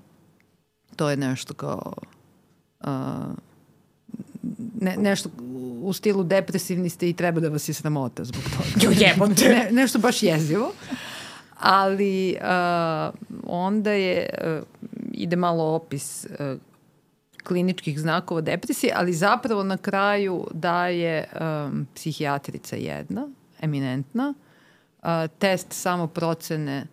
[0.97, 1.93] To je nešto kao
[2.81, 3.25] a,
[4.81, 5.29] ne, nešto
[5.83, 8.69] u stilu depresivni ste i treba da vas je sramota zbog toga.
[8.85, 9.49] Jo jebote.
[9.49, 10.73] Ne, nešto baš jezivo.
[11.61, 13.11] Ali a,
[13.47, 14.61] onda je, a,
[15.13, 16.57] ide malo opis a,
[17.47, 23.29] kliničkih znakova depresije, ali zapravo na kraju daje um, psihijatrica jedna,
[23.61, 24.35] eminentna,
[25.03, 25.09] uh,
[25.39, 26.87] test samoprocene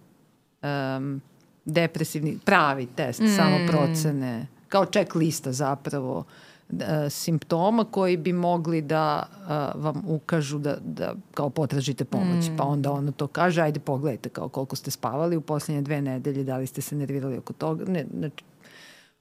[0.62, 1.22] um,
[1.66, 3.28] depresivni, pravi test mm.
[3.36, 6.24] samoprocene, kao check lista zapravo
[6.70, 6.78] uh,
[7.10, 12.50] simptoma koji bi mogli da uh, vam ukažu da, da kao potražite pomoć.
[12.50, 12.58] Mm.
[12.58, 16.44] Pa onda ono to kaže, ajde pogledajte kao koliko ste spavali u posljednje dve nedelje,
[16.44, 17.86] da li ste se nervirali oko toga.
[17.86, 18.44] Ne, znači,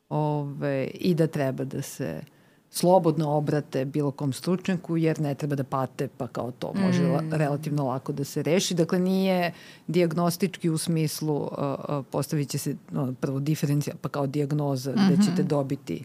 [0.08, 2.20] ove, i da treba da se
[2.74, 7.22] slobodno obrate bilo kom stručnjaku jer ne treba da pate pa kao to može la,
[7.30, 8.74] relativno lako da se reši.
[8.74, 9.52] Dakle nije
[9.86, 15.24] diagnostički u smislu uh, uh, postavit će se no, prvo diferencija pa kao diagnoza gde
[15.24, 16.04] ćete dobiti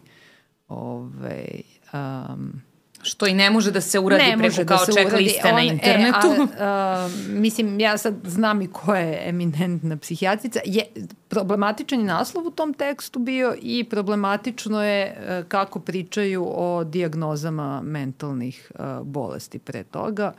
[0.68, 1.62] ovaj,
[1.92, 2.60] um,
[3.02, 5.24] Što i ne može da se uradi ne preko može kao da uradi.
[5.24, 6.26] liste na On- internetu.
[6.26, 10.60] E, a, a, mislim, ja sad znam i ko je eminentna psihijatrica.
[10.64, 10.82] Je,
[11.28, 17.80] problematičan je naslov u tom tekstu bio i problematično je e, kako pričaju o dijagnozama
[17.82, 20.32] mentalnih e, bolesti pre toga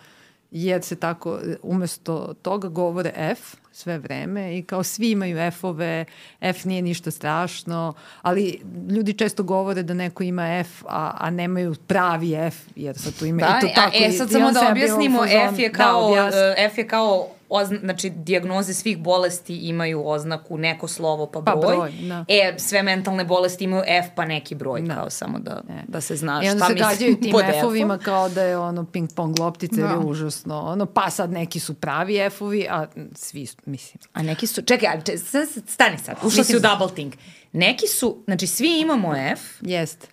[0.51, 1.29] jer se tako,
[1.63, 3.39] umesto toga govore F
[3.71, 6.05] sve vreme i kao svi imaju F-ove,
[6.41, 11.75] F nije ništa strašno, ali ljudi često govore da neko ima F, a, a nemaju
[11.77, 13.91] pravi F, jer sad tu ima Da, i to tako.
[13.95, 16.39] a, e, sad samo da objasnimo, fazonu- F je da, kao, objasni.
[16.39, 21.55] e, F je kao ozna, znači dijagnoze svih bolesti imaju oznaku neko slovo pa Pa
[21.55, 21.75] broj.
[21.75, 22.25] broj, da.
[22.27, 24.95] E, sve mentalne bolesti imaju F pa neki broj, Da.
[24.95, 25.73] kao samo da, E.
[25.87, 28.03] da se zna I onda šta se mislim gađaju tim pod F-ovima F-om.
[28.05, 29.87] kao da je ono ping pong loptica Da.
[29.87, 30.59] je užasno.
[30.61, 35.01] Ono, pa sad neki su pravi F-ovi, a svi, mislim, A neki su, čekaj, a
[35.01, 37.13] če- sad- sad- stani sad, ušla si u Mislim- double think.
[37.51, 40.07] Neki su, znači svi imamo F, jeste.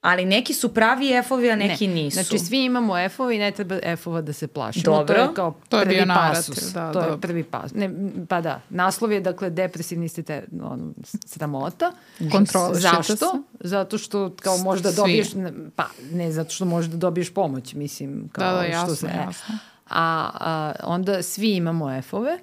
[0.00, 1.94] Ali neki su pravi F-ovi, a neki ne.
[1.94, 2.14] nisu.
[2.14, 4.84] Znači, svi imamo F-ova i ne treba F-ova da se plašimo.
[4.84, 5.14] Dobro.
[5.16, 6.72] To je kao To je prvi bio narativ, pasus.
[6.72, 7.18] da, to je dobro.
[7.18, 7.72] prvi pasus.
[7.74, 7.90] Ne,
[8.28, 10.92] pa da, naslov je, dakle, depresivni ste te, ono,
[11.26, 11.92] sramota.
[12.32, 13.16] Kontrolišite Zašto?
[13.16, 13.26] se.
[13.60, 14.96] Zato što kao možda Svi.
[14.96, 18.28] dobiješ, ne, pa ne zato što možeš da dobiješ pomoć, mislim.
[18.32, 19.54] Kao Da, da, što jasno, se, jasno.
[19.90, 22.38] A, a onda svi imamo F-ove,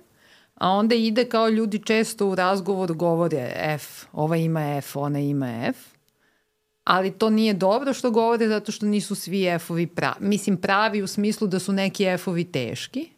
[0.55, 3.83] a onda ide kao ljudi često u razgovoru govore F,
[4.13, 5.77] ova ima F, ona ima F,
[6.85, 10.15] ali to nije dobro što govore zato što nisu svi F-ovi pravi.
[10.19, 13.09] Mislim, pravi u smislu da su neki F-ovi teški,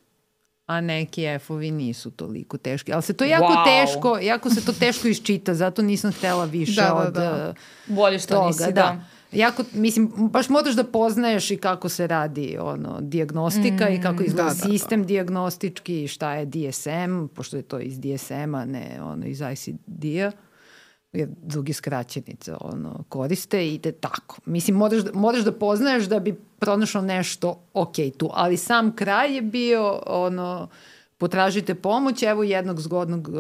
[0.65, 2.93] a neki F-ovi nisu toliko teški.
[2.93, 3.65] Ali se to jako Wow.
[3.65, 7.53] teško, jako se to teško iščita, zato nisam htela više Da, da, od da.
[7.57, 8.47] eh, Bolje što toga.
[8.47, 8.71] nisi, da.
[8.71, 9.01] da.
[9.31, 14.23] Jako, mislim, baš moraš da poznaješ i kako se radi ono, diagnostika mm, i kako
[14.23, 14.69] izgleda da, da, da.
[14.69, 20.31] sistem diagnostički i šta je DSM, pošto je to iz DSM-a, ne ono, iz ICD-a
[21.17, 24.37] jer drugi skraćenice ono, koriste i ide tako.
[24.45, 29.35] Mislim, moraš, da- moraš da poznaješ da bi pronašao nešto ok tu, ali sam kraj
[29.35, 30.67] je bio ono,
[31.17, 33.35] potražite pomoć, evo jednog zgodnog uh,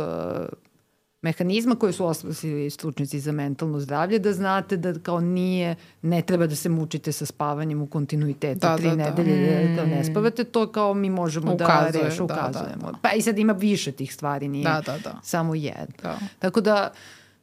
[1.21, 6.47] mehanizma koji su osmislili stručnici za mentalno zdravlje, da znate da kao nije, ne treba
[6.47, 9.03] da se mučite sa spavanjem u kontinuitetu Da, tri da, da.
[9.05, 9.35] nedelje,
[9.67, 12.91] da, kao ne spavate, to kao mi možemo Ukazuje, da rešu, da, da, ukazujemo.
[12.91, 12.97] da.
[13.01, 15.19] Pa i sad ima više tih stvari, nije Da, da, da.
[15.23, 15.87] samo jedan.
[16.03, 16.17] Da.
[16.39, 16.91] Tako da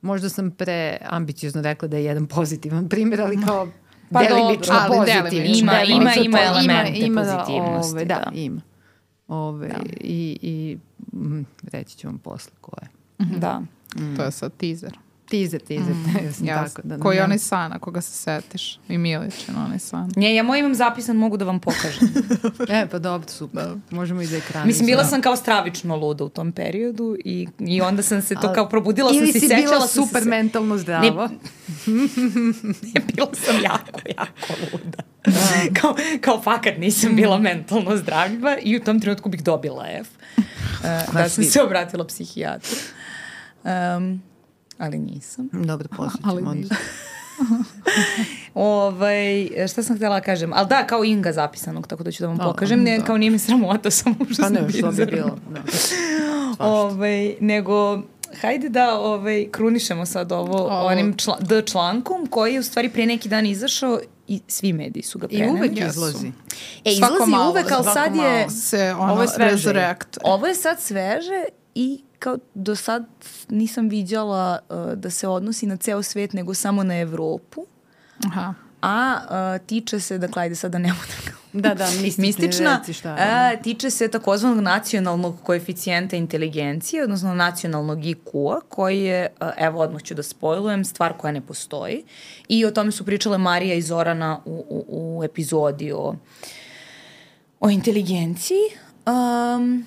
[0.05, 3.69] možda sam pre ambiciozno rekla da je jedan pozitivan primjer, ali kao
[4.13, 5.73] Pa delimično dobro, delimično.
[5.73, 8.31] Ima- ima- ima elemente ima, pozitivnosti, Ove, da, da.
[8.35, 8.61] ima.
[9.29, 9.71] Ove,
[10.01, 10.79] I, i
[11.17, 12.89] mm, reći ću vam posle koje.
[13.39, 13.63] Da.
[14.17, 14.99] To je sad teaser.
[15.35, 15.95] Teaser, teaser.
[15.95, 16.47] Mm, Jasno.
[16.47, 18.79] tako, da, Koji je ne- onaj san, ako ga se setiš.
[18.89, 20.11] I Milićin, onaj san.
[20.17, 22.09] Nje, ja moj imam zapisan, mogu da vam pokažem.
[22.69, 23.63] E, pa dobro, super.
[23.91, 24.67] Možemo i da ekrani.
[24.67, 28.53] Mislim, bila sam kao stravično luda u tom periodu i, i onda sam se to
[28.53, 31.29] kao probudila sam Ili si sećala bila sam se super se- mentalno zdrava.
[32.85, 34.99] Ne, bila sam jako, jako luda.
[35.81, 40.09] kao, kao fakat nisam bila mentalno zdraviva i u tom trenutku bih dobila F.
[40.39, 42.77] Uh, da sam se obratila psihijatru.
[43.65, 44.23] Um,
[44.79, 45.49] ali nisam.
[45.55, 46.53] Dobro, posle Ali onda.
[46.53, 46.77] nisam.
[48.55, 50.53] Ovaj, šta sam htjela da kažem?
[50.53, 52.83] Ali da, kao Inga zapisanog, tako da ću da vam Da, pokažem.
[52.83, 53.05] Ne, da.
[53.05, 55.39] kao nije mi sramota, samo što Pa sam ne, što bi bilo.
[55.51, 55.63] Da.
[56.59, 58.03] Ovaj, nego,
[58.41, 60.87] hajde da ovaj, krunišemo sad ovo Ovo.
[60.87, 65.03] onim čla, D člankom koji je u stvari pre neki dan izašao i svi mediji
[65.03, 65.59] su ga I preneli.
[65.59, 65.89] uvek Jesu.
[65.89, 66.33] izlazi.
[66.85, 68.51] E, Svako izlazi malo, uvek, ali sad je...
[68.51, 69.51] se ono Ovo je sveže.
[69.53, 70.19] resurrect.
[70.25, 71.45] Ovo je sad sveže
[71.75, 73.07] i kao do sad
[73.49, 77.67] nisam viđala uh, da se odnosi na ceo svet, nego samo na Evropu.
[78.27, 78.55] Aha.
[78.83, 79.19] A
[79.61, 83.17] uh, tiče se, dakle, ajde sad da ne budem Da, da, mistični, mistična, reci šta.
[83.19, 90.15] a, tiče se takozvanog nacionalnog koeficijenta inteligencije, odnosno nacionalnog IQ-a, koji je, evo odmah ću
[90.15, 92.05] da spojlujem, stvar koja ne postoji.
[92.49, 96.15] I o tome su pričale Marija i Zorana u, u, u epizodi o,
[97.61, 98.65] o inteligenciji.
[99.07, 99.85] Um,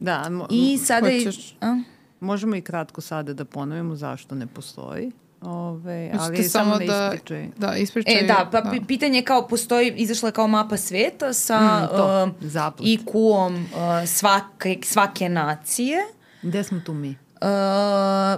[0.00, 1.06] Da, mo- I sada.
[1.08, 1.78] Hoćeš- A?
[2.20, 5.12] možemo i kratko sada da ponovimo zašto ne postoji.
[5.42, 7.48] Ove, ali samo, samo ne da, ispričaj.
[7.56, 8.14] da ispričaj.
[8.14, 11.88] E, da, pa pi- pitanje je kao postoji, izašla je kao mapa sveta sa Mm,
[11.88, 12.88] to, uh, zaplet.
[12.88, 13.68] IQ-om uh,
[14.08, 15.98] svake, svake nacije.
[16.42, 17.08] Gde smo tu mi?
[17.08, 17.48] Uh,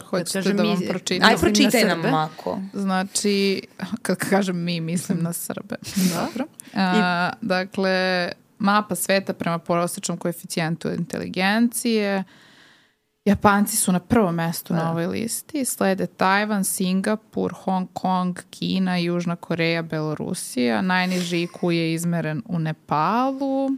[0.05, 1.29] Hoćete da mi- vam pročitam?
[1.29, 2.11] Aj, Mislim na pročitaj nam.
[2.11, 2.59] Mako.
[2.75, 3.63] Znači,
[4.03, 5.77] kad kažem mi, mislim na Srbe.
[6.17, 6.45] Dobro.
[6.75, 8.29] A, dakle,
[8.59, 12.25] mapa sveta prema prosječnom koeficijentu inteligencije.
[13.25, 15.65] Japanci su na prvom mestu na ovoj listi.
[15.65, 20.83] Slede Tajvan, Singapur, Hong Kong, Kina, Južna Koreja, Belorusija.
[20.83, 23.71] Najniži IQ je izmeren u Nepalu.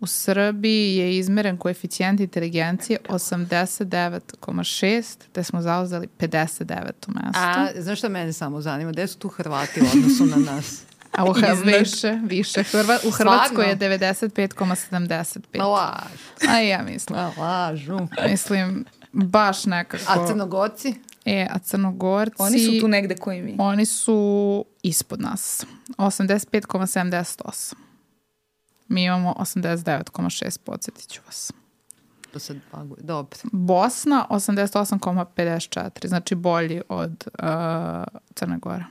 [0.00, 6.92] U Srbiji je izmeren koeficijent inteligencije 89,6, te smo zauzeli 59.
[7.08, 7.32] mesto.
[7.34, 8.92] A, znaš šta mene samo zanima?
[8.92, 10.82] Gde su tu Hrvati u odnosu na nas?
[11.14, 11.74] A u Hr- Iznad.
[11.78, 12.62] više, više.
[12.62, 15.58] Hrva, u Hrvatskoj je 95,75.
[15.58, 16.48] Ma laž.
[16.48, 17.18] A ja mislim.
[17.18, 17.98] Ma lažu.
[18.30, 20.04] Mislim, baš nekako.
[20.08, 20.94] A crnogorci?
[21.24, 22.36] E, a crnogorci...
[22.38, 23.56] Oni su tu negde koji mi.
[23.58, 25.66] Oni su ispod nas.
[25.98, 27.74] 85,78.
[28.88, 31.52] Mi imamo 89,6, podsjetit ću vas.
[32.32, 33.02] To sad baguje.
[33.02, 33.38] Dobro.
[33.52, 37.48] Bosna 88,54, znači bolji od uh,
[38.34, 38.84] Crne Gore.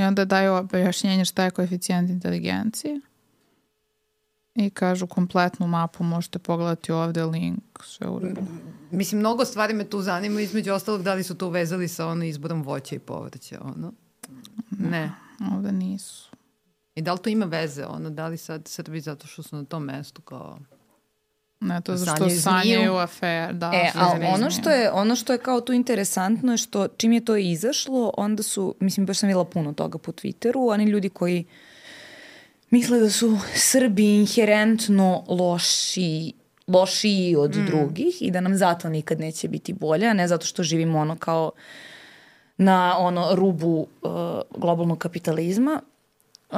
[0.00, 3.00] I onda daju objašnjenje šta je koeficijent inteligencije.
[4.54, 8.40] I kažu kompletnu mapu možete pogledati ovde, link, sve u redu.
[8.90, 12.24] Mislim, mnogo stvari me tu zanima, između ostalog da li su to uvezali sa ono
[12.24, 13.92] izborom voća i povrća, ono?
[14.70, 15.12] Ne.
[15.56, 16.30] Ovde nisu.
[16.94, 19.64] I da li to ima veze, ono, da li sad Srbi zato što su na
[19.64, 20.58] tom mestu kao...
[21.60, 22.96] Ne, to Sanjaju sanjaju zmiju.
[22.96, 23.70] afer, da.
[23.74, 27.24] E, ali ono što je ono što je kao tu interesantno je što čim je
[27.24, 31.44] to izašlo, onda su, mislim baš sam videla puno toga po Twitteru, oni ljudi koji
[32.70, 36.32] misle da su Srbi inherentno loši
[36.66, 37.66] lošiji od mm.
[37.66, 41.16] drugih i da nam zato nikad neće biti bolje, a ne zato što živimo ono
[41.16, 41.50] kao
[42.56, 44.10] na ono rubu uh,
[44.56, 45.80] globalnog kapitalizma.
[46.50, 46.56] Uh,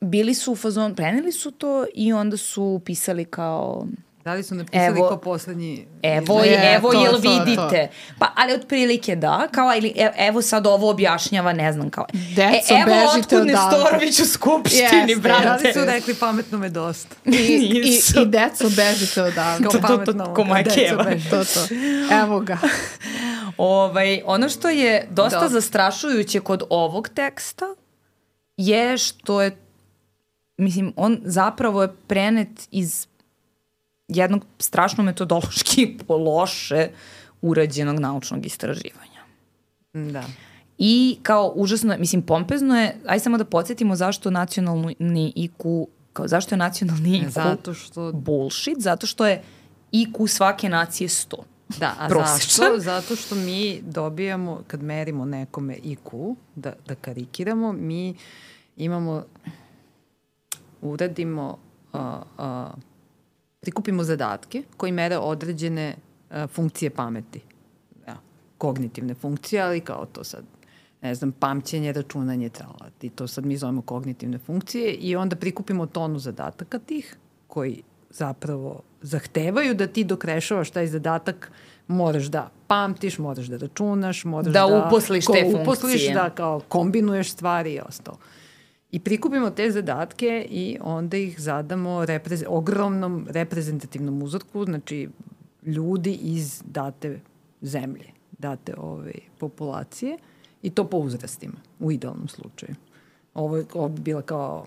[0.00, 3.86] bili su u fazon, preneli su to i onda su pisali kao
[4.24, 5.86] Da li su napisali Evo- kao poslednji...
[6.02, 7.30] Evo, Je, je, evo to, jel to, to.
[7.30, 7.88] vidite.
[8.18, 12.06] Pa, ali otprilike da, kao, ili, e, evo sad ovo objašnjava, ne znam, kao.
[12.12, 13.46] Deco, e, evo bežite otkud.
[13.46, 15.44] Nestorović u skupštini, Jeste, brate.
[15.62, 17.16] Da li su rekli pametno me dosta?
[17.24, 17.78] I, i,
[18.16, 19.64] i deco bežite odavde.
[19.64, 21.30] Kao To, to, to, pametno, ko beže.
[21.30, 21.60] To, to.
[22.22, 22.58] Evo ga.
[23.56, 25.48] Ovaj, ono što je dosta Da.
[25.48, 27.64] zastrašujuće kod ovog teksta
[28.56, 29.56] je što je,
[30.60, 33.06] mislim, on zapravo je prenet iz
[34.08, 36.88] jednog strašno metodološki loše
[37.42, 39.20] urađenog naučnog istraživanja.
[39.92, 40.24] Da.
[40.78, 46.54] I kao užasno, mislim, pompezno je, aj samo da podsjetimo zašto nacionalni IQ, kao zašto
[46.54, 48.12] je nacionalni IQ Zato što...
[48.12, 49.42] bullshit, zato što je
[49.92, 51.36] IQ svake nacije 100.
[51.78, 52.78] Da, a zašto?
[52.78, 58.14] Zato što mi dobijamo, kad merimo nekome IQ, da, da karikiramo, mi
[58.76, 59.24] imamo,
[60.82, 61.58] uradimo,
[61.92, 62.70] a, a,
[63.60, 65.96] prikupimo zadatke koji mere određene
[66.30, 67.40] a, funkcije pameti.
[68.06, 68.16] Ja,
[68.58, 70.44] kognitivne funkcije, ali kao to sad
[71.02, 72.90] ne znam, pamćenje, računanje, trala.
[73.02, 77.16] I to sad mi zovemo kognitivne funkcije i onda prikupimo tonu zadataka tih
[77.46, 81.52] koji zapravo zahtevaju da ti dok rešavaš taj zadatak
[81.88, 85.62] moraš da pamtiš, moraš da računaš, moraš Da da, uposliš te funkcije.
[85.62, 88.18] uposliš, da kao kombinuješ stvari i ostalo.
[88.92, 95.08] I prikupimo te zadatke i onda ih zadamo repreze, ogromnom reprezentativnom uzorku, znači
[95.62, 97.20] ljudi iz date
[97.62, 98.06] zemlje,
[98.38, 100.18] date ove populacije
[100.62, 102.74] i to po uzrastima, u idealnom slučaju.
[103.34, 104.66] Ovo, je- ovo bi bila kao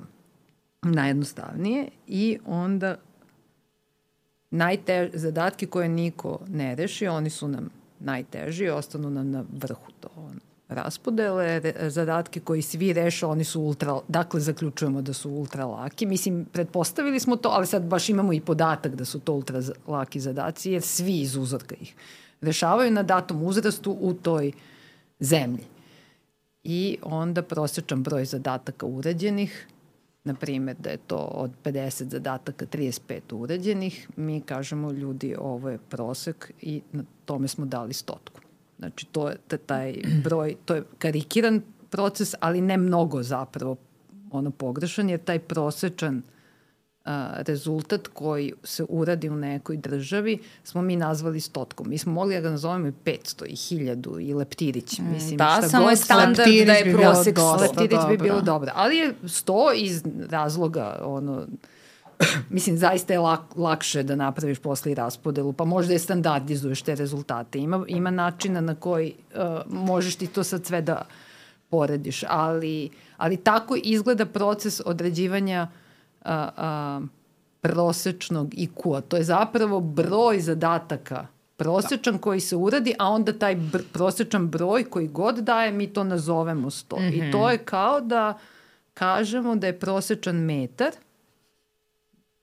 [0.81, 2.95] najjednostavnije i onda
[4.51, 7.69] najteže zadatke koje niko ne reši, oni su nam
[7.99, 13.99] najteži, ostanu nam na vrhu to ono, raspodele, zadatke koji svi reše, oni su ultra,
[14.07, 16.05] dakle zaključujemo da su ultra laki.
[16.05, 20.19] Mislim, pretpostavili smo to, ali sad baš imamo i podatak da su to ultra laki
[20.19, 21.95] zadaci, jer svi iz uzorka ih
[22.41, 24.51] rešavaju na datom uzrastu u toj
[25.19, 25.63] zemlji.
[26.63, 29.67] I onda prosječan broj zadataka urađenih,
[30.23, 35.77] na primjer da je to od 50 zadataka 35 urađenih, mi kažemo ljudi ovo je
[35.77, 38.42] prosek i na tome smo dali stotku.
[38.79, 43.75] Znači to je taj broj, to je karikiran proces, ali ne mnogo zapravo
[44.31, 46.21] ono pogrešan, jer taj prosečan
[47.05, 51.89] a, rezultat koji se uradi u nekoj državi smo mi nazvali stotkom.
[51.89, 54.99] Mi smo mogli da ga nazovemo i 500 i 1000 i leptirić.
[54.99, 57.57] Mislim, Da, šta samo je standard da je prosek dosta.
[57.57, 57.61] 100.
[57.61, 58.71] Leptirić bi bilo dobro.
[58.75, 61.47] Ali je 100 iz razloga ono,
[62.49, 66.95] mislim, zaista je lak, lakše da napraviš posle i raspodelu, pa možda je standardizuješ te
[66.95, 67.59] rezultate.
[67.59, 71.05] Ima, ima načina na koji uh, možeš ti to sad sve da
[71.69, 75.67] porediš, ali, ali tako izgleda proces određivanja
[76.25, 77.03] uh, uh,
[77.61, 79.01] prosečnog IQ-a.
[79.01, 81.27] To je zapravo broj zadataka
[81.57, 86.03] prosečan koji se uradi, a onda taj br prosečan broj koji god daje, mi to
[86.03, 86.99] nazovemo 100.
[86.99, 87.29] Mm -hmm.
[87.29, 88.37] I to je kao da
[88.93, 90.91] kažemo da je prosečan metar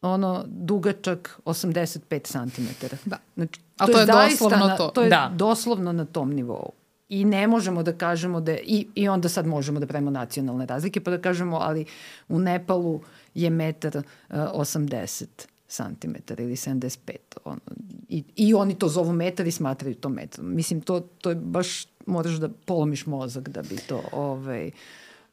[0.02, 2.86] ono dugačak 85 cm.
[3.04, 3.16] Da.
[3.34, 4.88] Znači, A to je zaista doslovno na, to.
[4.88, 5.32] To je Da.
[5.36, 6.72] doslovno na tom nivou.
[7.08, 10.66] I ne možemo da kažemo da je, i, i onda sad možemo da pravimo nacionalne
[10.66, 11.84] razlike, pa da kažemo, ali
[12.28, 13.00] u Nepalu
[13.34, 14.02] je metar uh,
[14.36, 15.26] 80
[15.68, 17.16] cm ili 75.
[17.44, 17.60] Ono,
[18.08, 20.54] i, I oni to zovu metar i smatraju to metrom.
[20.54, 24.70] Mislim, to, to je baš, moraš da polomiš mozak da bi to ovaj,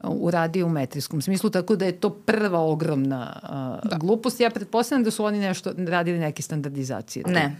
[0.04, 3.98] uradio u metrijskom smislu, tako da je to prva ogromna uh, da.
[3.98, 4.40] glupost.
[4.40, 7.24] Ja pretpostavljam da su oni nešto radili neke standardizacije.
[7.28, 7.56] Ne.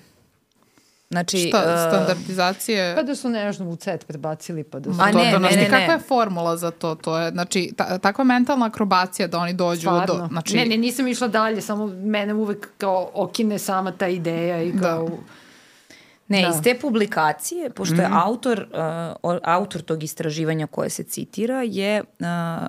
[1.10, 2.96] Znači, Šta, uh, standardizacije...
[2.96, 5.00] Pa da su nešto u cet prebacili, pa da su...
[5.02, 5.94] A to, ne, da, znaš ne, ti ne, kakva ne.
[5.94, 6.96] je formula za to?
[6.96, 10.06] To je, znači, ta, takva mentalna akrobacija da oni dođu Stvarno.
[10.06, 10.28] do...
[10.28, 14.74] Znači, Ne, ne, nisam išla dalje, samo mene uvek kao okine sama ta ideja i
[14.80, 15.10] kao...
[16.28, 16.48] Ne, Da.
[16.50, 18.02] iz te publikacije, pošto Mhm.
[18.04, 18.68] je autor,
[19.24, 22.68] uh, autor tog istraživanja koje se citira je uh,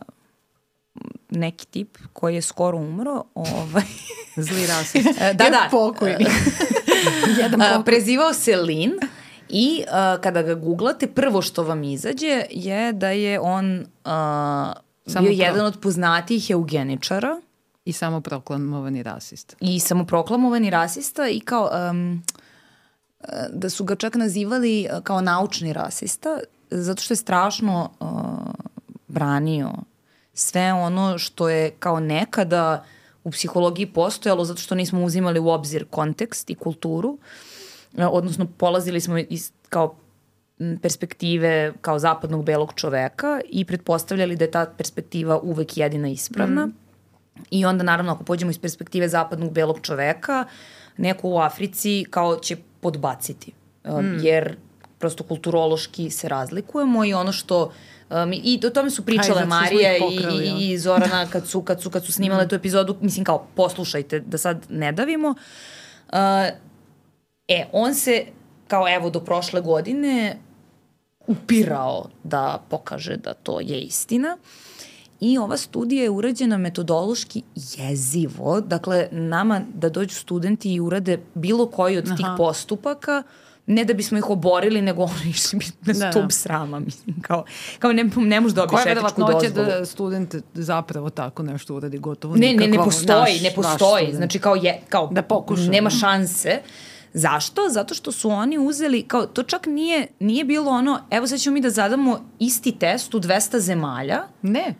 [1.31, 3.25] neki tip koji je skoro umro.
[3.35, 3.83] Ovaj,
[4.39, 5.09] Zli rasist.
[5.35, 5.69] da, da.
[5.71, 6.27] pokojni.
[7.39, 7.85] Jedan Uh, pokoj.
[7.85, 8.93] prezivao se Lin
[9.49, 13.87] i uh, kada ga googlate, prvo što vam izađe je da je on uh,
[15.07, 15.45] Samo bio pro.
[15.45, 17.41] jedan od poznatijih eugeničara
[17.85, 19.57] I samo proklamovani rasista.
[19.61, 22.23] I samoproklamovani rasista i kao um,
[23.53, 26.39] da su ga čak nazivali uh, kao naučni rasista
[26.71, 28.09] zato što je strašno uh,
[29.09, 29.73] branio
[30.35, 32.85] sve ono što je kao nekada
[33.25, 37.19] u psihologiji postojalo zato što nismo uzimali u obzir kontekst i kulturu, uh,
[38.11, 39.95] odnosno polazili smo iz kao
[40.83, 46.67] perspektive kao zapadnog belog čoveka i pretpostavljali da je ta perspektiva uvek jedina ispravna.
[46.67, 46.75] Mm.
[47.51, 50.45] I onda naravno ako pođemo iz perspektive zapadnog belog čoveka,
[50.97, 53.53] neko u Africi kao će podbaciti.
[53.87, 54.25] Mm.
[54.25, 54.57] Jer
[54.99, 57.73] prosto kulturološki se razlikujemo i ono što
[58.11, 60.01] Um, I o tome su pričale Aj, Marija i,
[60.43, 62.49] i, i Zorana kad su, kad su, kad su snimale mm.
[62.49, 65.29] tu epizodu, mislim kao poslušajte da sad ne davimo.
[65.29, 66.15] Uh,
[67.49, 68.27] e, on se
[68.69, 70.39] kao evo do prošle godine
[71.27, 74.37] upirao da pokaže da to je istina.
[75.21, 78.61] I ova studija je urađena metodološki jezivo.
[78.61, 82.17] Dakle, nama da dođu studenti i urade bilo koji od Aha.
[82.17, 83.23] tih postupaka,
[83.67, 86.31] ne da bismo ih oborili, nego ono išli bi na da, stup da.
[86.31, 87.45] srama, mislim, kao,
[87.79, 89.41] kao ne, ne možeš dobiti etičku dozvolu.
[89.41, 92.53] Koja je da student zapravo tako nešto uradi gotovo ne?
[92.53, 96.61] Ne, ne postoji, naš, ne postoji, znači kao, je, kao da pokuša, nema šanse.
[97.13, 97.69] Zašto?
[97.71, 101.55] Zato što su oni uzeli, kao, to čak nije, nije bilo ono, evo sad ćemo
[101.55, 104.23] mi da zadamo isti test u 200 zemalja.
[104.43, 104.75] Ne.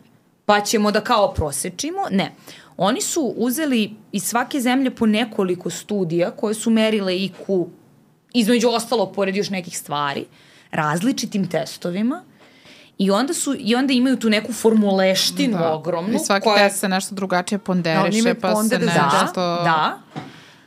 [0.49, 2.07] Pa ćemo da kao prosečimo.
[2.11, 2.31] Ne.
[2.77, 7.67] Oni su uzeli iz svake zemlje po nekoliko studija koje su merile IQ,
[8.33, 10.25] između ostalo, pored još nekih stvari,
[10.71, 12.23] različitim testovima
[12.97, 15.73] I onda su i onda imaju tu neku formuleštinu da.
[15.73, 16.15] ogromnu.
[16.15, 16.57] I svaki koja...
[16.57, 19.41] test se nešto drugačije ponderiše, da, pa se nešto...
[19.41, 19.97] Da, da.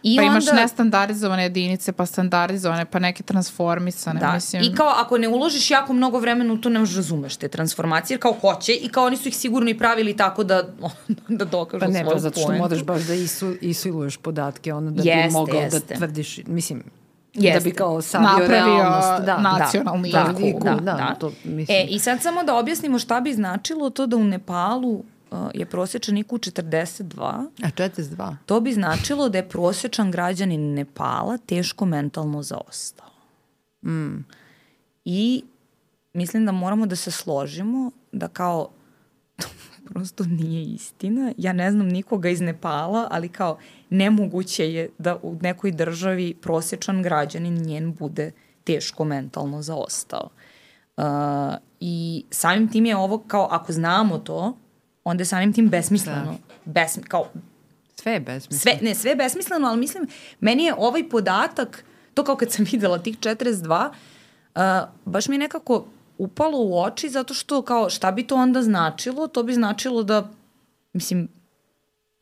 [0.03, 4.21] I pa onda, imaš nestandarizovane jedinice, pa standardizovane, pa neke transformisane.
[4.21, 4.63] Da, mislim.
[4.63, 8.15] i kao ako ne uložiš jako mnogo vremena u to, ne možeš razumeš te transformacije,
[8.15, 10.63] jer kao hoće i kao oni su ih sigurno i pravili tako da,
[11.29, 14.91] da dokažu pa ne, svoju pa zato što moraš baš da isu, isiluješ podatke, ono
[14.91, 15.81] da jeste, bi mogao da jeste.
[15.89, 16.83] da tvrdiš, mislim,
[17.35, 17.59] Jeste.
[17.59, 19.27] da bi kao sabio realnost.
[19.27, 21.17] Da, nacionalni da, da, da, da, da, da.
[21.21, 21.79] To, mislim.
[21.79, 25.05] E, I sad samo da objasnimo šta bi značilo to da u Nepalu
[25.55, 27.49] je prosječan IQ 42.
[27.63, 28.37] A 42?
[28.47, 33.11] To bi značilo da je prosječan građanin Nepala teško mentalno zaostao.
[33.83, 34.25] Mm.
[35.05, 35.45] I
[36.13, 38.69] mislim da moramo da se složimo da kao
[39.43, 39.49] to
[39.85, 41.33] prosto nije istina.
[41.39, 43.59] Ja ne znam nikoga iz Nepala, ali kao
[43.91, 48.33] nemoguće je da u nekoj državi prosječan građanin njen bude
[48.65, 50.29] teško mentalno zaostao.
[50.97, 51.05] Uh,
[51.81, 54.57] I samim tim je ovo kao, ako znamo to,
[55.05, 56.25] onda je samim tim besmisleno.
[56.25, 56.73] Da.
[56.73, 57.29] Besmi, kao,
[57.97, 58.61] sve je besmisleno.
[58.61, 60.07] Sve, ne, sve je besmisleno, ali mislim,
[60.41, 61.85] meni je ovaj podatak,
[62.15, 64.63] to kao kad sam videla tih 42, uh,
[65.05, 65.87] baš mi je nekako
[66.19, 69.29] upalo u oči zato što kao šta bi to onda značilo?
[69.29, 70.31] To bi značilo da,
[70.93, 71.29] mislim,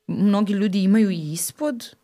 [0.07, 1.95] mnogi ljudi imaju i ispod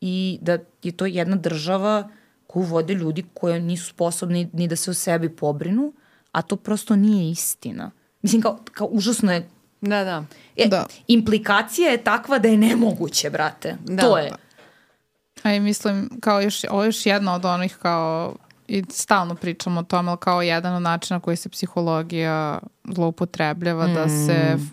[0.00, 2.08] i da je to jedna država
[2.46, 5.92] koju vode ljudi koji nisu sposobni ni da se o sebi pobrinu,
[6.32, 7.90] a to prosto nije istina.
[8.22, 9.48] Mislim, kao, kao užasno je
[9.80, 10.24] Da, da.
[10.56, 10.86] E, da.
[11.06, 13.76] Implikacija je takva da je nemoguće, brate.
[13.84, 14.02] Da.
[14.02, 14.30] To je.
[15.42, 18.34] A i mislim, kao još, ovo je još jedna od onih kao
[18.68, 23.94] i stalno pričamo o tome, ali kao jedan od načina koji se psihologija zloupotrebljava mm.
[23.94, 24.70] da se mm.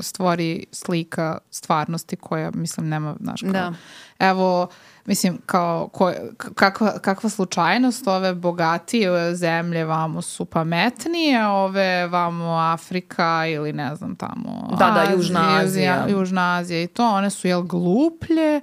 [0.00, 3.74] stvori slika stvarnosti koja, mislim, nema, znaš, kao, da.
[4.18, 4.68] evo,
[5.06, 6.12] mislim, kao, ko,
[6.54, 14.16] kakva, kakva slučajnost, ove bogatije zemlje vamo su pametnije, ove vamo Afrika ili ne znam
[14.16, 16.06] tamo Da, da, Južna Azija.
[16.08, 18.60] Južna Azija i to, one su, jel, gluplje,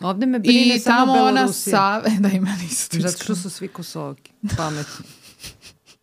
[0.00, 2.02] Ovde me brine I samo Belorusija.
[2.04, 2.10] Sa...
[2.22, 3.00] Da ima nisu.
[3.00, 5.04] Zato što su svi kosoki, pametni.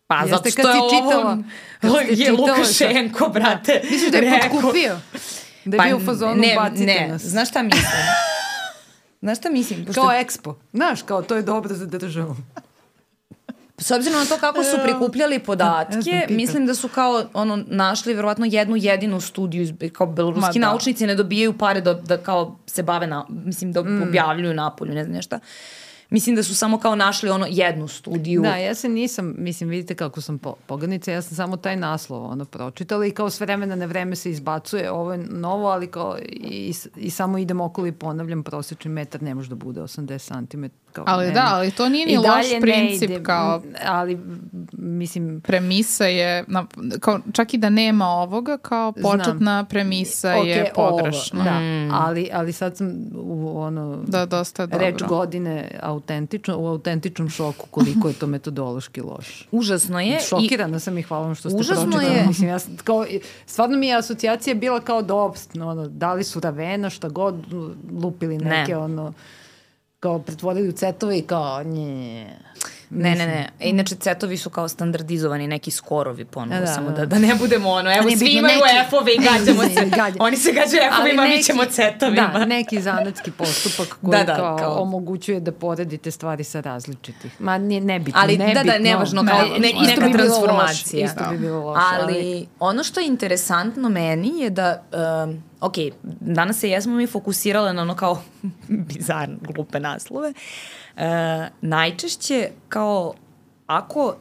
[0.06, 1.38] Pa Jeste zato što je čitala,
[1.82, 3.80] ovo je Lukašenko, brate.
[3.90, 5.00] Misliš da je potkupio?
[5.64, 7.22] Da je pa, bio u fazonu ne, bacite ne, nas.
[7.22, 7.82] Znaš šta mislim?
[9.20, 9.84] Znaš šta mislim?
[9.84, 10.02] Pošto...
[10.02, 10.56] Kao ekspo.
[10.72, 12.36] Znaš, kao to je dobro za državu.
[13.78, 18.46] S obzirom na to kako su prikupljali podatke, mislim da su kao ono našli verovatno
[18.46, 20.66] jednu jedinu studiju kao beloruski da.
[20.66, 24.02] naučnici ne dobijaju pare da, da kao se bave na, mislim da mm.
[24.02, 25.38] objavljuju napolju, ne znam nešto.
[26.10, 28.42] Mislim da su samo kao našli ono jednu studiju.
[28.42, 32.24] Da, ja se nisam, mislim, vidite kako sam po, pogadnica, ja sam samo taj naslov
[32.24, 36.18] ono pročitala i kao s vremena na vreme se izbacuje, ovo je novo, ali kao
[36.28, 40.64] i, i samo idem okolo i ponavljam, prosječni metar ne može da bude 80 cm.
[40.96, 43.62] Kao, ali da, ali to nije ni loš princip ide, kao...
[43.86, 44.18] Ali,
[44.72, 45.40] mislim...
[45.40, 46.66] Premisa je, na,
[47.00, 49.66] kao, čak i da nema ovoga, kao početna Znam.
[49.66, 51.40] premisa okay, je pogrešna.
[51.40, 51.90] Ovo, da, mm.
[51.92, 54.02] ali, ali sad sam u ono...
[54.06, 54.86] Da, dosta dobro.
[54.86, 59.46] Reč godine autentično, u autentičnom šoku koliko je to metodološki loš.
[59.50, 60.20] Užasno je.
[60.20, 62.18] Šokirana i, sam i hvala vam što ste užasno pročitali.
[62.18, 62.26] Je.
[62.26, 63.06] Mislim, ja, kao,
[63.46, 67.34] stvarno mi je asocijacija bila kao da ono, da li su ravena, šta god,
[68.02, 68.78] lupili neke ne.
[68.78, 69.12] ono
[70.00, 72.26] kao pretvorili u cetove i kao nje.
[72.90, 73.48] Ne, ne, ne.
[73.60, 77.34] E, inače, cetovi su kao standardizovani neki skorovi ponovo, da, samo da, da, da ne
[77.34, 78.86] budemo ono, evo svi imaju neki...
[78.86, 79.86] F-ove i gađamo se.
[79.96, 80.16] Gađa.
[80.18, 82.30] Oni se gađaju F-ovima, mi ćemo cetovima.
[82.32, 87.40] Da, neki zanatski postupak koji da, da, kao, kao, omogućuje da poredite stvari sa različitih.
[87.40, 88.64] Ma ne, nebitno, ali, nebitno.
[88.64, 91.02] Da, da, nevažno, kao ne, ne, neka bi transformacija.
[91.02, 91.30] Loš, isto da.
[91.30, 91.82] bi bilo loše.
[91.92, 94.82] Ali, ali, ono što je interesantno meni je da...
[95.24, 95.74] Um, ok,
[96.20, 98.22] danas se jesmo mi fokusirale na ono kao
[98.88, 100.32] bizarne, glupe naslove.
[100.96, 101.02] Uh,
[101.60, 103.14] najčešće kao
[103.66, 104.14] ako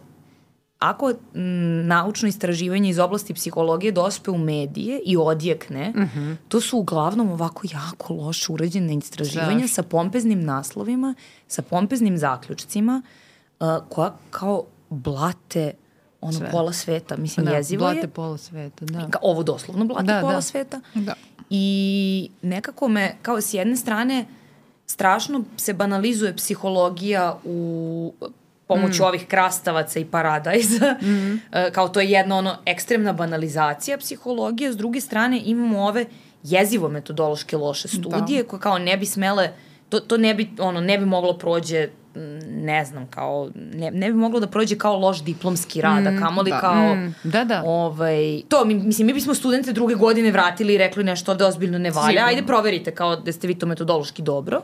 [0.80, 6.20] ako m, naučno istraživanje iz oblasti psihologije dospe u medije i odjekne, uh mhm.
[6.20, 6.36] -huh.
[6.48, 9.72] to su uglavnom ovako jako loše urađene istraživanja Zaš.
[9.72, 11.16] sa pompeznim naslovima,
[11.48, 13.02] sa pompeznim zaključcima,
[13.60, 15.74] uh, koja kao blate
[16.27, 16.52] ono Sve.
[16.52, 18.02] pola sveta, mislim da, jezivo blate je.
[18.02, 19.10] Blate pola sveta, da.
[19.22, 20.41] Ovo doslovno blate da, pola da.
[20.41, 20.81] sveta.
[20.93, 21.14] Da.
[21.49, 24.26] I nekako me, kao s jedne strane,
[24.85, 28.14] strašno se banalizuje psihologija u
[28.68, 29.06] pomoću mm.
[29.06, 30.95] ovih krastavaca i paradajza.
[31.02, 31.41] Mm.
[31.76, 34.73] kao to je jedna ono ekstremna banalizacija psihologije.
[34.73, 36.06] S druge strane imamo ove
[36.43, 38.49] jezivo metodološke loše studije da.
[38.49, 39.53] koje kao ne bi smele
[39.89, 41.89] to, to ne bi ono ne bi moglo prođe
[42.50, 46.20] ne znam, kao, ne, ne bi moglo da prođe kao loš diplomski rad, mm, a
[46.20, 46.60] kamoli da.
[46.60, 47.64] kao, mm, da, da.
[47.66, 51.78] ovaj, to, mi, mislim, mi bismo studente druge godine vratili i rekli nešto da ozbiljno
[51.78, 52.28] ne valja, Sigurno.
[52.28, 54.62] ajde proverite kao da ste vi to metodološki dobro.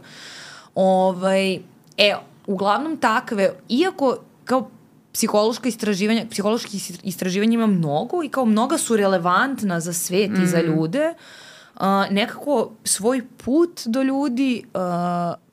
[0.75, 1.53] Ovaj,
[1.97, 2.15] e,
[2.47, 4.69] uglavnom takve, iako kao
[5.13, 10.43] psihološka istraživanja, psihološki istraživanja ima mnogo i kao mnoga su relevantna za svet mm.
[10.43, 10.65] i za mm.
[10.65, 11.50] ljude, uh,
[12.09, 14.81] nekako svoj put do ljudi uh,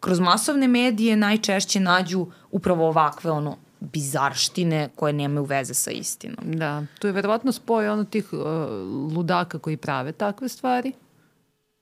[0.00, 6.52] kroz masovne medije najčešće nađu upravo ovakve ono bizarštine koje nemaju veze sa istinom.
[6.52, 8.38] Da, tu je verovatno spoj ono tih uh,
[9.16, 10.92] ludaka koji prave takve stvari.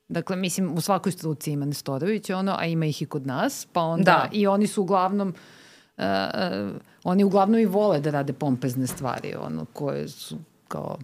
[0.08, 3.80] Dakle, mislim, u svakoj struci ima Nestorović, ono, a ima ih i kod nas, pa
[3.80, 4.28] onda da.
[4.32, 5.34] i oni su uglavnom uh,
[5.98, 10.36] uh, oni uglavnom i vole da rade pompezne stvari, ono, koje su
[10.68, 10.98] kao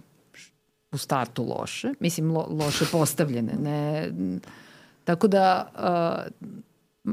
[0.93, 4.11] u startu loše, mislim lo, loše postavljene, ne,
[5.03, 6.53] tako da uh,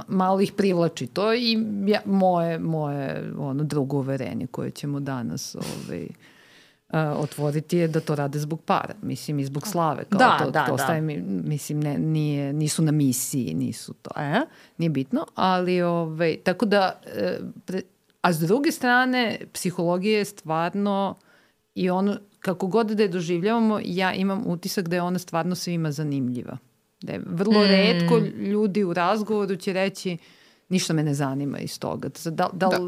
[0.09, 6.03] malo ih privlači to i ja, moje, moje ono drugo uverenje koje ćemo danas ovaj,
[6.03, 10.05] uh, otvoriti je da to rade zbog para, mislim i zbog slave.
[10.05, 10.83] Kao da, to, da, to da.
[10.83, 14.41] Staje, mislim, ne, nije, nisu na misiji, nisu to, e,
[14.79, 17.83] nije bitno, ali ovaj, tako da, e, pre,
[18.21, 21.15] a s druge strane, psihologija je stvarno
[21.75, 25.93] i ono kako god da je doživljavamo, ja imam utisak da je ona stvarno svima
[25.93, 26.59] zanimljiva.
[27.01, 27.67] Da je vrlo mm.
[27.67, 30.17] redko ljudi u razgovoru će reći
[30.69, 32.09] ništa me ne zanima iz toga.
[32.25, 32.79] Da, da, da.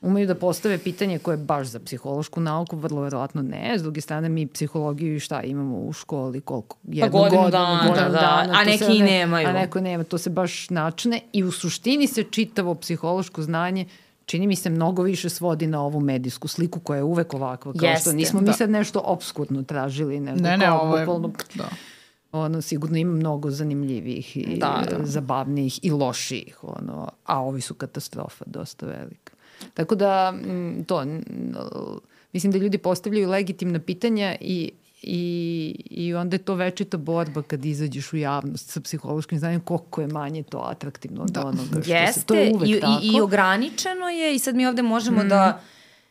[0.00, 3.74] umeju da postave pitanje koje je baš za psihološku nauku, vrlo verovatno ne.
[3.78, 6.76] S druge strane, mi psihologiju i šta imamo u školi, koliko?
[6.82, 9.48] Jednu pa godinu, godinu dana, godinu da, dana, a neki i nemaju.
[9.48, 13.86] A neko nema, to se baš načne i u suštini se čitavo psihološko znanje
[14.28, 17.72] čini mi se mnogo više svodi na ovu medijsku sliku koja je uvek ovakva.
[17.72, 18.46] Kao Jeste, što nismo da.
[18.46, 21.68] mi sad nešto obskurno tražili, nego ne, ne, kao ovo je, bukvalno, da.
[22.32, 25.06] ono, sigurno ima mnogo zanimljivijih i da, da.
[25.06, 29.32] zabavnijih i lošijih, ono, a ovi su katastrofa dosta velika.
[29.74, 30.34] Tako da,
[30.86, 31.04] to,
[32.32, 34.72] mislim da ljudi postavljaju legitimna pitanja i
[35.02, 40.00] I, I onda je to večita borba kad izađeš u javnost sa psihološkim znanjem koliko
[40.00, 41.40] je manje to atraktivno od da.
[41.40, 43.00] onoga što Jeste, se, to je uvek i, tako.
[43.02, 45.28] I, i ograničeno je i sad mi ovde možemo mm.
[45.28, 45.60] da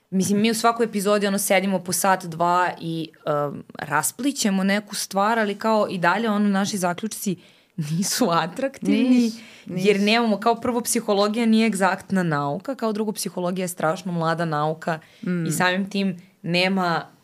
[0.10, 3.10] Mislim, mi u svakoj epizodi ono sedimo po sat, dva i
[3.50, 7.36] um, rasplićemo neku stvar, ali kao i dalje ono naši zaključci
[7.76, 9.86] nisu atraktivni, nis, nis.
[9.86, 15.00] jer nemamo, kao prvo psihologija nije egzaktna nauka, kao drugo psihologija je strašno mlada nauka
[15.22, 15.46] mm.
[15.46, 17.17] i samim tim nema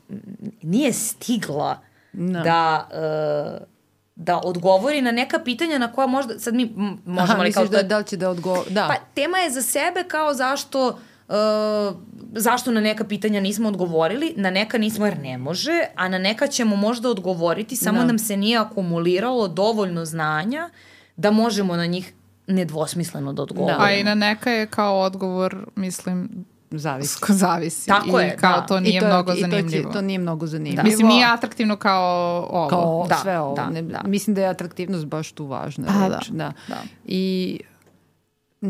[0.61, 1.81] nije stigla
[2.13, 2.43] no.
[2.43, 3.73] da uh,
[4.15, 6.73] da odgovori na neka pitanja na koja možda, sad mi
[7.05, 7.65] možemo Aha, li kao...
[7.65, 8.87] da, da li će da odgovori, da.
[8.87, 11.95] Pa tema je za sebe kao zašto Uh,
[12.35, 16.47] zašto na neka pitanja nismo odgovorili, na neka nismo jer ne može, a na neka
[16.47, 18.05] ćemo možda odgovoriti, samo no.
[18.05, 20.69] nam se nije akumuliralo dovoljno znanja
[21.15, 22.13] da možemo na njih
[22.47, 23.79] nedvosmisleno da odgovorimo.
[23.79, 23.85] Da.
[23.85, 26.45] A i na neka je kao odgovor, mislim,
[26.79, 27.19] Zavisi.
[27.29, 27.87] Zavisi.
[27.87, 28.65] Tako I je, kao da.
[28.65, 29.83] to nije to, mnogo i zanimljivo.
[29.83, 30.83] To, to nije mnogo zanimljivo.
[30.83, 30.89] Da.
[30.89, 32.69] Mislim, nije atraktivno kao ovo.
[32.69, 33.55] Kao da, sve ovo.
[33.55, 34.01] Da, ne, da.
[34.05, 36.29] Mislim da je atraktivnost baš tu važna pa, reč.
[36.29, 36.37] Da.
[36.37, 36.53] da.
[36.67, 36.81] da.
[37.05, 37.59] I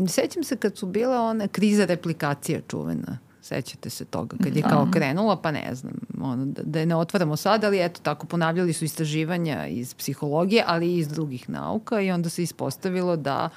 [0.08, 3.18] sećam se kad su bila one kriza replikacija čuvena.
[3.42, 4.68] Sećate se toga, kad je da.
[4.68, 8.26] kao krenula, pa ne znam, ono, da, da je ne otvaramo sad, ali eto, tako
[8.26, 13.48] ponavljali su istraživanja iz psihologije, ali i iz drugih nauka i onda se ispostavilo da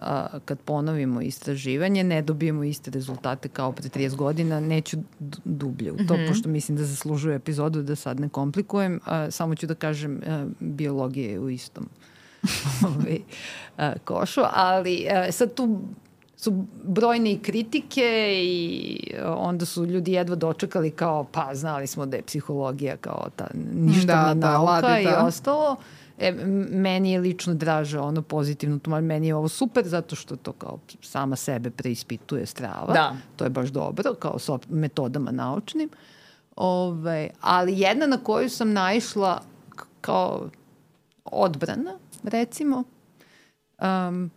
[0.00, 4.96] a, kad ponovimo istraživanje, ne dobijemo iste rezultate kao pre 30 godina, neću
[5.44, 6.28] dublje u to, mm -hmm.
[6.28, 10.46] pošto mislim da zaslužuje epizodu da sad ne komplikujem, a, samo ću da kažem a,
[10.60, 11.88] biologija je u istom
[12.88, 13.18] ovaj,
[13.76, 15.80] a, košu, ali a, sad tu
[16.36, 22.16] su brojne i kritike i onda su ljudi jedva dočekali kao pa znali smo da
[22.16, 25.76] je psihologija kao ta ništavna da, da, nauka da, i ostalo.
[26.24, 26.32] E,
[26.70, 30.78] meni je lično draže ono pozitivno tumačenje, meni je ovo super zato što to kao
[31.02, 32.92] sama sebe preispituje strava.
[32.92, 33.16] Da.
[33.36, 35.88] To je baš dobro, kao sa metodama naučnim.
[36.56, 39.42] Ove, ali jedna na koju sam naišla
[40.00, 40.48] kao
[41.24, 42.84] odbrana, recimo,
[43.82, 44.30] um,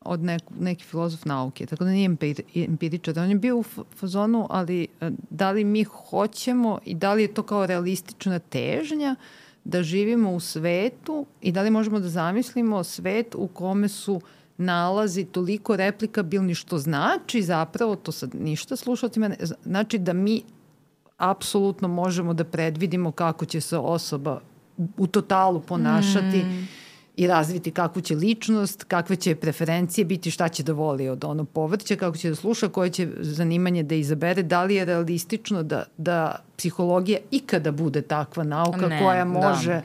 [0.00, 2.16] od nek, neki filozof nauke, tako da nije
[2.54, 3.18] empiričar.
[3.18, 3.64] On je bio u
[3.96, 9.16] fazonu, ali e, da li mi hoćemo i da li je to kao realistična težnja
[9.64, 14.20] da živimo u svetu i da li možemo da zamislimo svet u kome su
[14.56, 19.30] nalazi toliko replikabilni što znači zapravo, to sad ništa slušalcima,
[19.64, 20.42] znači da mi
[21.16, 24.40] apsolutno možemo da predvidimo kako će se osoba
[24.96, 26.79] u totalu ponašati mm
[27.20, 31.44] i razviti kakvu će ličnost, kakve će preferencije biti, šta će da voli od ono
[31.44, 35.84] povrća, kako će da sluša, koje će zanimanje da izabere, da li je realistično da,
[35.96, 39.30] da psihologija ikada bude takva nauka ne, koja da.
[39.30, 39.82] može, da.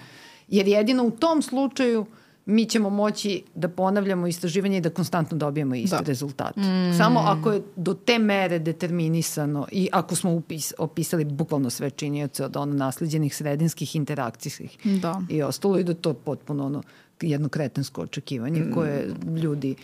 [0.47, 2.05] jer jedino u tom slučaju
[2.45, 6.03] mi ćemo moći da ponavljamo istraživanje i da konstantno dobijemo isti da.
[6.07, 6.55] rezultat.
[6.55, 6.97] Mm.
[6.97, 12.45] Samo ako je do te mere determinisano i ako smo upis, opisali bukvalno sve činioce
[12.45, 15.21] od ono nasledđenih sredinskih interakcijskih da.
[15.29, 16.83] i ostalo i da to potpuno ono
[17.21, 18.73] jedno kretensko očekivanje mm.
[18.73, 19.13] koje
[19.43, 19.75] ljudi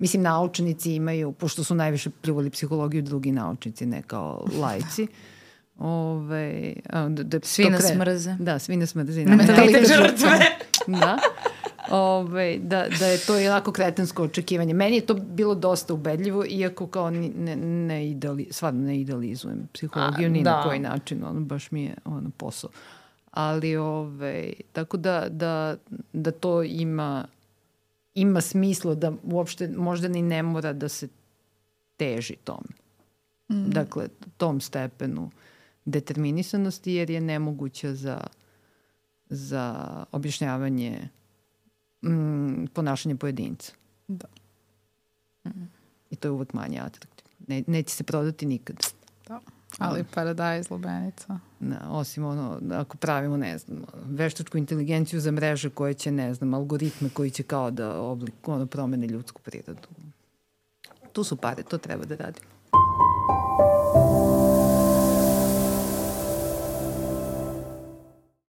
[0.00, 5.06] mislim naučnici imaju, pošto su najviše pljuvali psihologiju drugi naučnici, ne kao lajci.
[5.78, 7.94] Ove, da, da, svi nas kre...
[7.94, 8.36] mrze.
[8.38, 9.24] Da, svi nas mrze.
[9.24, 10.30] Mentalitet žrtve.
[11.00, 11.18] da.
[11.90, 14.74] Ove, da, da je to jednako kretensko očekivanje.
[14.74, 20.26] Meni je to bilo dosta ubedljivo, iako kao ne, ne, ideali, stvarno ne idealizujem psihologiju,
[20.26, 20.56] A, ni da.
[20.56, 22.70] na koji način, ono baš mi je ono posao
[23.30, 25.76] ali ove, tako da, da,
[26.12, 27.26] da to ima
[28.14, 31.08] ima smisla da uopšte možda ni ne mora da se
[31.96, 32.64] teži tom.
[33.48, 33.70] Mm.
[33.70, 35.30] Dakle, tom stepenu
[35.84, 38.20] determinisanosti jer je nemoguća za,
[39.28, 41.08] za objašnjavanje
[42.02, 43.72] mm, ponašanja pojedinca.
[44.08, 44.26] Da.
[45.44, 45.50] Mm.
[46.10, 47.30] I to je uvek manje atraktivno.
[47.48, 48.76] Ne, neće se prodati nikad.
[49.28, 49.40] Da.
[49.80, 51.38] Ali Paradise Lubenica.
[51.60, 56.54] Da, osim ono, ako pravimo, ne znam, veštačku inteligenciju za mreže koje će, ne znam,
[56.54, 59.88] algoritme koji će kao da oblik, ono, promene ljudsku prirodu.
[61.12, 62.46] Tu su pare, to treba da radimo.